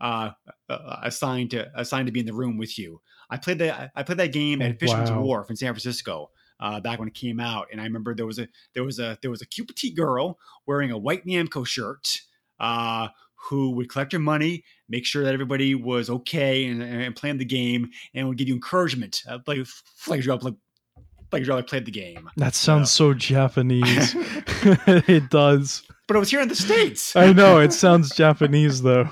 uh, 0.00 0.30
uh, 0.68 0.96
assigned 1.02 1.50
to 1.50 1.68
assigned 1.74 2.06
to 2.06 2.12
be 2.12 2.20
in 2.20 2.26
the 2.26 2.32
room 2.32 2.56
with 2.56 2.78
you. 2.78 3.00
I 3.28 3.36
played 3.36 3.58
that 3.58 3.90
I 3.96 4.04
played 4.04 4.18
that 4.18 4.32
game 4.32 4.62
Oh, 4.62 4.66
at 4.66 4.78
Fisherman's 4.78 5.10
wow. 5.10 5.22
Wharf 5.22 5.50
in 5.50 5.56
San 5.56 5.72
Francisco 5.72 6.30
uh, 6.60 6.78
back 6.78 7.00
when 7.00 7.08
it 7.08 7.14
came 7.14 7.40
out, 7.40 7.66
and 7.72 7.80
I 7.80 7.84
remember 7.84 8.14
there 8.14 8.24
was 8.24 8.38
a 8.38 8.46
there 8.74 8.84
was 8.84 9.00
a 9.00 9.18
there 9.22 9.30
was 9.32 9.42
a 9.42 9.46
cute 9.46 9.66
petite 9.66 9.96
girl 9.96 10.38
wearing 10.66 10.92
a 10.92 10.98
white 10.98 11.26
Namco 11.26 11.66
shirt 11.66 12.20
uh, 12.60 13.08
who 13.38 13.70
would 13.70 13.88
collect 13.88 14.12
your 14.12 14.20
money, 14.20 14.64
make 14.88 15.06
sure 15.06 15.24
that 15.24 15.32
everybody 15.32 15.74
was 15.74 16.10
okay, 16.10 16.66
and, 16.66 16.82
and 16.82 17.16
plan 17.16 17.38
the 17.38 17.44
game, 17.44 17.90
and 18.14 18.28
would 18.28 18.36
give 18.36 18.48
you 18.48 18.54
encouragement, 18.54 19.22
uh, 19.28 19.38
like 19.46 19.58
like 20.06 20.24
you 20.24 20.34
like 20.34 20.54
like 21.32 21.46
you 21.46 21.52
like 21.52 21.66
played 21.66 21.84
the 21.84 21.92
game. 21.92 22.28
That 22.36 22.54
sounds 22.54 22.90
so 22.90 23.14
Japanese. 23.14 24.14
it 24.16 25.30
does. 25.30 25.82
But 26.06 26.16
it 26.16 26.20
was 26.20 26.30
here 26.30 26.40
in 26.40 26.48
the 26.48 26.56
states. 26.56 27.14
I 27.14 27.32
know 27.32 27.58
it 27.58 27.72
sounds 27.72 28.14
Japanese 28.14 28.82
though. 28.82 29.10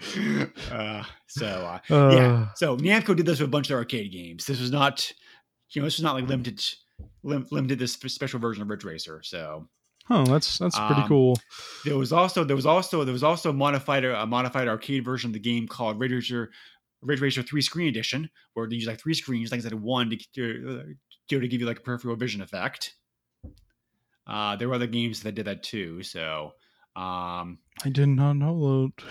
uh, 0.70 1.02
so 1.26 1.46
uh, 1.46 1.78
Uh, 1.92 2.10
yeah, 2.12 2.46
so 2.54 2.76
Namco 2.76 3.16
did 3.16 3.26
this 3.26 3.40
with 3.40 3.48
a 3.48 3.50
bunch 3.50 3.70
of 3.70 3.76
arcade 3.76 4.12
games. 4.12 4.46
This 4.46 4.60
was 4.60 4.70
not, 4.70 5.10
you 5.70 5.82
know, 5.82 5.86
this 5.86 5.98
was 5.98 6.04
not 6.04 6.14
like 6.14 6.28
limited, 6.28 6.62
lim- 7.22 7.46
limited 7.50 7.78
this 7.78 7.92
special 7.92 8.38
version 8.38 8.62
of 8.62 8.70
Ridge 8.70 8.84
Racer. 8.84 9.20
So 9.24 9.68
Oh, 10.10 10.24
that's 10.24 10.58
that's 10.58 10.76
pretty 10.78 11.02
Um, 11.02 11.08
cool. 11.08 11.38
there 11.84 11.96
was 11.98 12.12
also 12.12 12.42
there 12.44 12.56
was 12.56 12.66
also 12.66 13.04
there 13.04 13.12
was 13.12 13.22
also 13.22 13.50
a 13.50 13.52
modified 13.52 14.04
a 14.04 14.26
modified 14.26 14.68
arcade 14.68 15.04
version 15.04 15.28
of 15.28 15.34
the 15.34 15.38
game 15.40 15.68
called 15.68 16.00
Ridge 16.00 16.12
Racer, 16.12 16.50
Ridge 17.02 17.20
Racer 17.20 17.42
Three 17.42 17.60
Screen 17.62 17.88
Edition, 17.88 18.30
where 18.54 18.66
they 18.68 18.76
use 18.76 18.86
like 18.86 19.00
three 19.00 19.14
screens, 19.14 19.50
like 19.50 19.58
instead 19.58 19.72
of 19.74 19.82
one 19.82 20.10
to 20.10 20.16
to, 20.34 20.94
to, 21.28 21.40
to 21.40 21.48
give 21.48 21.60
you 21.60 21.66
like 21.66 21.78
a 21.78 21.82
peripheral 21.82 22.16
vision 22.16 22.40
effect. 22.40 22.94
Uh, 24.26 24.56
there 24.56 24.68
were 24.68 24.74
other 24.74 24.86
games 24.86 25.22
that 25.22 25.34
did 25.34 25.46
that 25.46 25.62
too. 25.62 26.02
So 26.02 26.52
um, 26.96 27.58
I 27.84 27.90
did 27.90 28.08
not 28.08 28.34
know 28.34 28.90
that. 28.96 29.04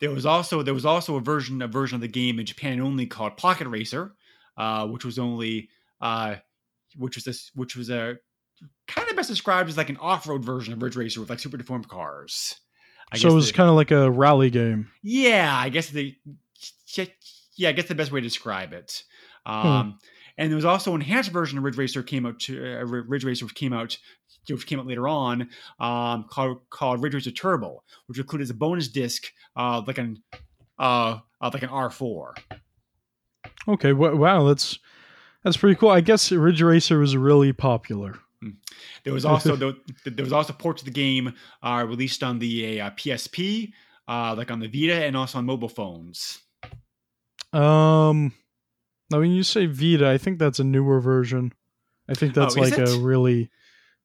There 0.00 0.10
was 0.10 0.26
also 0.26 0.62
there 0.62 0.74
was 0.74 0.84
also 0.86 1.16
a 1.16 1.20
version 1.20 1.62
a 1.62 1.68
version 1.68 1.94
of 1.94 2.00
the 2.02 2.08
game 2.08 2.38
in 2.38 2.46
Japan 2.46 2.80
only 2.80 3.06
called 3.06 3.36
Pocket 3.36 3.68
Racer, 3.68 4.14
uh, 4.58 4.86
which 4.86 5.04
was 5.04 5.18
only 5.18 5.68
uh, 6.00 6.36
which 6.96 7.16
was 7.16 7.24
this 7.24 7.50
which 7.54 7.76
was 7.76 7.90
a 7.90 8.16
kind 8.86 9.08
of 9.08 9.16
best 9.16 9.28
described 9.28 9.68
as 9.68 9.76
like 9.76 9.88
an 9.90 9.96
off 9.98 10.26
road 10.28 10.44
version 10.44 10.72
of 10.72 10.82
Ridge 10.82 10.96
Racer 10.96 11.20
with 11.20 11.30
like 11.30 11.38
super 11.38 11.56
deformed 11.56 11.88
cars. 11.88 12.54
I 13.12 13.18
so 13.18 13.28
it 13.28 13.34
was 13.34 13.52
kind 13.52 13.68
of 13.68 13.76
like 13.76 13.90
a 13.90 14.10
rally 14.10 14.50
game. 14.50 14.90
yeah, 15.02 15.54
I 15.56 15.68
guess 15.68 15.90
the 15.90 16.16
yeah, 17.56 17.68
I 17.68 17.72
guess 17.72 17.86
the 17.86 17.94
best 17.94 18.12
way 18.12 18.20
to 18.20 18.26
describe 18.26 18.72
it. 18.72 19.02
Um, 19.46 19.98
And 20.36 20.50
there 20.50 20.56
was 20.56 20.64
also 20.64 20.94
an 20.94 21.00
enhanced 21.00 21.30
version 21.30 21.58
of 21.58 21.64
Ridge 21.64 21.76
Racer 21.76 22.02
came 22.02 22.26
out 22.26 22.40
to 22.40 22.80
uh, 22.80 22.84
Ridge 22.84 23.24
Racer 23.24 23.44
which 23.44 23.54
came 23.54 23.72
out 23.72 23.96
which 24.48 24.66
came 24.66 24.80
out 24.80 24.86
later 24.86 25.06
on 25.08 25.48
um, 25.78 26.26
called 26.28 26.68
called 26.70 27.02
Ridge 27.02 27.14
Racer 27.14 27.30
Turbo, 27.30 27.82
which 28.06 28.18
included 28.18 28.44
as 28.44 28.50
a 28.50 28.54
bonus 28.54 28.88
disc 28.88 29.26
uh, 29.56 29.82
like 29.86 29.98
an 29.98 30.22
uh, 30.78 31.18
uh, 31.40 31.50
like 31.52 31.62
an 31.62 31.68
R 31.68 31.90
four. 31.90 32.34
Okay, 33.68 33.92
wow, 33.92 34.44
that's 34.44 34.78
that's 35.44 35.56
pretty 35.56 35.76
cool. 35.76 35.90
I 35.90 36.00
guess 36.00 36.32
Ridge 36.32 36.62
Racer 36.62 36.98
was 36.98 37.16
really 37.16 37.52
popular. 37.52 38.18
There 39.04 39.12
was 39.12 39.24
also 39.24 39.56
there, 39.56 39.72
there 40.04 40.24
was 40.24 40.32
also 40.32 40.52
ports 40.52 40.82
of 40.82 40.86
the 40.86 40.92
game 40.92 41.34
uh, 41.62 41.84
released 41.88 42.22
on 42.22 42.38
the 42.38 42.80
uh, 42.80 42.90
PSP, 42.90 43.72
uh, 44.08 44.34
like 44.36 44.50
on 44.50 44.60
the 44.60 44.68
Vita, 44.68 45.04
and 45.04 45.16
also 45.16 45.38
on 45.38 45.46
mobile 45.46 45.68
phones. 45.68 46.40
Um, 47.52 48.32
now 49.10 49.20
when 49.20 49.30
you 49.30 49.42
say 49.42 49.66
Vita, 49.66 50.08
I 50.08 50.18
think 50.18 50.38
that's 50.38 50.58
a 50.58 50.64
newer 50.64 51.00
version. 51.00 51.52
I 52.08 52.14
think 52.14 52.34
that's 52.34 52.56
Oh, 52.56 52.60
like 52.60 52.76
a 52.76 52.98
really 52.98 53.50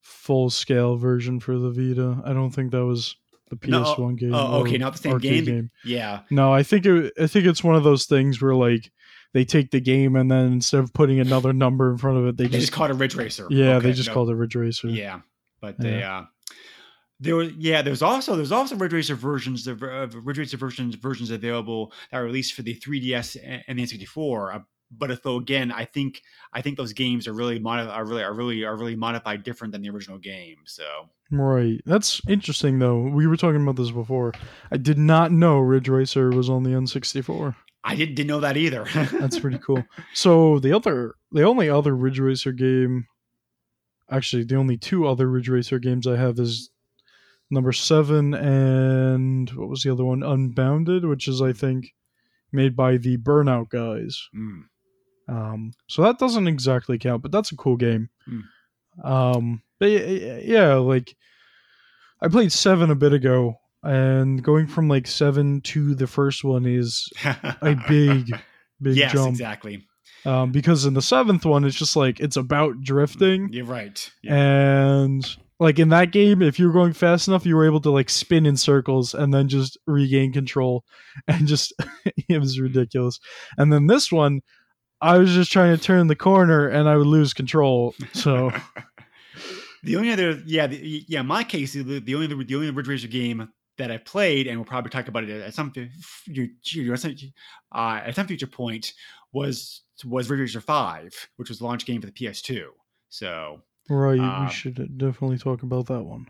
full 0.01 0.49
scale 0.49 0.95
version 0.95 1.39
for 1.39 1.57
the 1.57 1.71
Vita. 1.71 2.21
I 2.23 2.33
don't 2.33 2.51
think 2.51 2.71
that 2.71 2.85
was 2.85 3.15
the 3.49 3.55
PS1 3.55 4.17
game. 4.17 4.33
Oh, 4.33 4.61
okay, 4.61 4.77
not 4.77 4.93
the 4.93 4.99
same 4.99 5.13
arcade 5.13 5.45
game. 5.45 5.71
Yeah, 5.83 6.21
No, 6.29 6.53
I 6.53 6.63
think 6.63 6.85
it, 6.85 7.13
I 7.19 7.27
think 7.27 7.45
it's 7.45 7.63
one 7.63 7.75
of 7.75 7.83
those 7.83 8.05
things 8.05 8.41
where 8.41 8.55
like 8.55 8.91
they 9.33 9.45
take 9.45 9.71
the 9.71 9.79
game 9.79 10.15
and 10.15 10.29
then 10.29 10.53
instead 10.53 10.79
of 10.79 10.93
putting 10.93 11.19
another 11.19 11.53
number 11.53 11.91
in 11.91 11.97
front 11.97 12.17
of 12.17 12.25
it, 12.27 12.37
they 12.37 12.45
they 12.45 12.49
just 12.49 12.61
just 12.61 12.71
called 12.73 12.91
it 12.91 12.95
Ridge 12.95 13.15
Racer. 13.15 13.47
yeah, 13.49 13.79
they 13.79 13.93
just 13.93 14.09
no. 14.09 14.13
called 14.13 14.29
it 14.29 14.35
Ridge 14.35 14.55
Racer. 14.55 14.87
Yeah, 14.87 15.21
but 15.61 15.77
they 15.79 16.03
uh, 16.03 16.23
there 17.19 17.35
was 17.35 17.51
yeah 17.53 17.81
there's 17.81 18.01
also 18.01 18.35
there's 18.35 18.51
also 18.51 18.75
Ridge 18.75 18.93
Racer 18.93 19.15
versions 19.15 19.67
of, 19.67 19.83
of 19.83 20.15
Ridge 20.25 20.39
Racer 20.39 20.57
versions 20.57 20.95
versions 20.95 21.31
available 21.31 21.91
that 22.11 22.17
are 22.17 22.23
released 22.23 22.53
for 22.53 22.61
the 22.61 22.75
3DS 22.75 23.37
and 23.43 23.63
and 23.67 23.79
the 23.79 23.83
N64. 23.83 24.55
Uh, 24.55 24.59
but 24.91 25.21
though 25.21 25.37
again, 25.37 25.71
I 25.71 25.85
think 25.85 26.21
I 26.53 26.61
think 26.61 26.77
those 26.77 26.93
games 26.93 27.27
are 27.27 27.33
really 27.33 27.59
modi- 27.59 27.89
are 27.89 28.05
really 28.05 28.23
are 28.23 28.33
really 28.33 28.63
are 28.63 28.75
really 28.75 28.95
modified 28.95 29.43
different 29.43 29.71
than 29.71 29.81
the 29.81 29.89
original 29.89 30.17
game. 30.17 30.57
So 30.65 31.09
Right. 31.31 31.79
That's 31.85 32.21
interesting 32.27 32.79
though. 32.79 33.01
We 33.01 33.27
were 33.27 33.37
talking 33.37 33.61
about 33.61 33.75
this 33.75 33.91
before. 33.91 34.33
I 34.71 34.77
did 34.77 34.97
not 34.97 35.31
know 35.31 35.59
Ridge 35.59 35.89
Racer 35.89 36.29
was 36.29 36.49
on 36.49 36.63
the 36.63 36.71
N64. 36.71 37.55
I 37.83 37.95
didn't, 37.95 38.15
didn't 38.15 38.27
know 38.27 38.41
that 38.41 38.57
either. 38.57 38.85
That's 38.93 39.39
pretty 39.39 39.59
cool. 39.59 39.83
So 40.13 40.59
the 40.59 40.73
other, 40.73 41.15
the 41.31 41.43
only 41.43 41.69
other 41.69 41.95
Ridge 41.95 42.19
Racer 42.19 42.51
game, 42.51 43.07
actually, 44.11 44.43
the 44.43 44.55
only 44.57 44.77
two 44.77 45.07
other 45.07 45.27
Ridge 45.27 45.49
Racer 45.49 45.79
games 45.79 46.05
I 46.05 46.17
have 46.17 46.39
is 46.39 46.69
number 47.49 47.71
seven 47.71 48.33
and 48.33 49.49
what 49.51 49.69
was 49.69 49.83
the 49.83 49.91
other 49.91 50.05
one? 50.05 50.23
Unbounded, 50.23 51.05
which 51.05 51.27
is 51.27 51.41
I 51.41 51.53
think 51.53 51.93
made 52.51 52.75
by 52.75 52.97
the 52.97 53.17
Burnout 53.17 53.69
guys. 53.69 54.27
Mm. 54.35 54.63
Um, 55.27 55.71
so 55.87 56.01
that 56.01 56.17
doesn't 56.17 56.47
exactly 56.47 56.97
count, 56.97 57.21
but 57.21 57.31
that's 57.31 57.51
a 57.51 57.55
cool 57.55 57.77
game. 57.77 58.09
Hmm. 58.25 58.39
Um, 59.03 59.61
but 59.79 59.85
yeah, 59.85 60.75
like 60.75 61.15
I 62.21 62.27
played 62.27 62.51
seven 62.51 62.89
a 62.89 62.95
bit 62.95 63.13
ago, 63.13 63.59
and 63.83 64.43
going 64.43 64.67
from 64.67 64.87
like 64.89 65.07
seven 65.07 65.61
to 65.61 65.95
the 65.95 66.07
first 66.07 66.43
one 66.43 66.65
is 66.65 67.09
a 67.25 67.75
big, 67.87 68.31
big 68.81 68.95
yes, 68.97 69.13
jump. 69.13 69.29
exactly. 69.29 69.85
Um, 70.25 70.51
because 70.51 70.85
in 70.85 70.93
the 70.93 71.01
seventh 71.01 71.45
one, 71.45 71.63
it's 71.63 71.77
just 71.77 71.95
like 71.95 72.19
it's 72.19 72.35
about 72.35 72.81
drifting, 72.81 73.49
You're 73.53 73.65
right. 73.65 74.11
Yeah. 74.21 74.35
and 74.35 75.37
like 75.61 75.79
in 75.79 75.89
that 75.89 76.11
game, 76.11 76.41
if 76.41 76.59
you 76.59 76.67
were 76.67 76.73
going 76.73 76.93
fast 76.93 77.27
enough, 77.27 77.45
you 77.45 77.55
were 77.55 77.65
able 77.65 77.79
to 77.81 77.89
like 77.89 78.09
spin 78.09 78.45
in 78.45 78.57
circles 78.57 79.13
and 79.13 79.33
then 79.33 79.47
just 79.47 79.77
regain 79.87 80.33
control, 80.33 80.83
and 81.27 81.47
just 81.47 81.73
it 82.27 82.39
was 82.39 82.59
ridiculous. 82.59 83.19
And 83.57 83.71
then 83.71 83.87
this 83.87 84.11
one, 84.11 84.41
I 85.01 85.17
was 85.17 85.33
just 85.33 85.51
trying 85.53 85.75
to 85.75 85.81
turn 85.81 86.07
the 86.07 86.15
corner 86.15 86.67
and 86.67 86.89
I 86.89 86.97
would 86.97 87.07
lose 87.07 87.33
control. 87.33 87.95
So 88.11 88.51
The 89.83 89.95
only 89.95 90.11
other, 90.11 90.41
yeah, 90.45 90.67
the, 90.67 91.05
yeah, 91.07 91.21
my 91.21 91.43
case, 91.45 91.71
the, 91.73 91.83
the 91.99 92.15
only 92.15 92.27
the 92.27 92.55
only 92.55 92.69
Ridge 92.71 92.87
Racer 92.89 93.07
game 93.07 93.47
that 93.79 93.89
I 93.91 93.97
played, 93.97 94.45
and 94.47 94.57
we'll 94.57 94.65
probably 94.65 94.91
talk 94.91 95.07
about 95.07 95.23
it 95.23 95.29
at 95.41 95.53
some 95.55 95.73
you, 96.27 96.49
you, 96.63 96.93
at 96.93 96.99
some- 96.99 97.15
uh, 97.73 98.01
at 98.05 98.15
some 98.15 98.27
future 98.27 98.47
point, 98.47 98.93
was 99.33 99.81
was 100.05 100.29
Ridge 100.29 100.39
Racer 100.41 100.61
Five, 100.61 101.13
which 101.37 101.49
was 101.49 101.57
the 101.59 101.65
launch 101.65 101.85
game 101.85 101.99
for 101.99 102.07
the 102.07 102.13
PS2. 102.13 102.67
So, 103.09 103.61
right, 103.89 104.19
Uh, 104.19 104.45
we 104.45 104.51
should 104.51 104.97
definitely 104.97 105.37
talk 105.39 105.63
about 105.63 105.87
that 105.87 106.03
one. 106.03 106.27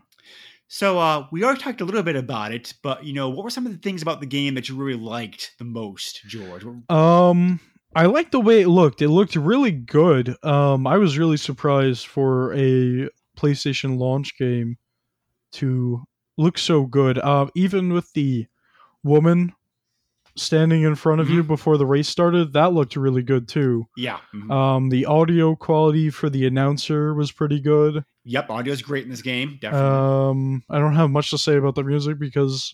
so 0.68 0.98
uh, 0.98 1.28
we 1.32 1.44
already 1.44 1.60
talked 1.62 1.82
a 1.82 1.86
little 1.86 2.04
bit 2.04 2.16
about 2.16 2.52
it, 2.54 2.74
but 2.82 3.04
you 3.04 3.14
know, 3.14 3.30
what 3.30 3.44
were 3.44 3.50
some 3.50 3.66
of 3.66 3.72
the 3.72 3.78
things 3.78 4.02
about 4.02 4.22
the 4.22 4.26
game 4.26 4.56
that 4.56 4.70
you 4.70 4.76
really 4.76 5.00
liked 5.00 5.54
the 5.60 5.66
most, 5.66 6.22
George? 6.28 6.64
Um, 6.90 7.60
I 7.96 8.06
liked 8.06 8.32
the 8.32 8.40
way 8.40 8.62
it 8.62 8.68
looked. 8.70 9.02
It 9.02 9.10
looked 9.10 9.36
really 9.36 9.72
good. 9.72 10.36
Um, 10.44 10.86
I 10.88 10.98
was 10.98 11.18
really 11.18 11.38
surprised 11.38 12.06
for 12.08 12.54
a 12.54 13.10
PlayStation 13.38 13.98
launch 13.98 14.38
game 14.38 14.78
to 15.54 16.04
look 16.40 16.58
so 16.58 16.86
good. 16.86 17.20
Uh, 17.20 17.48
even 17.54 17.92
with 17.92 18.12
the 18.14 18.48
woman 19.04 19.54
standing 20.38 20.84
in 20.84 20.96
front 20.96 21.20
of 21.20 21.30
you 21.30 21.44
before 21.44 21.78
the 21.78 21.86
race 21.86 22.08
started, 22.08 22.54
that 22.54 22.72
looked 22.72 22.96
really 22.96 23.22
good 23.22 23.48
too. 23.48 23.88
Yeah. 23.98 24.20
mhm. 24.34 24.50
Um, 24.50 24.90
the 24.90 25.06
audio 25.06 25.56
quality 25.56 26.10
for 26.10 26.30
the 26.30 26.46
announcer 26.48 27.14
was 27.14 27.32
pretty 27.32 27.60
good. 27.60 28.04
yep. 28.24 28.50
audio 28.50 28.72
is 28.72 28.82
great 28.82 29.04
in 29.04 29.10
this 29.10 29.22
game. 29.22 29.58
Definitely. 29.62 29.90
Um, 29.90 30.64
I 30.70 30.80
don't 30.80 30.96
have 30.96 31.10
much 31.10 31.30
to 31.32 31.38
say 31.38 31.58
about 31.58 31.76
the 31.76 31.84
music 31.84 32.18
because, 32.20 32.74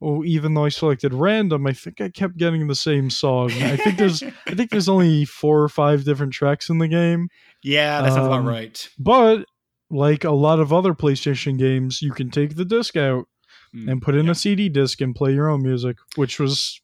well, 0.00 0.24
even 0.24 0.54
though 0.54 0.64
I 0.64 0.70
selected 0.70 1.14
random, 1.14 1.64
I 1.66 1.74
think 1.74 2.00
I 2.00 2.08
kept 2.08 2.36
getting 2.36 2.66
the 2.66 2.74
same 2.74 3.08
song. 3.10 3.52
I 3.52 3.76
think 3.76 3.98
there's, 3.98 4.24
I 4.24 4.54
think 4.54 4.70
there's 4.70 4.88
only 4.88 5.24
four 5.26 5.62
or 5.62 5.68
five 5.68 6.04
different 6.04 6.32
tracks 6.32 6.68
in 6.68 6.78
the 6.78 6.88
game, 6.88 7.28
yeah, 7.62 8.02
that 8.02 8.12
sounds 8.12 8.26
um, 8.26 8.32
about 8.32 8.50
right. 8.50 8.88
but 8.98 9.44
like 9.90 10.24
a 10.24 10.30
lot 10.32 10.60
of 10.60 10.72
other 10.72 10.94
PlayStation 10.94 11.58
games, 11.58 12.02
you 12.02 12.12
can 12.12 12.30
take 12.30 12.56
the 12.56 12.64
disc 12.64 12.96
out 12.96 13.26
Mm, 13.74 13.90
and 13.90 14.00
put 14.02 14.14
in 14.14 14.26
yeah. 14.26 14.30
a 14.30 14.34
CD 14.34 14.68
disc 14.68 15.00
and 15.00 15.12
play 15.14 15.34
your 15.34 15.48
own 15.48 15.60
music, 15.60 15.96
which 16.14 16.38
was 16.38 16.80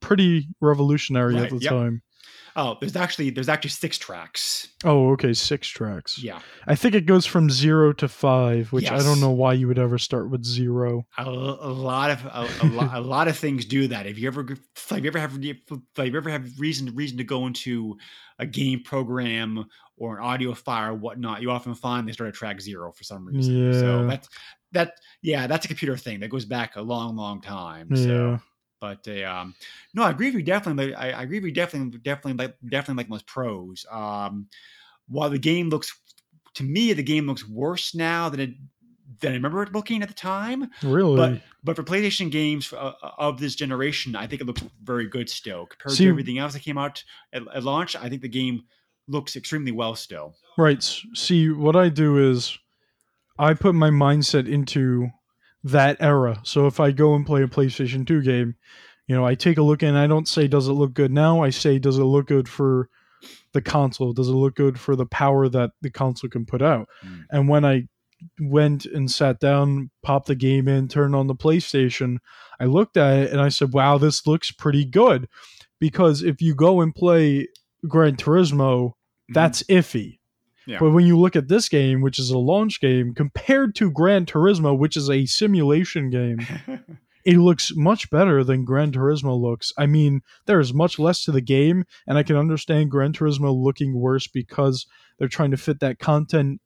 pretty 0.00 0.48
revolutionary 0.60 1.34
Right, 1.34 1.44
at 1.44 1.50
the 1.50 1.58
yep. 1.58 1.70
time. 1.70 2.02
Oh, 2.56 2.76
there's 2.80 2.94
actually 2.96 3.30
there's 3.30 3.48
actually 3.48 3.70
six 3.70 3.98
tracks. 3.98 4.68
Oh, 4.84 5.10
okay, 5.12 5.32
six 5.34 5.68
tracks. 5.68 6.18
Yeah. 6.22 6.38
I 6.66 6.76
think 6.76 6.94
it 6.94 7.04
goes 7.04 7.26
from 7.26 7.50
zero 7.50 7.92
to 7.94 8.08
five, 8.08 8.72
which 8.72 8.90
I 8.90 8.98
don't 8.98 9.20
know 9.20 9.32
why 9.32 9.52
you 9.54 9.66
would 9.68 9.78
ever 9.78 9.98
start 9.98 10.30
with 10.30 10.44
zero. 10.44 11.04
a, 11.18 11.24
a 11.24 11.72
lot 11.72 12.10
of 12.10 12.24
a, 12.24 12.48
a, 12.62 12.68
lot, 12.68 12.94
a 12.94 13.00
lot 13.00 13.28
of 13.28 13.36
things 13.36 13.64
do 13.66 13.88
that. 13.88 14.06
If 14.06 14.18
you 14.18 14.28
ever 14.28 14.46
if 14.50 14.90
you 14.92 15.08
ever 15.08 15.18
have 15.18 15.36
if 15.44 15.58
you 15.68 16.16
ever 16.16 16.30
have 16.30 16.48
reason 16.58 16.94
reason 16.94 17.18
to 17.18 17.24
go 17.24 17.46
into 17.46 17.96
a 18.38 18.46
game 18.46 18.82
program 18.82 19.64
or 19.96 20.18
an 20.18 20.24
audio 20.24 20.54
file 20.54 20.90
or 20.90 20.94
whatnot, 20.94 21.40
you 21.40 21.50
often 21.50 21.74
find 21.74 22.08
they 22.08 22.12
start 22.12 22.28
at 22.28 22.34
track 22.34 22.60
zero 22.60 22.92
for 22.92 23.04
some 23.04 23.26
reason. 23.26 23.72
Yeah. 23.72 23.80
So 23.80 24.06
that's 24.06 24.28
that 24.72 24.94
yeah, 25.22 25.46
that's 25.46 25.64
a 25.64 25.68
computer 25.68 25.96
thing 25.96 26.20
that 26.20 26.30
goes 26.30 26.44
back 26.44 26.76
a 26.76 26.82
long, 26.82 27.16
long 27.16 27.40
time. 27.40 27.88
Yeah. 27.90 28.04
So 28.04 28.40
But 28.80 29.06
uh, 29.08 29.24
um, 29.24 29.54
no, 29.94 30.02
I 30.02 30.10
agree 30.10 30.26
with 30.26 30.34
you 30.34 30.42
definitely. 30.42 30.94
I, 30.94 31.18
I 31.18 31.22
agree 31.22 31.38
with 31.38 31.46
you 31.46 31.54
definitely, 31.54 31.98
definitely, 32.00 32.44
like 32.44 32.56
definitely 32.68 33.02
like 33.02 33.08
most 33.08 33.26
pros. 33.26 33.86
Um, 33.90 34.48
while 35.08 35.30
the 35.30 35.38
game 35.38 35.70
looks 35.70 35.96
to 36.54 36.64
me, 36.64 36.92
the 36.92 37.02
game 37.02 37.26
looks 37.26 37.48
worse 37.48 37.94
now 37.94 38.28
than 38.28 38.40
it 38.40 38.50
than 39.20 39.32
I 39.32 39.34
remember 39.36 39.62
it 39.62 39.72
looking 39.72 40.02
at 40.02 40.08
the 40.08 40.14
time. 40.14 40.70
Really? 40.82 41.16
But 41.16 41.42
but 41.62 41.76
for 41.76 41.82
PlayStation 41.82 42.30
games 42.30 42.72
uh, 42.72 42.92
of 43.16 43.38
this 43.38 43.54
generation, 43.54 44.16
I 44.16 44.26
think 44.26 44.42
it 44.42 44.46
looks 44.46 44.62
very 44.82 45.08
good 45.08 45.30
still 45.30 45.66
compared 45.66 45.96
See- 45.96 46.04
to 46.04 46.10
everything 46.10 46.38
else 46.38 46.52
that 46.52 46.60
came 46.60 46.78
out 46.78 47.02
at, 47.32 47.42
at 47.54 47.64
launch. 47.64 47.96
I 47.96 48.08
think 48.08 48.22
the 48.22 48.28
game 48.28 48.64
looks 49.08 49.36
extremely 49.36 49.72
well 49.72 49.94
still. 49.94 50.34
Right. 50.56 50.82
See, 51.14 51.50
what 51.50 51.76
I 51.76 51.88
do 51.88 52.30
is 52.30 52.58
I 53.38 53.54
put 53.54 53.74
my 53.74 53.90
mindset 53.90 54.48
into 54.48 55.08
that 55.64 55.96
era. 56.00 56.40
So 56.44 56.66
if 56.66 56.80
I 56.80 56.90
go 56.90 57.14
and 57.14 57.26
play 57.26 57.42
a 57.42 57.48
PlayStation 57.48 58.06
2 58.06 58.22
game, 58.22 58.54
you 59.06 59.14
know, 59.14 59.26
I 59.26 59.34
take 59.34 59.58
a 59.58 59.62
look 59.62 59.82
and 59.82 59.98
I 59.98 60.06
don't 60.06 60.28
say, 60.28 60.46
does 60.46 60.68
it 60.68 60.72
look 60.72 60.94
good 60.94 61.12
now? 61.12 61.42
I 61.42 61.50
say, 61.50 61.78
does 61.78 61.98
it 61.98 62.04
look 62.04 62.26
good 62.26 62.48
for 62.48 62.88
the 63.52 63.62
console? 63.62 64.12
Does 64.12 64.28
it 64.28 64.32
look 64.32 64.54
good 64.54 64.78
for 64.78 64.96
the 64.96 65.06
power 65.06 65.48
that 65.48 65.70
the 65.82 65.90
console 65.90 66.30
can 66.30 66.46
put 66.46 66.62
out? 66.62 66.88
Mm. 67.04 67.24
And 67.30 67.48
when 67.48 67.64
I 67.64 67.88
went 68.40 68.86
and 68.86 69.10
sat 69.10 69.40
down, 69.40 69.90
popped 70.02 70.28
the 70.28 70.34
game 70.34 70.68
in, 70.68 70.88
turned 70.88 71.14
on 71.14 71.26
the 71.26 71.34
PlayStation, 71.34 72.18
I 72.60 72.64
looked 72.64 72.96
at 72.96 73.18
it 73.18 73.32
and 73.32 73.40
I 73.40 73.48
said, 73.48 73.72
wow, 73.72 73.98
this 73.98 74.26
looks 74.26 74.50
pretty 74.50 74.84
good. 74.84 75.28
Because 75.80 76.22
if 76.22 76.40
you 76.40 76.54
go 76.54 76.80
and 76.80 76.94
play 76.94 77.48
Gran 77.86 78.16
Turismo, 78.16 78.92
that's 79.28 79.62
iffy. 79.64 80.18
Yeah. 80.66 80.78
But 80.80 80.90
when 80.90 81.04
you 81.06 81.18
look 81.18 81.36
at 81.36 81.48
this 81.48 81.68
game, 81.68 82.00
which 82.00 82.18
is 82.18 82.30
a 82.30 82.38
launch 82.38 82.80
game, 82.80 83.14
compared 83.14 83.74
to 83.76 83.90
Gran 83.90 84.24
Turismo, 84.24 84.76
which 84.76 84.96
is 84.96 85.10
a 85.10 85.26
simulation 85.26 86.08
game, 86.10 86.38
it 87.24 87.36
looks 87.36 87.72
much 87.74 88.10
better 88.10 88.42
than 88.42 88.64
Gran 88.64 88.92
Turismo 88.92 89.38
looks. 89.38 89.72
I 89.76 89.86
mean, 89.86 90.22
there 90.46 90.60
is 90.60 90.72
much 90.72 90.98
less 90.98 91.24
to 91.24 91.32
the 91.32 91.40
game, 91.40 91.84
and 92.06 92.16
I 92.16 92.22
can 92.22 92.36
understand 92.36 92.90
Gran 92.90 93.12
Turismo 93.12 93.54
looking 93.54 93.94
worse 93.94 94.26
because 94.26 94.86
they're 95.18 95.28
trying 95.28 95.50
to 95.50 95.56
fit 95.56 95.80
that 95.80 95.98
content 95.98 96.60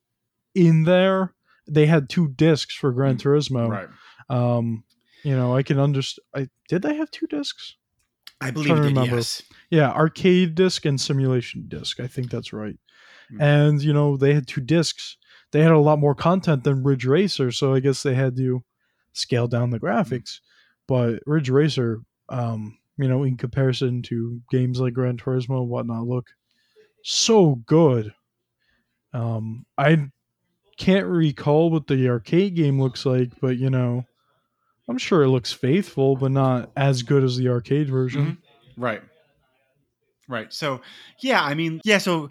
in 0.55 0.85
there. 0.85 1.35
They 1.67 1.87
had 1.87 2.09
two 2.09 2.29
discs 2.29 2.75
for 2.75 2.93
Gran 2.93 3.19
Turismo. 3.19 3.69
right. 3.69 3.89
Um, 4.31 4.85
you 5.25 5.37
know, 5.37 5.57
I 5.57 5.63
can 5.63 5.81
understand. 5.81 6.25
I 6.35 6.49
did 6.69 6.83
they 6.83 6.95
have 6.97 7.11
two 7.11 7.27
discs? 7.27 7.77
I 8.41 8.51
believe 8.51 8.71
it 8.71 8.81
remember. 8.81 9.17
yes. 9.17 9.43
Yeah, 9.71 9.91
arcade 9.91 10.55
disc 10.55 10.85
and 10.85 11.01
simulation 11.01 11.65
disc. 11.69 12.01
I 12.01 12.07
think 12.07 12.31
that's 12.31 12.53
right. 12.53 12.79
Hmm. 13.31 13.43
And 13.43 13.83
you 13.83 13.93
know, 13.93 14.17
they 14.17 14.35
had 14.35 14.47
two 14.47 14.61
discs. 14.61 15.17
They 15.51 15.61
had 15.63 15.73
a 15.73 15.79
lot 15.79 15.99
more 15.99 16.15
content 16.15 16.65
than 16.65 16.85
Ridge 16.85 17.07
Racer, 17.07 17.51
so 17.51 17.75
I 17.75 17.81
guess 17.81 18.03
they 18.03 18.15
had 18.15 18.37
to 18.37 18.63
scale 19.13 19.49
down 19.49 19.71
the 19.71 19.81
graphics. 19.81 20.41
But 20.87 21.21
Ridge 21.27 21.51
Racer, 21.51 22.01
um, 22.29 22.79
you 22.97 23.09
know, 23.09 23.23
in 23.23 23.37
comparison 23.37 24.03
to 24.03 24.41
games 24.51 24.81
like 24.81 24.95
Gran 24.95 25.17
Turismo 25.17 25.61
and 25.61 25.69
whatnot, 25.69 26.07
look 26.07 26.31
so 27.03 27.57
good. 27.67 28.13
Um, 29.13 29.65
I 29.77 30.11
can't 30.77 31.07
recall 31.07 31.71
what 31.71 31.87
the 31.87 32.09
arcade 32.09 32.55
game 32.55 32.81
looks 32.81 33.05
like, 33.05 33.33
but 33.41 33.57
you 33.59 33.71
know, 33.71 34.05
I'm 34.89 34.99
sure 34.99 35.23
it 35.23 35.29
looks 35.29 35.53
faithful, 35.53 36.17
but 36.17 36.31
not 36.31 36.71
as 36.77 37.03
good 37.03 37.23
as 37.23 37.37
the 37.37 37.49
arcade 37.49 37.91
version. 37.91 38.39
Right. 38.77 39.03
Right. 40.29 40.53
So, 40.53 40.81
yeah, 41.21 41.43
I 41.43 41.55
mean, 41.55 41.81
yeah, 41.85 41.99
so, 41.99 42.31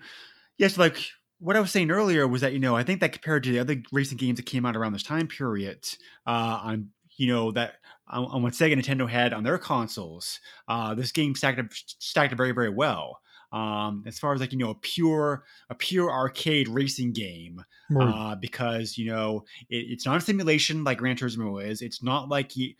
yes, 0.58 0.78
like 0.78 0.98
what 1.40 1.56
I 1.56 1.60
was 1.60 1.72
saying 1.72 1.92
earlier 1.92 2.28
was 2.28 2.42
that, 2.42 2.54
you 2.54 2.60
know, 2.60 2.76
I 2.76 2.84
think 2.84 3.00
that 3.02 3.12
compared 3.12 3.44
to 3.44 3.52
the 3.52 3.60
other 3.60 3.82
racing 3.92 4.18
games 4.18 4.38
that 4.38 4.46
came 4.46 4.66
out 4.66 4.76
around 4.76 4.94
this 4.94 5.04
time 5.04 5.28
period, 5.28 5.88
uh, 6.26 6.60
on, 6.64 6.90
you 7.18 7.28
know, 7.28 7.52
that 7.52 7.76
on, 8.08 8.26
on 8.26 8.44
what 8.44 8.54
Sega 8.54 8.76
Nintendo 8.76 9.08
had 9.10 9.34
on 9.34 9.44
their 9.44 9.58
consoles, 9.58 10.40
uh, 10.68 10.96
this 10.96 11.12
game 11.12 11.36
stacked 11.36 11.60
up, 11.60 11.68
stacked 11.72 12.34
up 12.34 12.38
very, 12.38 12.54
very 12.54 12.70
well. 12.70 13.20
Um, 13.52 14.04
as 14.06 14.20
far 14.20 14.34
as 14.34 14.42
like, 14.42 14.52
you 14.52 14.58
know, 14.58 14.72
a 14.72 14.76
pure, 14.76 15.46
a 15.70 15.76
pure 15.76 16.12
arcade 16.12 16.68
racing 16.68 17.14
game, 17.14 17.64
Right. 17.90 18.22
uh, 18.22 18.36
because 18.36 18.98
you 18.98 19.10
know 19.12 19.46
it, 19.70 19.78
it's 19.90 20.06
not 20.06 20.18
a 20.18 20.22
simulation 20.22 20.84
like 20.84 20.98
Gran 20.98 21.16
Turismo 21.16 21.64
is. 21.64 21.82
It's 21.82 22.04
not 22.04 22.30
like 22.30 22.52
he, 22.52 22.76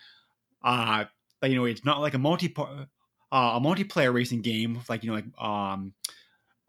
uh, 0.64 1.06
you 1.44 1.56
know, 1.56 1.66
it's 1.66 1.86
not 1.86 2.02
like 2.02 2.14
a 2.14 2.20
multi 2.20 2.54
uh, 2.58 2.86
a 3.32 3.60
multiplayer 3.62 4.14
racing 4.14 4.42
game 4.42 4.82
like 4.90 5.04
you 5.04 5.10
know 5.10 5.16
like 5.16 5.42
um 5.42 5.94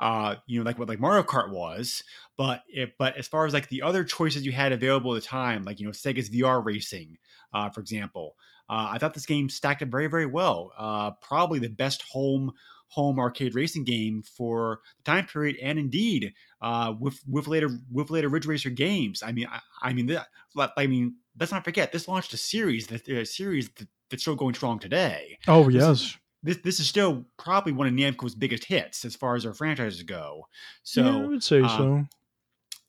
uh 0.01 0.37
you 0.47 0.59
know 0.61 0.65
like 0.65 0.79
what 0.79 0.89
like 0.89 1.01
Mario 1.01 1.23
Kart 1.23 1.51
was. 1.51 2.05
But 2.37 2.63
it, 2.69 2.97
but 2.99 3.17
as 3.17 3.27
far 3.27 3.47
as 3.47 3.53
like 3.55 3.69
the 3.69 3.83
other 3.83 4.05
choices 4.05 4.47
you 4.47 4.53
had 4.53 4.73
available 4.73 5.15
at 5.15 5.23
the 5.23 5.27
time, 5.29 5.65
like 5.65 5.81
you 5.81 5.87
know 5.87 5.93
Sega's 5.93 6.29
VR 6.29 6.61
Racing, 6.61 7.19
uh, 7.53 7.71
for 7.71 7.81
example, 7.81 8.37
uh, 8.69 8.91
I 8.93 8.99
thought 8.99 9.15
this 9.15 9.27
game 9.27 9.49
stacked 9.49 9.83
up 9.83 9.89
very 9.89 10.07
very 10.07 10.27
well. 10.27 10.73
Uh, 10.77 11.13
probably 11.13 11.59
the 11.59 11.69
best 11.69 12.03
home 12.03 12.53
home 12.89 13.19
arcade 13.19 13.55
racing 13.55 13.85
game 13.85 14.23
for 14.23 14.81
the 14.99 15.05
time 15.05 15.27
period, 15.27 15.57
and 15.63 15.79
indeed 15.79 16.33
uh, 16.61 16.95
with 16.99 17.21
with 17.29 17.47
later 17.47 17.71
with 17.91 18.11
later 18.11 18.29
Ridge 18.29 18.47
Racer 18.47 18.71
games. 18.71 19.23
I 19.23 19.33
mean, 19.33 19.47
I, 19.51 19.61
I 19.83 19.93
mean, 19.93 20.07
that, 20.07 20.29
I 20.77 20.87
mean, 20.87 21.17
let's 21.39 21.53
not 21.53 21.65
forget 21.65 21.93
this 21.93 22.09
launched 22.09 22.33
a 22.33 22.37
series 22.37 22.87
that 22.89 23.09
a 23.09 23.25
series 23.25 23.69
that, 23.77 23.89
that's 24.11 24.23
still 24.23 24.35
going 24.35 24.55
strong 24.55 24.79
today. 24.79 25.39
oh 25.47 25.69
yes. 25.69 26.17
This 26.43 26.59
this 26.59 26.79
is 26.79 26.87
still 26.87 27.25
probably 27.37 27.73
one 27.73 27.89
of 27.89 27.93
Namco's 27.95 28.37
biggest 28.37 28.65
hits 28.65 29.05
as 29.05 29.17
far 29.17 29.35
as 29.35 29.45
our 29.45 29.53
franchises 29.53 30.05
go. 30.05 30.47
So 30.85 31.03
yeah, 31.03 31.17
I 31.17 31.27
would 31.27 31.43
say 31.43 31.63
uh, 31.63 31.77
so. 31.77 32.05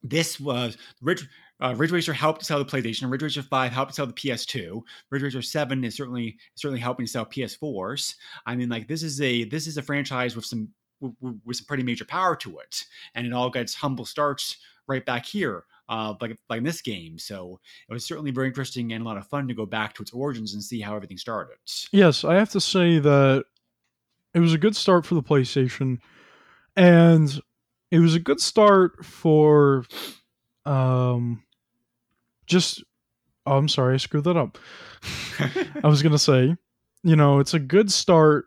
this 0.04 0.39
was 0.39 0.78
Ridge. 1.02 1.28
Uh, 1.62 1.74
Ridge 1.76 1.91
Racer 1.91 2.14
helped 2.14 2.45
sell 2.45 2.60
the 2.60 2.66
PlayStation. 2.66 3.12
Ridge 3.12 3.24
Racer 3.24 3.43
Five 3.43 3.72
helped 3.72 3.95
sell 3.95 4.07
the 4.07 4.14
PS2. 4.14 4.82
Ridge 5.10 5.24
Racer 5.24 5.41
Seven 5.41 5.84
is 5.84 5.95
certainly 5.95 6.38
certainly 6.55 6.80
helping 6.80 7.05
to 7.05 7.12
sell 7.12 7.26
PS4s. 7.26 8.16
I 8.45 8.55
mean, 8.55 8.70
like 8.70 8.88
this 8.88 9.03
is 9.03 9.20
a 9.22 9.43
this 9.43 9.68
is 9.68 9.78
a 9.78 9.82
franchise 9.82 10.36
with 10.36 10.45
some 10.45 10.70
with, 11.01 11.14
with 11.45 11.57
some 11.57 11.66
pretty 11.66 11.84
major 11.84 12.05
power 12.05 12.36
to 12.38 12.60
it, 12.60 12.86
and 13.16 13.28
it 13.28 13.34
all 13.34 13.49
gets 13.49 13.74
humble 13.74 14.05
starts 14.05 14.57
right 14.88 15.05
back 15.05 15.26
here, 15.26 15.66
uh, 15.89 16.14
like 16.22 16.38
like 16.49 16.60
in 16.60 16.64
this 16.64 16.82
game. 16.82 17.18
So 17.20 17.60
it 17.89 17.93
was 17.93 18.05
certainly 18.05 18.32
very 18.32 18.47
interesting 18.47 18.93
and 18.93 19.03
a 19.03 19.05
lot 19.05 19.18
of 19.18 19.28
fun 19.28 19.47
to 19.47 19.53
go 19.53 19.66
back 19.66 19.93
to 19.95 20.01
its 20.01 20.12
origins 20.12 20.53
and 20.53 20.64
see 20.64 20.80
how 20.80 20.95
everything 20.95 21.18
started. 21.18 21.57
Yes, 21.91 22.24
I 22.24 22.36
have 22.36 22.49
to 22.51 22.62
say 22.62 22.99
that 22.99 23.45
it 24.34 24.39
was 24.39 24.53
a 24.53 24.57
good 24.57 24.76
start 24.76 25.05
for 25.05 25.16
the 25.16 25.24
PlayStation, 25.24 25.99
and 26.76 27.41
it 27.91 27.99
was 27.99 28.16
a 28.16 28.20
good 28.20 28.39
start 28.39 29.03
for, 29.03 29.86
um, 30.66 31.43
just. 32.50 32.84
Oh, 33.45 33.58
I'm 33.58 33.70
sorry, 33.70 33.93
I 33.95 33.97
screwed 33.97 34.26
that 34.26 34.38
up. 34.38 34.58
I 35.84 35.88
was 35.88 36.04
gonna 36.04 36.20
say, 36.20 36.56
you 37.04 37.16
know, 37.16 37.39
it's 37.39 37.54
a 37.54 37.60
good 37.60 37.91
start 37.91 38.45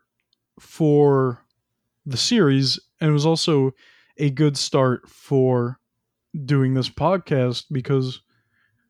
for 0.60 1.42
the 2.04 2.16
series, 2.16 2.78
and 3.00 3.10
it 3.10 3.12
was 3.12 3.26
also 3.26 3.72
a 4.18 4.30
good 4.30 4.56
start 4.56 5.08
for 5.08 5.78
doing 6.44 6.74
this 6.74 6.88
podcast 6.90 7.64
because 7.72 8.20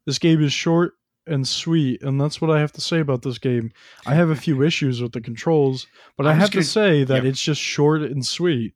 this 0.06 0.18
game 0.18 0.42
is 0.42 0.52
short 0.52 0.92
and 1.26 1.46
sweet, 1.46 2.02
and 2.02 2.20
that's 2.20 2.40
what 2.40 2.50
I 2.50 2.58
have 2.60 2.72
to 2.72 2.80
say 2.80 2.98
about 2.98 3.22
this 3.22 3.38
game. 3.38 3.70
I 4.04 4.14
have 4.14 4.30
a 4.30 4.36
few 4.36 4.62
issues 4.64 5.00
with 5.00 5.12
the 5.12 5.20
controls, 5.20 5.86
but 6.16 6.26
I 6.26 6.32
I'm 6.32 6.40
have 6.40 6.50
just 6.50 6.72
to 6.72 6.78
gonna- 6.80 6.88
say 6.88 7.04
that 7.04 7.22
yep. 7.22 7.24
it's 7.24 7.40
just 7.40 7.60
short 7.60 8.02
and 8.02 8.26
sweet. 8.26 8.74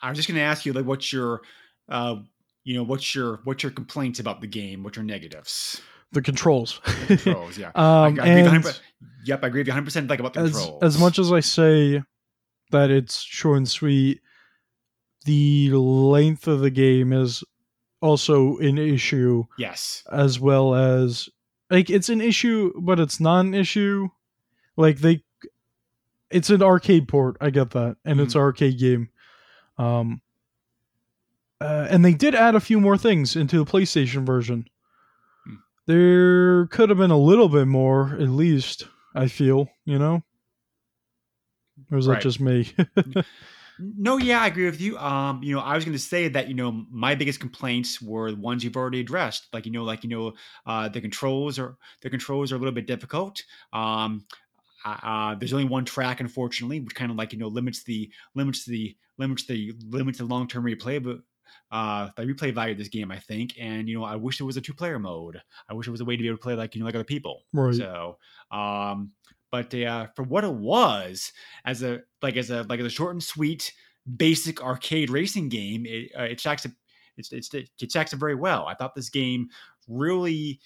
I 0.00 0.08
was 0.08 0.16
just 0.16 0.28
going 0.28 0.36
to 0.38 0.42
ask 0.44 0.64
you, 0.64 0.72
like, 0.72 0.84
what's 0.84 1.12
your, 1.12 1.40
uh, 1.88 2.16
you 2.64 2.74
know, 2.74 2.82
what's 2.82 3.14
your 3.14 3.40
what's 3.44 3.62
your 3.62 3.72
complaints 3.72 4.20
about 4.20 4.40
the 4.40 4.46
game? 4.46 4.82
What's 4.82 4.96
your 4.96 5.04
negatives? 5.04 5.80
The 6.12 6.22
controls. 6.22 6.80
Controls, 7.06 7.56
yeah. 7.56 7.68
um, 7.74 7.74
I, 8.20 8.24
I 8.24 8.26
and 8.28 8.64
100%, 8.64 8.80
yep, 9.24 9.42
I 9.42 9.46
agree 9.46 9.60
with 9.60 9.66
you 9.66 9.72
100 9.72 9.84
percent 9.84 10.10
like 10.10 10.20
about 10.20 10.34
the 10.34 10.40
as, 10.40 10.52
controls. 10.52 10.82
as 10.82 10.98
much 10.98 11.18
as 11.18 11.32
I 11.32 11.40
say 11.40 12.02
that 12.70 12.90
it's 12.90 13.20
short 13.20 13.56
and 13.58 13.68
sweet, 13.68 14.20
the 15.24 15.70
length 15.70 16.46
of 16.46 16.60
the 16.60 16.70
game 16.70 17.12
is 17.12 17.42
also 18.00 18.58
an 18.58 18.78
issue, 18.78 19.44
yes, 19.58 20.04
as 20.12 20.38
well 20.38 20.74
as 20.74 21.28
like 21.70 21.88
it's 21.88 22.10
an 22.10 22.20
issue, 22.20 22.72
but 22.78 23.00
it's 23.00 23.18
not 23.18 23.46
an 23.46 23.54
issue. 23.54 24.08
Like 24.76 24.98
they, 24.98 25.22
it's 26.30 26.50
an 26.50 26.62
arcade 26.62 27.08
port. 27.08 27.36
I 27.40 27.50
get 27.50 27.70
that, 27.70 27.96
and 28.04 28.20
it's 28.20 28.34
an 28.34 28.42
arcade 28.42 28.78
game. 28.78 29.08
Um, 29.78 30.20
uh, 31.62 31.86
and 31.90 32.04
they 32.04 32.14
did 32.14 32.34
add 32.34 32.54
a 32.54 32.60
few 32.60 32.80
more 32.80 32.98
things 32.98 33.36
into 33.36 33.58
the 33.58 33.70
PlayStation 33.70 34.26
version. 34.26 34.66
Hmm. 35.46 35.54
There 35.86 36.66
could 36.66 36.88
have 36.88 36.98
been 36.98 37.10
a 37.10 37.18
little 37.18 37.48
bit 37.48 37.66
more, 37.66 38.14
at 38.14 38.28
least. 38.28 38.86
I 39.14 39.28
feel, 39.28 39.68
you 39.84 39.98
know, 39.98 40.22
or 41.90 41.98
is 41.98 42.06
that 42.06 42.22
just 42.22 42.40
me? 42.40 42.72
no, 43.78 44.16
yeah, 44.16 44.40
I 44.40 44.46
agree 44.46 44.64
with 44.64 44.80
you. 44.80 44.96
Um, 44.98 45.42
you 45.42 45.54
know, 45.54 45.60
I 45.60 45.74
was 45.74 45.84
going 45.84 45.96
to 45.96 46.02
say 46.02 46.28
that 46.28 46.48
you 46.48 46.54
know 46.54 46.86
my 46.90 47.14
biggest 47.14 47.40
complaints 47.40 48.00
were 48.00 48.30
the 48.30 48.40
ones 48.40 48.64
you've 48.64 48.76
already 48.76 49.00
addressed. 49.00 49.48
Like 49.52 49.66
you 49.66 49.72
know, 49.72 49.84
like 49.84 50.04
you 50.04 50.10
know, 50.10 50.32
uh, 50.66 50.88
the 50.88 51.00
controls 51.00 51.58
are 51.58 51.76
the 52.00 52.10
controls 52.10 52.52
are 52.52 52.56
a 52.56 52.58
little 52.58 52.72
bit 52.72 52.86
difficult. 52.86 53.42
Um, 53.72 54.24
uh, 54.84 55.34
there's 55.36 55.52
only 55.52 55.66
one 55.66 55.84
track, 55.84 56.20
unfortunately, 56.20 56.80
which 56.80 56.94
kind 56.94 57.10
of 57.10 57.16
like 57.16 57.32
you 57.32 57.38
know 57.38 57.48
limits 57.48 57.84
the 57.84 58.10
limits 58.34 58.64
the 58.64 58.96
limits 59.18 59.44
the 59.46 59.74
limits 59.88 60.18
the 60.18 60.24
long 60.24 60.48
term 60.48 60.64
replay, 60.64 61.02
but 61.02 61.18
uh, 61.72 62.10
the 62.16 62.22
replay 62.22 62.54
value 62.54 62.72
of 62.72 62.78
this 62.78 62.88
game, 62.88 63.10
I 63.10 63.18
think. 63.18 63.54
And 63.58 63.88
you 63.88 63.98
know, 63.98 64.04
I 64.04 64.14
wish 64.14 64.38
there 64.38 64.46
was 64.46 64.58
a 64.58 64.60
two 64.60 64.74
player 64.74 64.98
mode. 64.98 65.40
I 65.68 65.74
wish 65.74 65.86
there 65.86 65.92
was 65.92 66.02
a 66.02 66.04
way 66.04 66.16
to 66.16 66.22
be 66.22 66.28
able 66.28 66.36
to 66.36 66.42
play 66.42 66.54
like 66.54 66.74
you 66.74 66.80
know 66.80 66.86
like 66.86 66.94
other 66.94 67.02
people. 67.02 67.42
right. 67.52 67.74
So, 67.74 68.18
um, 68.50 69.12
but 69.50 69.74
uh, 69.74 70.06
for 70.14 70.22
what 70.22 70.44
it 70.44 70.52
was, 70.52 71.32
as 71.64 71.82
a 71.82 72.02
like 72.20 72.36
as 72.36 72.50
a 72.50 72.62
like 72.64 72.78
as 72.78 72.86
a 72.86 72.90
short 72.90 73.12
and 73.12 73.22
sweet 73.22 73.72
basic 74.16 74.62
arcade 74.62 75.10
racing 75.10 75.48
game, 75.48 75.86
it 75.86 76.12
uh, 76.16 76.24
it 76.24 76.38
stacks 76.38 76.66
it 76.66 76.72
it's, 77.16 77.32
it's 77.32 77.54
it 77.54 77.90
stacks 77.90 78.12
it 78.12 78.18
very 78.18 78.34
well. 78.34 78.66
I 78.66 78.74
thought 78.74 78.94
this 78.94 79.10
game 79.10 79.48
really 79.88 80.60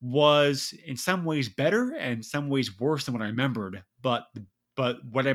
was 0.00 0.72
in 0.86 0.96
some 0.96 1.24
ways 1.24 1.48
better 1.48 1.94
and 1.96 2.24
some 2.24 2.48
ways 2.48 2.78
worse 2.78 3.06
than 3.06 3.14
what 3.14 3.22
I 3.22 3.26
remembered. 3.26 3.82
But 4.02 4.26
but 4.76 5.04
what 5.10 5.26
I 5.26 5.34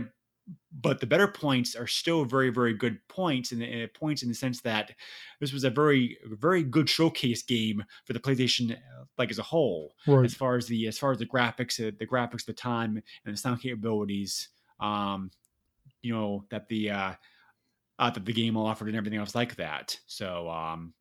but 0.72 1.00
the 1.00 1.08
better 1.08 1.28
points 1.28 1.76
are 1.76 1.88
still 1.88 2.26
very 2.26 2.50
very 2.50 2.74
good 2.74 3.00
points 3.08 3.52
and, 3.52 3.62
and 3.62 3.94
points 3.94 4.24
in 4.24 4.30
the 4.30 4.36
sense 4.36 4.62
that 4.62 4.92
this 5.40 5.52
was 5.52 5.64
a 5.64 5.70
very 5.70 6.18
very 6.26 6.64
good 6.64 6.90
showcase 6.90 7.42
game 7.44 7.84
for 8.06 8.14
the 8.14 8.20
PlayStation 8.20 8.74
uh, 8.74 9.06
like 9.18 9.32
as 9.32 9.40
a 9.40 9.44
whole 9.44 9.96
Right. 10.08 10.26
as 10.26 10.34
far 10.34 10.56
as 10.56 10.68
the 10.68 10.88
as 10.88 10.98
far 10.98 11.12
as 11.12 11.18
the 11.18 11.26
graphics 11.26 11.86
uh, 11.86 11.92
the 11.98 12.08
graphics 12.08 12.46
the 12.46 12.54
time 12.54 13.02
and 13.26 13.34
the 13.34 13.38
sound 13.38 13.62
capabilities 13.62 14.50
um 14.80 15.32
you 16.02 16.14
know 16.14 16.46
that 16.50 16.68
the 16.68 16.92
uh, 16.92 17.14
uh 18.00 18.10
that 18.10 18.26
the 18.26 18.34
game 18.34 18.58
offered 18.58 18.88
and 18.88 18.98
everything 18.98 19.20
else 19.20 19.36
like 19.36 19.56
that 19.56 19.98
so 20.08 20.50
um 20.50 20.94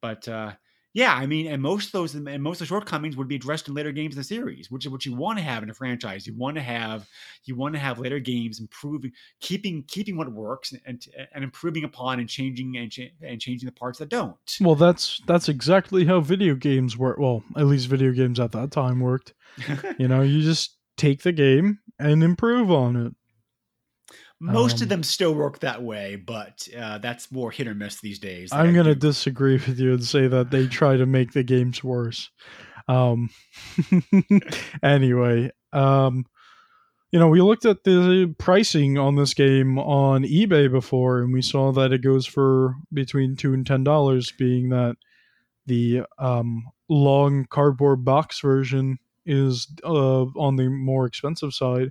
but 0.00 0.26
uh 0.28 0.52
yeah, 0.94 1.14
I 1.14 1.26
mean, 1.26 1.46
and 1.46 1.62
most 1.62 1.86
of 1.86 1.92
those 1.92 2.14
and 2.14 2.42
most 2.42 2.56
of 2.56 2.60
the 2.60 2.66
shortcomings 2.66 3.16
would 3.16 3.28
be 3.28 3.36
addressed 3.36 3.68
in 3.68 3.74
later 3.74 3.92
games 3.92 4.14
in 4.14 4.20
the 4.20 4.24
series, 4.24 4.70
which 4.70 4.84
is 4.84 4.92
what 4.92 5.06
you 5.06 5.14
want 5.14 5.38
to 5.38 5.44
have 5.44 5.62
in 5.62 5.70
a 5.70 5.74
franchise. 5.74 6.26
You 6.26 6.36
want 6.36 6.56
to 6.56 6.62
have 6.62 7.06
you 7.44 7.56
want 7.56 7.74
to 7.74 7.80
have 7.80 7.98
later 7.98 8.18
games 8.18 8.60
improving, 8.60 9.12
keeping 9.40 9.84
keeping 9.88 10.18
what 10.18 10.30
works 10.30 10.74
and 10.86 11.06
and 11.34 11.44
improving 11.44 11.84
upon 11.84 12.20
and 12.20 12.28
changing 12.28 12.76
and, 12.76 12.92
cha- 12.92 13.12
and 13.22 13.40
changing 13.40 13.66
the 13.66 13.72
parts 13.72 13.98
that 14.00 14.10
don't. 14.10 14.36
Well, 14.60 14.74
that's 14.74 15.22
that's 15.26 15.48
exactly 15.48 16.04
how 16.04 16.20
video 16.20 16.54
games 16.54 16.98
work. 16.98 17.18
Well, 17.18 17.42
at 17.56 17.66
least 17.66 17.88
video 17.88 18.12
games 18.12 18.38
at 18.38 18.52
that 18.52 18.70
time 18.70 19.00
worked. 19.00 19.34
You 19.98 20.08
know, 20.08 20.22
you 20.22 20.42
just 20.42 20.76
take 20.96 21.22
the 21.22 21.32
game 21.32 21.78
and 21.98 22.22
improve 22.22 22.70
on 22.70 22.96
it. 22.96 23.14
Most 24.42 24.78
Um, 24.78 24.82
of 24.82 24.88
them 24.88 25.02
still 25.04 25.34
work 25.34 25.60
that 25.60 25.82
way, 25.82 26.16
but 26.16 26.66
uh, 26.76 26.98
that's 26.98 27.30
more 27.30 27.52
hit 27.52 27.68
or 27.68 27.74
miss 27.74 28.00
these 28.00 28.18
days. 28.18 28.52
I'm 28.52 28.74
gonna 28.74 28.94
disagree 28.96 29.54
with 29.54 29.78
you 29.78 29.92
and 29.92 30.04
say 30.04 30.26
that 30.26 30.50
they 30.50 30.66
try 30.66 30.96
to 30.96 31.06
make 31.06 31.32
the 31.32 31.44
games 31.44 31.84
worse. 31.84 32.28
Um, 32.88 33.30
anyway, 34.82 35.50
um, 35.72 36.26
you 37.12 37.18
know, 37.18 37.28
we 37.28 37.40
looked 37.40 37.64
at 37.66 37.84
the 37.84 38.34
pricing 38.38 38.98
on 38.98 39.14
this 39.14 39.34
game 39.34 39.78
on 39.78 40.24
eBay 40.24 40.70
before, 40.70 41.20
and 41.20 41.32
we 41.32 41.42
saw 41.42 41.70
that 41.72 41.92
it 41.92 42.02
goes 42.02 42.26
for 42.26 42.74
between 42.92 43.36
two 43.36 43.54
and 43.54 43.66
ten 43.66 43.84
dollars. 43.84 44.32
Being 44.36 44.70
that 44.70 44.96
the 45.66 46.02
um, 46.18 46.64
long 46.88 47.46
cardboard 47.48 48.04
box 48.04 48.40
version 48.40 48.98
is 49.24 49.68
uh, 49.84 50.22
on 50.22 50.56
the 50.56 50.68
more 50.68 51.06
expensive 51.06 51.52
side. 51.52 51.90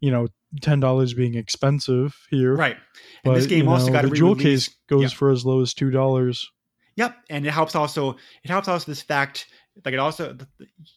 You 0.00 0.10
know, 0.10 0.28
ten 0.62 0.80
dollars 0.80 1.14
being 1.14 1.34
expensive 1.34 2.16
here, 2.30 2.54
right. 2.54 2.76
But 3.24 3.30
And 3.32 3.38
this 3.40 3.46
game 3.46 3.68
also 3.68 3.86
know, 3.88 3.92
got 3.92 4.04
the 4.08 4.10
jewel 4.10 4.34
case 4.34 4.70
goes 4.88 5.02
Yeah. 5.02 5.08
for 5.08 5.30
as 5.30 5.44
low 5.44 5.60
as 5.60 5.74
two 5.74 5.90
dollars. 5.90 6.50
Yep, 6.96 7.16
and 7.30 7.46
it 7.46 7.50
helps 7.52 7.74
also. 7.74 8.16
It 8.42 8.50
helps 8.50 8.66
also 8.68 8.90
this 8.90 9.02
fact, 9.02 9.46
like 9.84 9.94
it 9.94 9.98
also. 10.00 10.36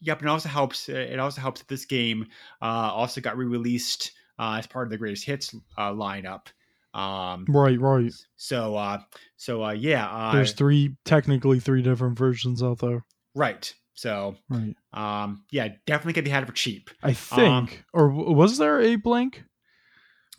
Yep, 0.02 0.20
and 0.20 0.28
it 0.28 0.32
also 0.32 0.50
helps. 0.50 0.90
It 0.90 1.20
also 1.20 1.40
helps 1.42 1.62
that 1.62 1.68
this 1.68 1.86
game 1.86 2.28
uh, 2.62 2.66
also 2.66 3.22
got 3.22 3.38
re-released 3.38 4.12
uh, 4.40 4.56
as 4.60 4.68
part 4.68 4.88
of 4.88 4.92
the 4.92 4.98
greatest 4.98 5.26
hits 5.26 5.56
uh, 5.78 5.92
lineup. 5.92 6.48
Um, 6.94 7.46
Right, 7.50 7.80
right. 7.80 8.14
so, 8.36 8.76
uh, 8.76 9.00
so 9.36 9.64
uh, 9.64 9.72
yeah, 9.72 10.08
uh, 10.10 10.32
There's 10.34 10.54
three, 10.54 10.96
technically 11.06 11.60
three 11.60 11.82
different 11.82 12.18
versions 12.20 12.62
out 12.62 12.80
there. 12.80 13.04
right. 13.34 13.74
So, 13.96 14.36
Right. 14.50 14.76
um, 14.94 15.44
yeah, 15.52 15.70
definitely 15.86 16.14
can 16.14 16.24
be 16.24 16.30
had 16.32 16.46
for 16.48 16.54
cheap. 16.54 16.90
I 17.04 17.14
think, 17.14 17.40
Um, 17.42 17.70
or 17.94 18.10
w- 18.10 18.32
was 18.32 18.58
there 18.58 18.82
a 18.82 18.96
blank? 18.96 19.44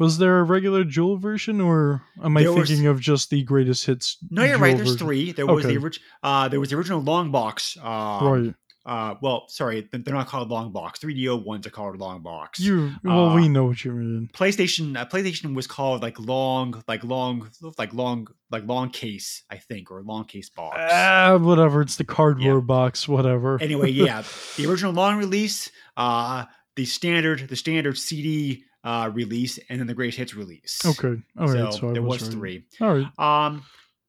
Was 0.00 0.18
there 0.18 0.40
a 0.40 0.42
regular 0.42 0.82
jewel 0.82 1.18
version, 1.18 1.60
or 1.60 2.02
am 2.22 2.36
I 2.36 2.42
There 2.42 2.52
was- 2.52 2.68
thinking 2.68 2.88
of 2.88 3.00
just 3.00 3.30
the 3.30 3.42
greatest 3.44 3.86
hits? 3.86 4.18
No, 4.28 4.42
you're 4.42 4.58
right. 4.58 4.76
There's 4.76 4.90
version? 4.94 5.06
three. 5.06 5.30
There 5.32 5.46
was 5.46 5.62
the 5.62 5.68
Okay. 5.70 5.78
orig- 5.78 5.98
uh, 6.24 6.48
there 6.48 6.58
was 6.58 6.70
the 6.70 6.76
original 6.76 7.00
long 7.00 7.30
box. 7.30 7.76
Um, 7.76 7.84
right. 8.26 8.54
Uh, 8.86 9.14
well, 9.22 9.44
sorry, 9.48 9.88
they're 9.90 10.14
not 10.14 10.26
called 10.26 10.50
long 10.50 10.70
box. 10.70 11.00
3DO 11.00 11.44
ones 11.44 11.66
are 11.66 11.70
called 11.70 11.98
long 11.98 12.22
box. 12.22 12.60
You 12.60 12.92
well, 13.02 13.30
uh, 13.30 13.34
we 13.34 13.48
know 13.48 13.64
what 13.64 13.82
you 13.84 13.92
mean. 13.92 14.28
PlayStation 14.34 14.96
uh, 14.96 15.06
PlayStation 15.06 15.54
was 15.54 15.66
called 15.66 16.02
like 16.02 16.18
long 16.20 16.82
like 16.86 17.02
long 17.02 17.50
like 17.78 17.94
long 17.94 18.26
like 18.50 18.66
long 18.66 18.90
case 18.90 19.42
I 19.50 19.56
think 19.56 19.90
or 19.90 20.02
long 20.02 20.26
case 20.26 20.50
box. 20.50 20.76
Ah, 20.78 21.38
whatever. 21.40 21.80
It's 21.80 21.96
the 21.96 22.04
cardboard 22.04 22.66
box. 22.66 23.08
Whatever. 23.08 23.58
Anyway, 23.64 23.90
yeah, 23.90 24.22
the 24.56 24.66
original 24.66 24.92
long 24.92 25.16
release, 25.16 25.70
uh, 25.96 26.44
the 26.76 26.84
standard 26.84 27.48
the 27.48 27.56
standard 27.56 27.96
CD 27.96 28.64
uh, 28.84 29.10
release, 29.12 29.58
and 29.70 29.80
then 29.80 29.86
the 29.86 29.94
great 29.94 30.14
hits 30.14 30.34
release. 30.34 30.80
okay. 30.84 31.22
All 31.38 31.48
right. 31.48 31.72
so, 31.72 31.78
So, 31.78 31.90
I 31.90 31.92
there 31.94 32.02
was 32.02 32.22
right. 32.22 32.32
three. 32.32 32.64
All 32.82 32.94
right. 32.94 33.18
Um, 33.46 33.62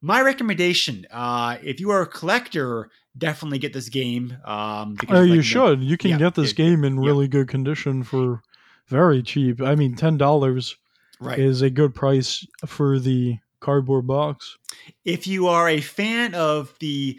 my 0.06 0.20
recommendation, 0.22 1.06
uh, 1.10 1.58
if 1.62 1.80
you 1.80 1.90
are 1.90 2.02
a 2.02 2.06
collector, 2.06 2.88
definitely 3.18 3.58
get 3.58 3.72
this 3.72 3.88
game. 3.88 4.36
Um, 4.44 4.94
because 4.94 5.18
Oh, 5.18 5.22
like, 5.22 5.30
you 5.30 5.42
should. 5.42 5.82
You 5.82 5.96
can 5.96 6.10
yeah, 6.12 6.18
get 6.18 6.34
this 6.36 6.52
yeah, 6.52 6.64
game 6.64 6.84
in 6.84 6.94
yeah. 6.96 7.06
really 7.08 7.28
good 7.28 7.48
condition 7.48 8.04
for 8.04 8.42
very 8.88 9.22
cheap. 9.22 9.60
I 9.60 9.74
mean, 9.74 9.96
ten 9.96 10.16
dollars 10.16 10.76
right. 11.20 11.38
is 11.38 11.60
a 11.62 11.70
good 11.70 11.94
price 11.94 12.46
for 12.66 12.98
the 13.00 13.38
cardboard 13.60 14.06
box. 14.06 14.56
if 15.04 15.26
you 15.26 15.48
are 15.48 15.68
a 15.68 15.80
fan 15.80 16.34
of 16.34 16.72
the 16.78 17.18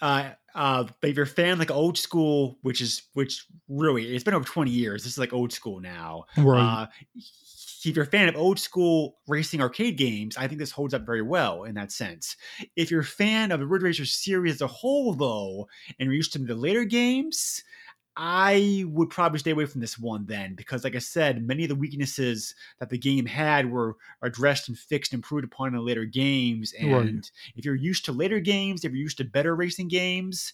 uh 0.00 0.30
uh 0.54 0.84
if 1.02 1.14
you're 1.14 1.24
a 1.24 1.26
fan 1.26 1.58
like 1.58 1.70
old 1.70 1.96
school 1.98 2.58
which 2.62 2.80
is 2.80 3.02
which 3.12 3.44
really 3.68 4.14
it's 4.14 4.24
been 4.24 4.34
over 4.34 4.44
20 4.46 4.70
years 4.70 5.04
this 5.04 5.12
is 5.12 5.18
like 5.18 5.32
old 5.32 5.52
school 5.52 5.78
now 5.80 6.24
Right. 6.36 6.60
uh 6.82 6.86
if 7.90 7.96
you're 7.96 8.04
a 8.04 8.08
fan 8.08 8.28
of 8.28 8.36
old 8.36 8.58
school 8.58 9.18
racing 9.26 9.60
arcade 9.60 9.96
games 9.96 10.36
i 10.36 10.46
think 10.46 10.58
this 10.58 10.70
holds 10.72 10.94
up 10.94 11.06
very 11.06 11.22
well 11.22 11.64
in 11.64 11.74
that 11.74 11.92
sense 11.92 12.36
if 12.76 12.90
you're 12.90 13.00
a 13.00 13.04
fan 13.04 13.52
of 13.52 13.60
the 13.60 13.66
ridge 13.66 13.82
racer 13.82 14.04
series 14.06 14.54
as 14.54 14.60
a 14.60 14.66
whole 14.66 15.14
though 15.14 15.68
and 15.98 16.06
you're 16.06 16.14
used 16.14 16.32
to 16.32 16.38
the 16.38 16.54
later 16.54 16.84
games 16.84 17.62
I 18.20 18.84
would 18.88 19.10
probably 19.10 19.38
stay 19.38 19.52
away 19.52 19.66
from 19.66 19.80
this 19.80 19.96
one 19.96 20.26
then, 20.26 20.54
because 20.56 20.82
like 20.82 20.96
I 20.96 20.98
said, 20.98 21.46
many 21.46 21.62
of 21.62 21.68
the 21.68 21.76
weaknesses 21.76 22.52
that 22.80 22.90
the 22.90 22.98
game 22.98 23.26
had 23.26 23.70
were 23.70 23.96
addressed 24.22 24.68
and 24.68 24.76
fixed, 24.76 25.12
and 25.12 25.18
improved 25.20 25.44
upon 25.44 25.68
in 25.68 25.74
the 25.74 25.80
later 25.80 26.04
games. 26.04 26.72
And 26.74 26.90
Right. 26.90 27.30
if 27.54 27.64
you're 27.64 27.76
used 27.76 28.04
to 28.06 28.12
later 28.12 28.40
games, 28.40 28.84
if 28.84 28.90
you're 28.90 29.00
used 29.00 29.18
to 29.18 29.24
better 29.24 29.54
racing 29.54 29.86
games, 29.86 30.52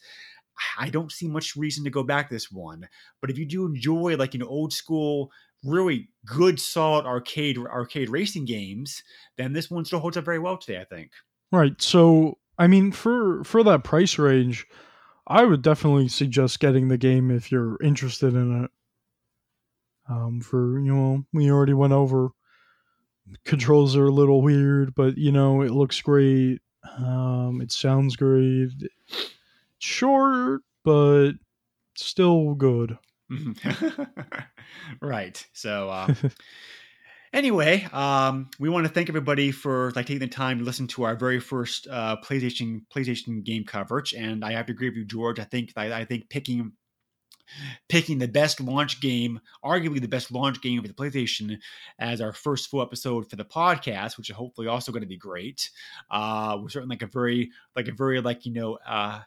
I 0.78 0.90
don't 0.90 1.12
see 1.12 1.28
much 1.28 1.56
reason 1.56 1.84
to 1.84 1.90
go 1.90 2.02
back 2.02 2.30
this 2.30 2.50
one. 2.50 2.88
But 3.20 3.30
if 3.30 3.38
you 3.38 3.46
do 3.46 3.66
enjoy 3.66 4.16
like 4.16 4.34
an 4.34 4.42
old 4.42 4.72
school, 4.72 5.30
really 5.64 6.08
good 6.26 6.60
solid 6.60 7.06
arcade 7.06 7.58
arcade 7.58 8.08
racing 8.08 8.44
games, 8.44 9.02
then 9.36 9.52
this 9.52 9.70
one 9.70 9.84
still 9.84 10.00
holds 10.00 10.16
up 10.16 10.24
very 10.24 10.38
well 10.38 10.56
today. 10.56 10.80
I 10.80 10.84
think. 10.84 11.10
Right. 11.50 11.80
So, 11.80 12.38
I 12.58 12.66
mean, 12.66 12.92
for 12.92 13.44
for 13.44 13.62
that 13.64 13.84
price 13.84 14.18
range, 14.18 14.66
I 15.26 15.44
would 15.44 15.62
definitely 15.62 16.08
suggest 16.08 16.60
getting 16.60 16.88
the 16.88 16.98
game 16.98 17.30
if 17.30 17.50
you're 17.50 17.80
interested 17.82 18.34
in 18.34 18.64
it. 18.64 18.70
Um, 20.08 20.40
for 20.40 20.78
you 20.78 20.94
know, 20.94 21.24
we 21.32 21.50
already 21.50 21.74
went 21.74 21.92
over. 21.92 22.30
Controls 23.44 23.96
are 23.96 24.06
a 24.06 24.12
little 24.12 24.42
weird, 24.42 24.94
but 24.94 25.16
you 25.16 25.32
know, 25.32 25.62
it 25.62 25.70
looks 25.70 26.00
great. 26.02 26.60
Um, 26.98 27.60
it 27.62 27.72
sounds 27.72 28.16
great. 28.16 28.70
Short, 29.84 30.62
but 30.82 31.32
still 31.94 32.54
good. 32.54 32.96
right. 35.02 35.46
So 35.52 35.90
uh, 35.90 36.14
anyway, 37.34 37.86
um, 37.92 38.48
we 38.58 38.70
want 38.70 38.86
to 38.86 38.92
thank 38.92 39.10
everybody 39.10 39.50
for 39.50 39.92
like 39.94 40.06
taking 40.06 40.20
the 40.20 40.26
time 40.26 40.58
to 40.58 40.64
listen 40.64 40.86
to 40.88 41.02
our 41.02 41.16
very 41.16 41.38
first 41.38 41.86
uh, 41.90 42.16
PlayStation 42.24 42.80
PlayStation 42.96 43.44
game 43.44 43.64
coverage. 43.64 44.14
And 44.14 44.42
I 44.42 44.52
have 44.52 44.64
to 44.66 44.72
agree 44.72 44.88
with 44.88 44.96
you, 44.96 45.04
George. 45.04 45.38
I 45.38 45.44
think 45.44 45.74
I, 45.76 45.92
I 45.92 46.04
think 46.06 46.30
picking 46.30 46.72
picking 47.90 48.16
the 48.16 48.26
best 48.26 48.62
launch 48.62 49.02
game, 49.02 49.38
arguably 49.62 50.00
the 50.00 50.08
best 50.08 50.32
launch 50.32 50.62
game 50.62 50.80
for 50.80 50.88
the 50.88 50.94
PlayStation, 50.94 51.58
as 51.98 52.22
our 52.22 52.32
first 52.32 52.70
full 52.70 52.80
episode 52.80 53.28
for 53.28 53.36
the 53.36 53.44
podcast, 53.44 54.16
which 54.16 54.30
is 54.30 54.36
hopefully 54.36 54.66
also 54.66 54.92
going 54.92 55.02
to 55.02 55.06
be 55.06 55.18
great. 55.18 55.70
Uh, 56.10 56.56
we're 56.58 56.70
certainly 56.70 56.94
like 56.94 57.02
a 57.02 57.06
very 57.06 57.50
like 57.76 57.88
a 57.88 57.92
very 57.92 58.22
like 58.22 58.46
you 58.46 58.52
know 58.54 58.78
uh, 58.88 59.20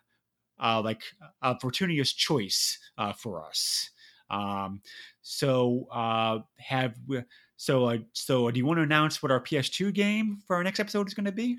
uh, 0.60 0.82
like 0.82 1.02
a 1.42 1.60
fortuitous 1.60 2.14
choice 2.14 2.78
uh, 2.98 3.14
for 3.14 3.44
us. 3.44 3.90
Um, 4.30 4.82
so 5.22 5.88
uh, 5.92 6.40
have 6.58 6.96
we, 7.08 7.22
so 7.56 7.86
uh, 7.86 7.98
so 8.14 8.50
do 8.52 8.60
you 8.60 8.66
want 8.66 8.78
to 8.78 8.84
announce 8.84 9.22
what 9.22 9.32
our 9.32 9.42
PS2 9.42 9.94
game 9.94 10.40
for 10.46 10.56
our 10.56 10.64
next 10.64 10.80
episode 10.80 11.08
is 11.08 11.14
going 11.14 11.26
to 11.26 11.32
be? 11.32 11.58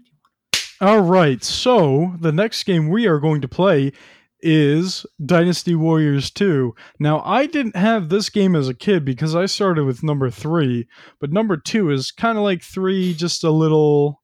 All 0.80 1.00
right. 1.00 1.42
So 1.42 2.14
the 2.20 2.32
next 2.32 2.64
game 2.64 2.88
we 2.88 3.06
are 3.06 3.18
going 3.18 3.40
to 3.40 3.48
play 3.48 3.92
is 4.40 5.04
Dynasty 5.24 5.74
Warriors 5.74 6.30
2. 6.30 6.74
Now, 7.00 7.20
I 7.24 7.46
didn't 7.46 7.76
have 7.76 8.08
this 8.08 8.30
game 8.30 8.54
as 8.54 8.68
a 8.68 8.74
kid 8.74 9.04
because 9.04 9.34
I 9.34 9.46
started 9.46 9.84
with 9.84 10.04
number 10.04 10.30
three, 10.30 10.86
but 11.20 11.32
number 11.32 11.56
two 11.56 11.90
is 11.90 12.12
kind 12.12 12.38
of 12.38 12.44
like 12.44 12.62
three, 12.62 13.14
just 13.14 13.42
a 13.42 13.50
little, 13.50 14.22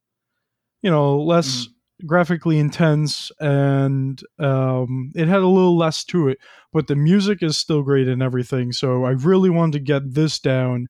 you 0.82 0.90
know, 0.90 1.20
less 1.20 1.66
graphically 2.06 2.58
intense 2.58 3.30
and 3.40 4.20
um, 4.38 5.12
it 5.14 5.28
had 5.28 5.40
a 5.40 5.48
little 5.48 5.76
less 5.76 6.04
to 6.04 6.28
it, 6.28 6.38
but 6.72 6.86
the 6.86 6.96
music 6.96 7.42
is 7.42 7.56
still 7.56 7.82
great 7.82 8.08
and 8.08 8.22
everything. 8.22 8.72
So 8.72 9.04
I 9.04 9.10
really 9.10 9.50
wanted 9.50 9.72
to 9.72 9.84
get 9.84 10.14
this 10.14 10.38
down 10.38 10.88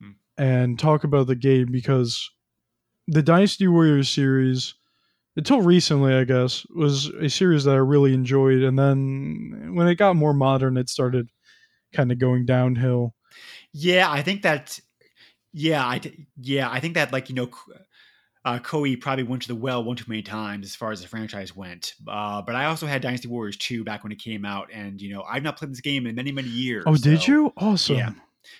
Hmm. 0.00 0.10
and 0.36 0.78
talk 0.78 1.04
about 1.04 1.26
the 1.26 1.36
game 1.36 1.68
because 1.70 2.30
the 3.06 3.22
Dynasty 3.22 3.68
Warriors 3.68 4.08
series, 4.08 4.74
until 5.36 5.60
recently, 5.62 6.14
I 6.14 6.24
guess, 6.24 6.64
was 6.74 7.08
a 7.20 7.28
series 7.28 7.64
that 7.64 7.72
I 7.74 7.78
really 7.78 8.14
enjoyed. 8.14 8.62
And 8.62 8.78
then 8.78 9.72
when 9.74 9.86
it 9.88 9.96
got 9.96 10.16
more 10.16 10.34
modern, 10.34 10.76
it 10.76 10.88
started 10.88 11.28
kind 11.92 12.10
of 12.10 12.18
going 12.18 12.46
downhill. 12.46 13.14
Yeah, 13.72 14.10
I 14.10 14.22
think 14.22 14.42
that. 14.42 14.80
Yeah, 15.52 15.84
I 15.86 16.00
yeah, 16.36 16.70
I 16.70 16.80
think 16.80 16.94
that 16.94 17.12
like 17.12 17.28
you 17.30 17.34
know, 17.34 17.48
uh, 18.46 18.60
Koei 18.60 18.98
probably 18.98 19.24
went 19.24 19.42
to 19.42 19.48
the 19.48 19.56
well 19.56 19.82
one 19.82 19.96
too 19.96 20.04
many 20.06 20.22
times 20.22 20.66
as 20.66 20.76
far 20.76 20.92
as 20.92 21.02
the 21.02 21.08
franchise 21.08 21.54
went. 21.54 21.94
Uh, 22.06 22.40
but 22.40 22.54
I 22.54 22.66
also 22.66 22.86
had 22.86 23.02
Dynasty 23.02 23.26
Warriors 23.26 23.56
2 23.56 23.82
back 23.82 24.04
when 24.04 24.12
it 24.12 24.20
came 24.20 24.44
out, 24.44 24.68
and 24.72 25.02
you 25.02 25.12
know 25.12 25.24
I've 25.24 25.42
not 25.42 25.56
played 25.56 25.72
this 25.72 25.80
game 25.80 26.06
in 26.06 26.14
many 26.14 26.30
many 26.30 26.48
years. 26.48 26.84
Oh, 26.86 26.96
did 26.96 27.26
you? 27.26 27.52
Awesome. 27.56 27.96
Yeah. 27.96 28.12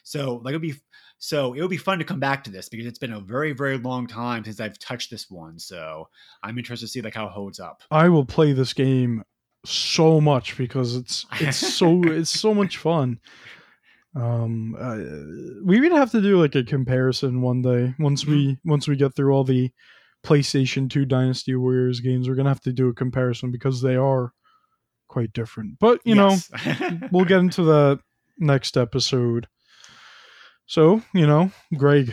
So 0.02 0.40
like 0.42 0.54
it'll 0.54 0.60
be 0.60 0.74
so 1.18 1.54
it'll 1.54 1.68
be 1.68 1.76
fun 1.76 2.00
to 2.00 2.04
come 2.04 2.18
back 2.18 2.42
to 2.44 2.50
this 2.50 2.68
because 2.68 2.84
it's 2.84 2.98
been 2.98 3.12
a 3.12 3.20
very 3.20 3.52
very 3.52 3.78
long 3.78 4.08
time 4.08 4.44
since 4.44 4.58
I've 4.58 4.78
touched 4.80 5.08
this 5.08 5.30
one. 5.30 5.56
So 5.60 6.08
I'm 6.42 6.58
interested 6.58 6.86
to 6.86 6.90
see 6.90 7.00
like 7.00 7.14
how 7.14 7.26
it 7.26 7.32
holds 7.32 7.60
up. 7.60 7.82
I 7.88 8.08
will 8.08 8.24
play 8.24 8.52
this 8.52 8.72
game 8.72 9.22
so 9.64 10.20
much 10.20 10.56
because 10.58 10.96
it's 10.96 11.26
it's 11.40 11.58
so 11.58 12.02
it's 12.02 12.30
so 12.30 12.52
much 12.52 12.76
fun. 12.76 13.20
Um, 14.16 14.74
uh, 14.80 14.96
we 15.62 15.78
would 15.80 15.92
have 15.92 16.10
to 16.12 16.22
do 16.22 16.40
like 16.40 16.54
a 16.54 16.64
comparison 16.64 17.42
one 17.42 17.60
day 17.60 17.94
once 17.98 18.26
we 18.26 18.56
once 18.64 18.88
we 18.88 18.96
get 18.96 19.14
through 19.14 19.32
all 19.32 19.44
the 19.44 19.70
PlayStation 20.24 20.88
Two 20.88 21.04
Dynasty 21.04 21.54
Warriors 21.54 22.00
games. 22.00 22.26
We're 22.26 22.34
gonna 22.34 22.48
have 22.48 22.62
to 22.62 22.72
do 22.72 22.88
a 22.88 22.94
comparison 22.94 23.50
because 23.50 23.82
they 23.82 23.94
are 23.94 24.32
quite 25.08 25.34
different. 25.34 25.78
But 25.78 26.00
you 26.04 26.14
know, 26.14 26.36
know, 26.70 26.98
we'll 27.12 27.26
get 27.26 27.40
into 27.40 27.64
that 27.64 28.00
next 28.38 28.78
episode. 28.78 29.48
So 30.64 31.02
you 31.12 31.26
know, 31.26 31.50
Greg, 31.76 32.10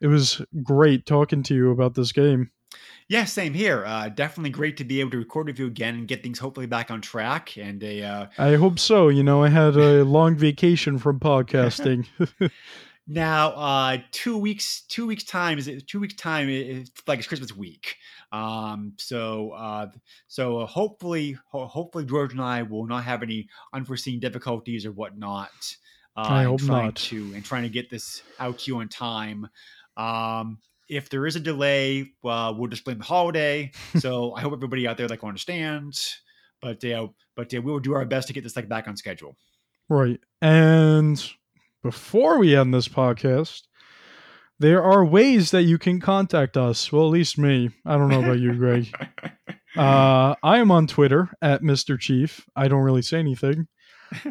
it 0.00 0.06
was 0.06 0.40
great 0.62 1.04
talking 1.04 1.42
to 1.44 1.54
you 1.54 1.70
about 1.70 1.94
this 1.94 2.12
game. 2.12 2.50
Yeah, 3.08 3.24
same 3.24 3.54
here. 3.54 3.84
Uh, 3.84 4.08
definitely 4.08 4.50
great 4.50 4.76
to 4.76 4.84
be 4.84 5.00
able 5.00 5.10
to 5.10 5.18
record 5.18 5.48
with 5.48 5.58
you 5.58 5.66
again 5.66 5.96
and 5.96 6.06
get 6.06 6.22
things 6.22 6.38
hopefully 6.38 6.66
back 6.66 6.92
on 6.92 7.00
track. 7.00 7.56
And 7.56 7.82
a 7.82 8.02
uh, 8.04 8.26
I 8.38 8.54
hope 8.54 8.78
so. 8.78 9.08
You 9.08 9.24
know, 9.24 9.42
I 9.42 9.48
had 9.48 9.76
a 9.76 10.04
long 10.04 10.36
vacation 10.36 10.96
from 10.96 11.18
podcasting. 11.18 12.06
now 13.08 13.50
uh, 13.50 13.98
two 14.12 14.38
weeks, 14.38 14.82
two 14.82 15.08
weeks 15.08 15.24
time 15.24 15.58
is 15.58 15.66
it? 15.66 15.88
two 15.88 15.98
weeks 15.98 16.14
time 16.14 16.48
is 16.48 16.92
like 17.08 17.18
it's 17.18 17.26
Christmas 17.26 17.54
week. 17.54 17.96
Um, 18.30 18.92
so 18.96 19.50
uh, 19.52 19.88
so 20.28 20.64
hopefully, 20.66 21.36
ho- 21.48 21.66
hopefully 21.66 22.04
George 22.04 22.32
and 22.32 22.40
I 22.40 22.62
will 22.62 22.86
not 22.86 23.02
have 23.02 23.24
any 23.24 23.48
unforeseen 23.72 24.20
difficulties 24.20 24.86
or 24.86 24.92
whatnot. 24.92 25.50
Uh, 26.16 26.26
I 26.28 26.44
hope 26.44 26.60
trying 26.60 26.86
not. 26.86 26.96
To 26.96 27.32
and 27.34 27.44
trying 27.44 27.64
to 27.64 27.68
get 27.68 27.90
this 27.90 28.22
out 28.38 28.60
to 28.60 28.70
you 28.70 28.78
on 28.78 28.88
time. 28.88 29.48
Um, 29.96 30.58
if 30.90 31.08
there 31.08 31.26
is 31.26 31.36
a 31.36 31.40
delay, 31.40 32.10
uh, 32.24 32.52
we'll 32.56 32.68
just 32.68 32.84
blame 32.84 32.98
the 32.98 33.04
holiday. 33.04 33.70
so 33.98 34.32
I 34.36 34.40
hope 34.40 34.52
everybody 34.52 34.86
out 34.86 34.96
there 34.96 35.08
like 35.08 35.24
understands. 35.24 36.20
But 36.60 36.84
uh, 36.84 37.08
but 37.36 37.54
uh, 37.54 37.62
we 37.62 37.72
will 37.72 37.80
do 37.80 37.94
our 37.94 38.04
best 38.04 38.28
to 38.28 38.34
get 38.34 38.44
this 38.44 38.56
like 38.56 38.68
back 38.68 38.88
on 38.88 38.96
schedule. 38.96 39.36
right. 39.88 40.20
And 40.42 41.22
before 41.82 42.38
we 42.38 42.56
end 42.56 42.74
this 42.74 42.88
podcast, 42.88 43.62
there 44.58 44.82
are 44.82 45.04
ways 45.04 45.52
that 45.52 45.62
you 45.62 45.78
can 45.78 46.00
contact 46.00 46.56
us. 46.58 46.92
Well, 46.92 47.06
at 47.06 47.12
least 47.12 47.38
me. 47.38 47.70
I 47.86 47.96
don't 47.96 48.08
know 48.08 48.22
about 48.22 48.40
you, 48.40 48.54
Greg. 48.54 48.92
Uh, 49.76 50.34
I 50.42 50.58
am 50.58 50.72
on 50.72 50.88
Twitter 50.88 51.30
at 51.40 51.62
Misturcheef. 51.62 52.42
I 52.56 52.66
don't 52.66 52.82
really 52.82 53.02
say 53.02 53.20
anything 53.20 53.68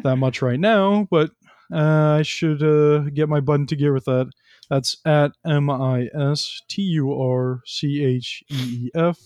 that 0.02 0.16
much 0.16 0.42
right 0.42 0.60
now, 0.60 1.08
but 1.10 1.30
uh, 1.72 2.16
I 2.18 2.22
should 2.22 2.62
uh, 2.62 3.08
get 3.08 3.30
my 3.30 3.40
button 3.40 3.66
to 3.68 3.74
gear 3.74 3.94
with 3.94 4.04
that. 4.04 4.30
That's 4.70 4.96
at 5.04 5.32
M 5.44 5.68
I 5.68 6.08
S 6.14 6.62
T 6.68 6.82
U 6.82 7.12
R 7.12 7.60
C 7.66 8.04
H 8.04 8.44
E 8.48 8.86
E 8.86 8.90
F. 8.94 9.18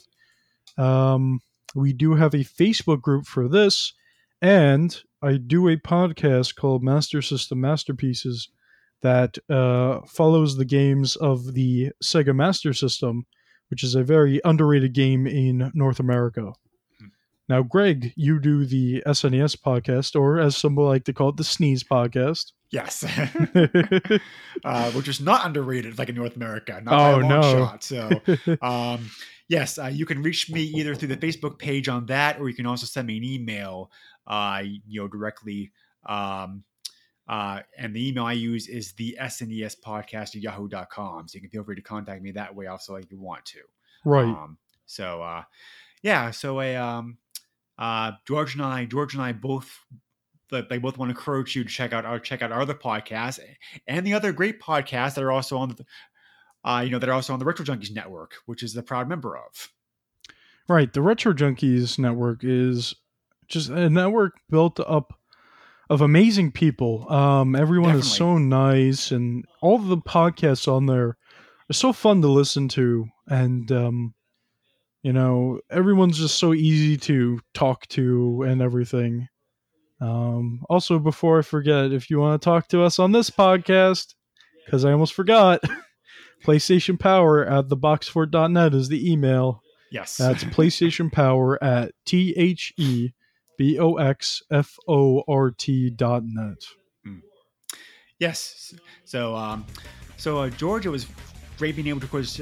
Um, 0.78 1.40
we 1.74 1.92
do 1.92 2.14
have 2.14 2.34
a 2.34 2.38
Facebook 2.38 3.02
group 3.02 3.26
for 3.26 3.46
this, 3.46 3.92
and 4.40 4.98
I 5.22 5.36
do 5.36 5.68
a 5.68 5.76
podcast 5.76 6.56
called 6.56 6.82
Master 6.82 7.20
System 7.20 7.60
Masterpieces 7.60 8.48
that 9.02 9.36
uh, 9.50 10.00
follows 10.08 10.56
the 10.56 10.64
games 10.64 11.14
of 11.16 11.52
the 11.52 11.90
Sega 12.02 12.34
Master 12.34 12.72
System, 12.72 13.26
which 13.68 13.84
is 13.84 13.94
a 13.94 14.02
very 14.02 14.40
underrated 14.46 14.94
game 14.94 15.26
in 15.26 15.70
North 15.74 16.00
America. 16.00 16.52
Hmm. 16.98 17.06
Now, 17.50 17.62
Greg, 17.62 18.14
you 18.16 18.40
do 18.40 18.64
the 18.64 19.02
SNES 19.06 19.56
podcast, 19.56 20.18
or 20.18 20.40
as 20.40 20.56
some 20.56 20.74
like 20.76 21.04
to 21.04 21.12
call 21.12 21.28
it, 21.28 21.36
the 21.36 21.44
Sneeze 21.44 21.84
podcast. 21.84 22.52
Yes. 22.74 23.04
uh, 24.64 24.90
which 24.92 25.08
is 25.08 25.20
not 25.20 25.46
underrated 25.46 25.96
like 25.98 26.08
in 26.08 26.16
North 26.16 26.34
America. 26.36 26.80
Not 26.82 26.94
Oh, 26.94 26.96
by 26.96 27.10
a 27.10 27.16
long 27.18 27.28
no. 27.28 27.42
shot. 27.42 27.84
So, 27.84 28.20
um, 28.62 29.10
yes, 29.48 29.78
uh, 29.78 29.86
you 29.86 30.04
can 30.04 30.22
reach 30.22 30.50
me 30.50 30.62
either 30.62 30.94
through 30.94 31.08
the 31.08 31.16
Facebook 31.16 31.58
page 31.58 31.88
on 31.88 32.06
that, 32.06 32.40
or 32.40 32.48
you 32.48 32.54
can 32.54 32.66
also 32.66 32.86
send 32.86 33.06
me 33.06 33.16
an 33.18 33.24
email, 33.24 33.90
uh, 34.26 34.62
you 34.64 35.00
know, 35.00 35.08
directly. 35.08 35.70
Um, 36.04 36.64
uh, 37.28 37.60
and 37.78 37.94
the 37.94 38.08
email 38.08 38.24
I 38.24 38.32
use 38.32 38.68
is 38.68 38.92
the 38.92 39.16
SNES 39.20 39.76
podcast 39.80 40.36
at 40.36 40.42
yahoo.com. 40.42 41.28
So 41.28 41.36
you 41.36 41.40
can 41.40 41.50
feel 41.50 41.64
free 41.64 41.76
to 41.76 41.82
contact 41.82 42.22
me 42.22 42.32
that 42.32 42.54
way 42.54 42.66
also 42.66 42.96
if 42.96 43.10
you 43.10 43.18
want 43.20 43.44
to. 43.46 43.60
right. 44.04 44.24
Um, 44.26 44.58
so 44.86 45.22
uh, 45.22 45.44
yeah, 46.02 46.30
so 46.32 46.60
a 46.60 46.76
um, 46.76 47.16
uh, 47.78 48.12
George 48.26 48.54
and 48.54 48.62
I, 48.62 48.84
George 48.84 49.14
and 49.14 49.22
I 49.22 49.32
both 49.32 49.78
like 50.50 50.68
they 50.68 50.78
both 50.78 50.98
want 50.98 51.10
to 51.10 51.16
encourage 51.16 51.56
you 51.56 51.64
to 51.64 51.70
check 51.70 51.92
out 51.92 52.04
our 52.04 52.18
check 52.18 52.42
out 52.42 52.52
our 52.52 52.60
other 52.60 52.74
podcasts 52.74 53.40
and 53.86 54.06
the 54.06 54.14
other 54.14 54.32
great 54.32 54.60
podcasts 54.60 55.14
that 55.14 55.24
are 55.24 55.32
also 55.32 55.56
on 55.56 55.70
the 55.70 55.84
uh, 56.64 56.80
you 56.80 56.90
know 56.90 56.98
that 56.98 57.08
are 57.08 57.14
also 57.14 57.32
on 57.32 57.38
the 57.38 57.44
Retro 57.44 57.64
Junkies 57.64 57.94
network, 57.94 58.34
which 58.46 58.62
is 58.62 58.72
the 58.72 58.82
proud 58.82 59.08
member 59.08 59.36
of. 59.36 59.70
Right. 60.68 60.90
The 60.92 61.02
Retro 61.02 61.34
Junkies 61.34 61.98
network 61.98 62.40
is 62.42 62.94
just 63.48 63.68
a 63.68 63.90
network 63.90 64.34
built 64.48 64.80
up 64.80 65.18
of 65.90 66.00
amazing 66.00 66.52
people. 66.52 67.10
Um, 67.12 67.54
everyone 67.54 67.96
is 67.96 68.10
so 68.10 68.38
nice, 68.38 69.10
and 69.10 69.44
all 69.60 69.78
the 69.78 69.98
podcasts 69.98 70.66
on 70.66 70.86
there 70.86 71.18
are 71.70 71.72
so 71.72 71.92
fun 71.92 72.22
to 72.22 72.28
listen 72.28 72.68
to. 72.68 73.06
And, 73.26 73.70
um, 73.70 74.14
you 75.02 75.12
know, 75.12 75.60
everyone's 75.70 76.18
just 76.18 76.38
so 76.38 76.54
easy 76.54 76.96
to 76.98 77.40
talk 77.52 77.86
to 77.88 78.42
and 78.42 78.62
everything. 78.62 79.28
Um, 80.00 80.62
also, 80.68 80.98
before 80.98 81.38
I 81.38 81.42
forget, 81.42 81.92
if 81.92 82.10
you 82.10 82.18
want 82.18 82.40
to 82.40 82.44
talk 82.44 82.68
to 82.68 82.82
us 82.82 82.98
on 82.98 83.12
this 83.12 83.30
podcast, 83.30 84.14
because 84.64 84.84
I 84.84 84.92
almost 84.92 85.14
forgot, 85.14 85.62
PlayStation 86.44 86.98
Power 86.98 87.44
at 87.44 87.68
theboxfort.net 87.68 88.74
is 88.74 88.88
the 88.88 89.10
email. 89.10 89.62
Yes, 89.90 90.16
That's 90.16 90.44
PlayStation 90.44 91.10
Power 91.12 91.62
at 91.62 91.92
T 92.04 92.34
H 92.36 92.72
E 92.76 93.10
B 93.56 93.78
O 93.78 93.94
X 93.94 94.42
F 94.50 94.76
O 94.88 95.22
R 95.28 95.50
T 95.50 95.90
dot 95.90 96.22
net. 96.24 96.58
yes. 98.18 98.74
So 99.04 99.36
um, 99.36 99.64
so 100.16 100.38
uh, 100.38 100.50
George, 100.50 100.86
it 100.86 100.90
was 100.90 101.06
great 101.58 101.76
being 101.76 101.88
able 101.88 102.00
to 102.00 102.06
record 102.06 102.24
this, 102.24 102.40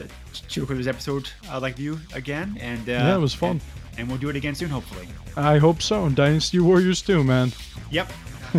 to 0.49 0.61
record 0.61 0.79
this 0.79 0.87
episode 0.87 1.29
uh, 1.51 1.61
like 1.61 1.79
you 1.79 1.99
again, 2.15 2.57
and 2.61 2.89
uh, 2.89 2.93
yeah, 2.93 3.17
it 3.17 3.21
was 3.21 3.35
fun. 3.35 3.51
And, 3.51 3.61
and 3.99 4.09
we'll 4.09 4.19
do 4.19 4.29
it 4.29 4.37
again 4.37 4.55
soon, 4.55 4.71
hopefully. 4.71 5.09
I 5.37 5.59
hope 5.59 5.83
so. 5.83 6.05
And 6.07 6.15
Dynasty 6.17 6.59
Warriors 6.61 7.03
too, 7.03 7.23
man. 7.25 7.53
Yep. 7.91 8.11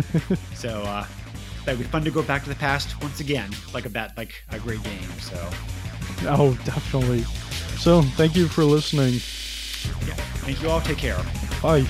so 0.54 0.82
uh 0.82 1.06
that'd 1.64 1.78
be 1.78 1.84
fun 1.86 2.04
to 2.04 2.10
go 2.10 2.22
back 2.22 2.42
to 2.42 2.48
the 2.48 2.54
past 2.56 3.00
once 3.02 3.20
again, 3.20 3.50
like 3.72 3.86
a 3.86 3.90
bet, 3.90 4.16
like 4.16 4.32
a 4.50 4.58
great 4.58 4.82
game. 4.82 5.08
So 5.20 5.36
Oh, 6.26 6.54
definitely. 6.64 7.22
So, 7.78 8.02
thank 8.02 8.36
you 8.36 8.46
for 8.46 8.64
listening. 8.64 9.14
yeah, 10.06 10.14
thank 10.44 10.62
you 10.62 10.70
all. 10.70 10.80
Take 10.80 10.98
care. 10.98 11.18
Bye. 11.60 11.84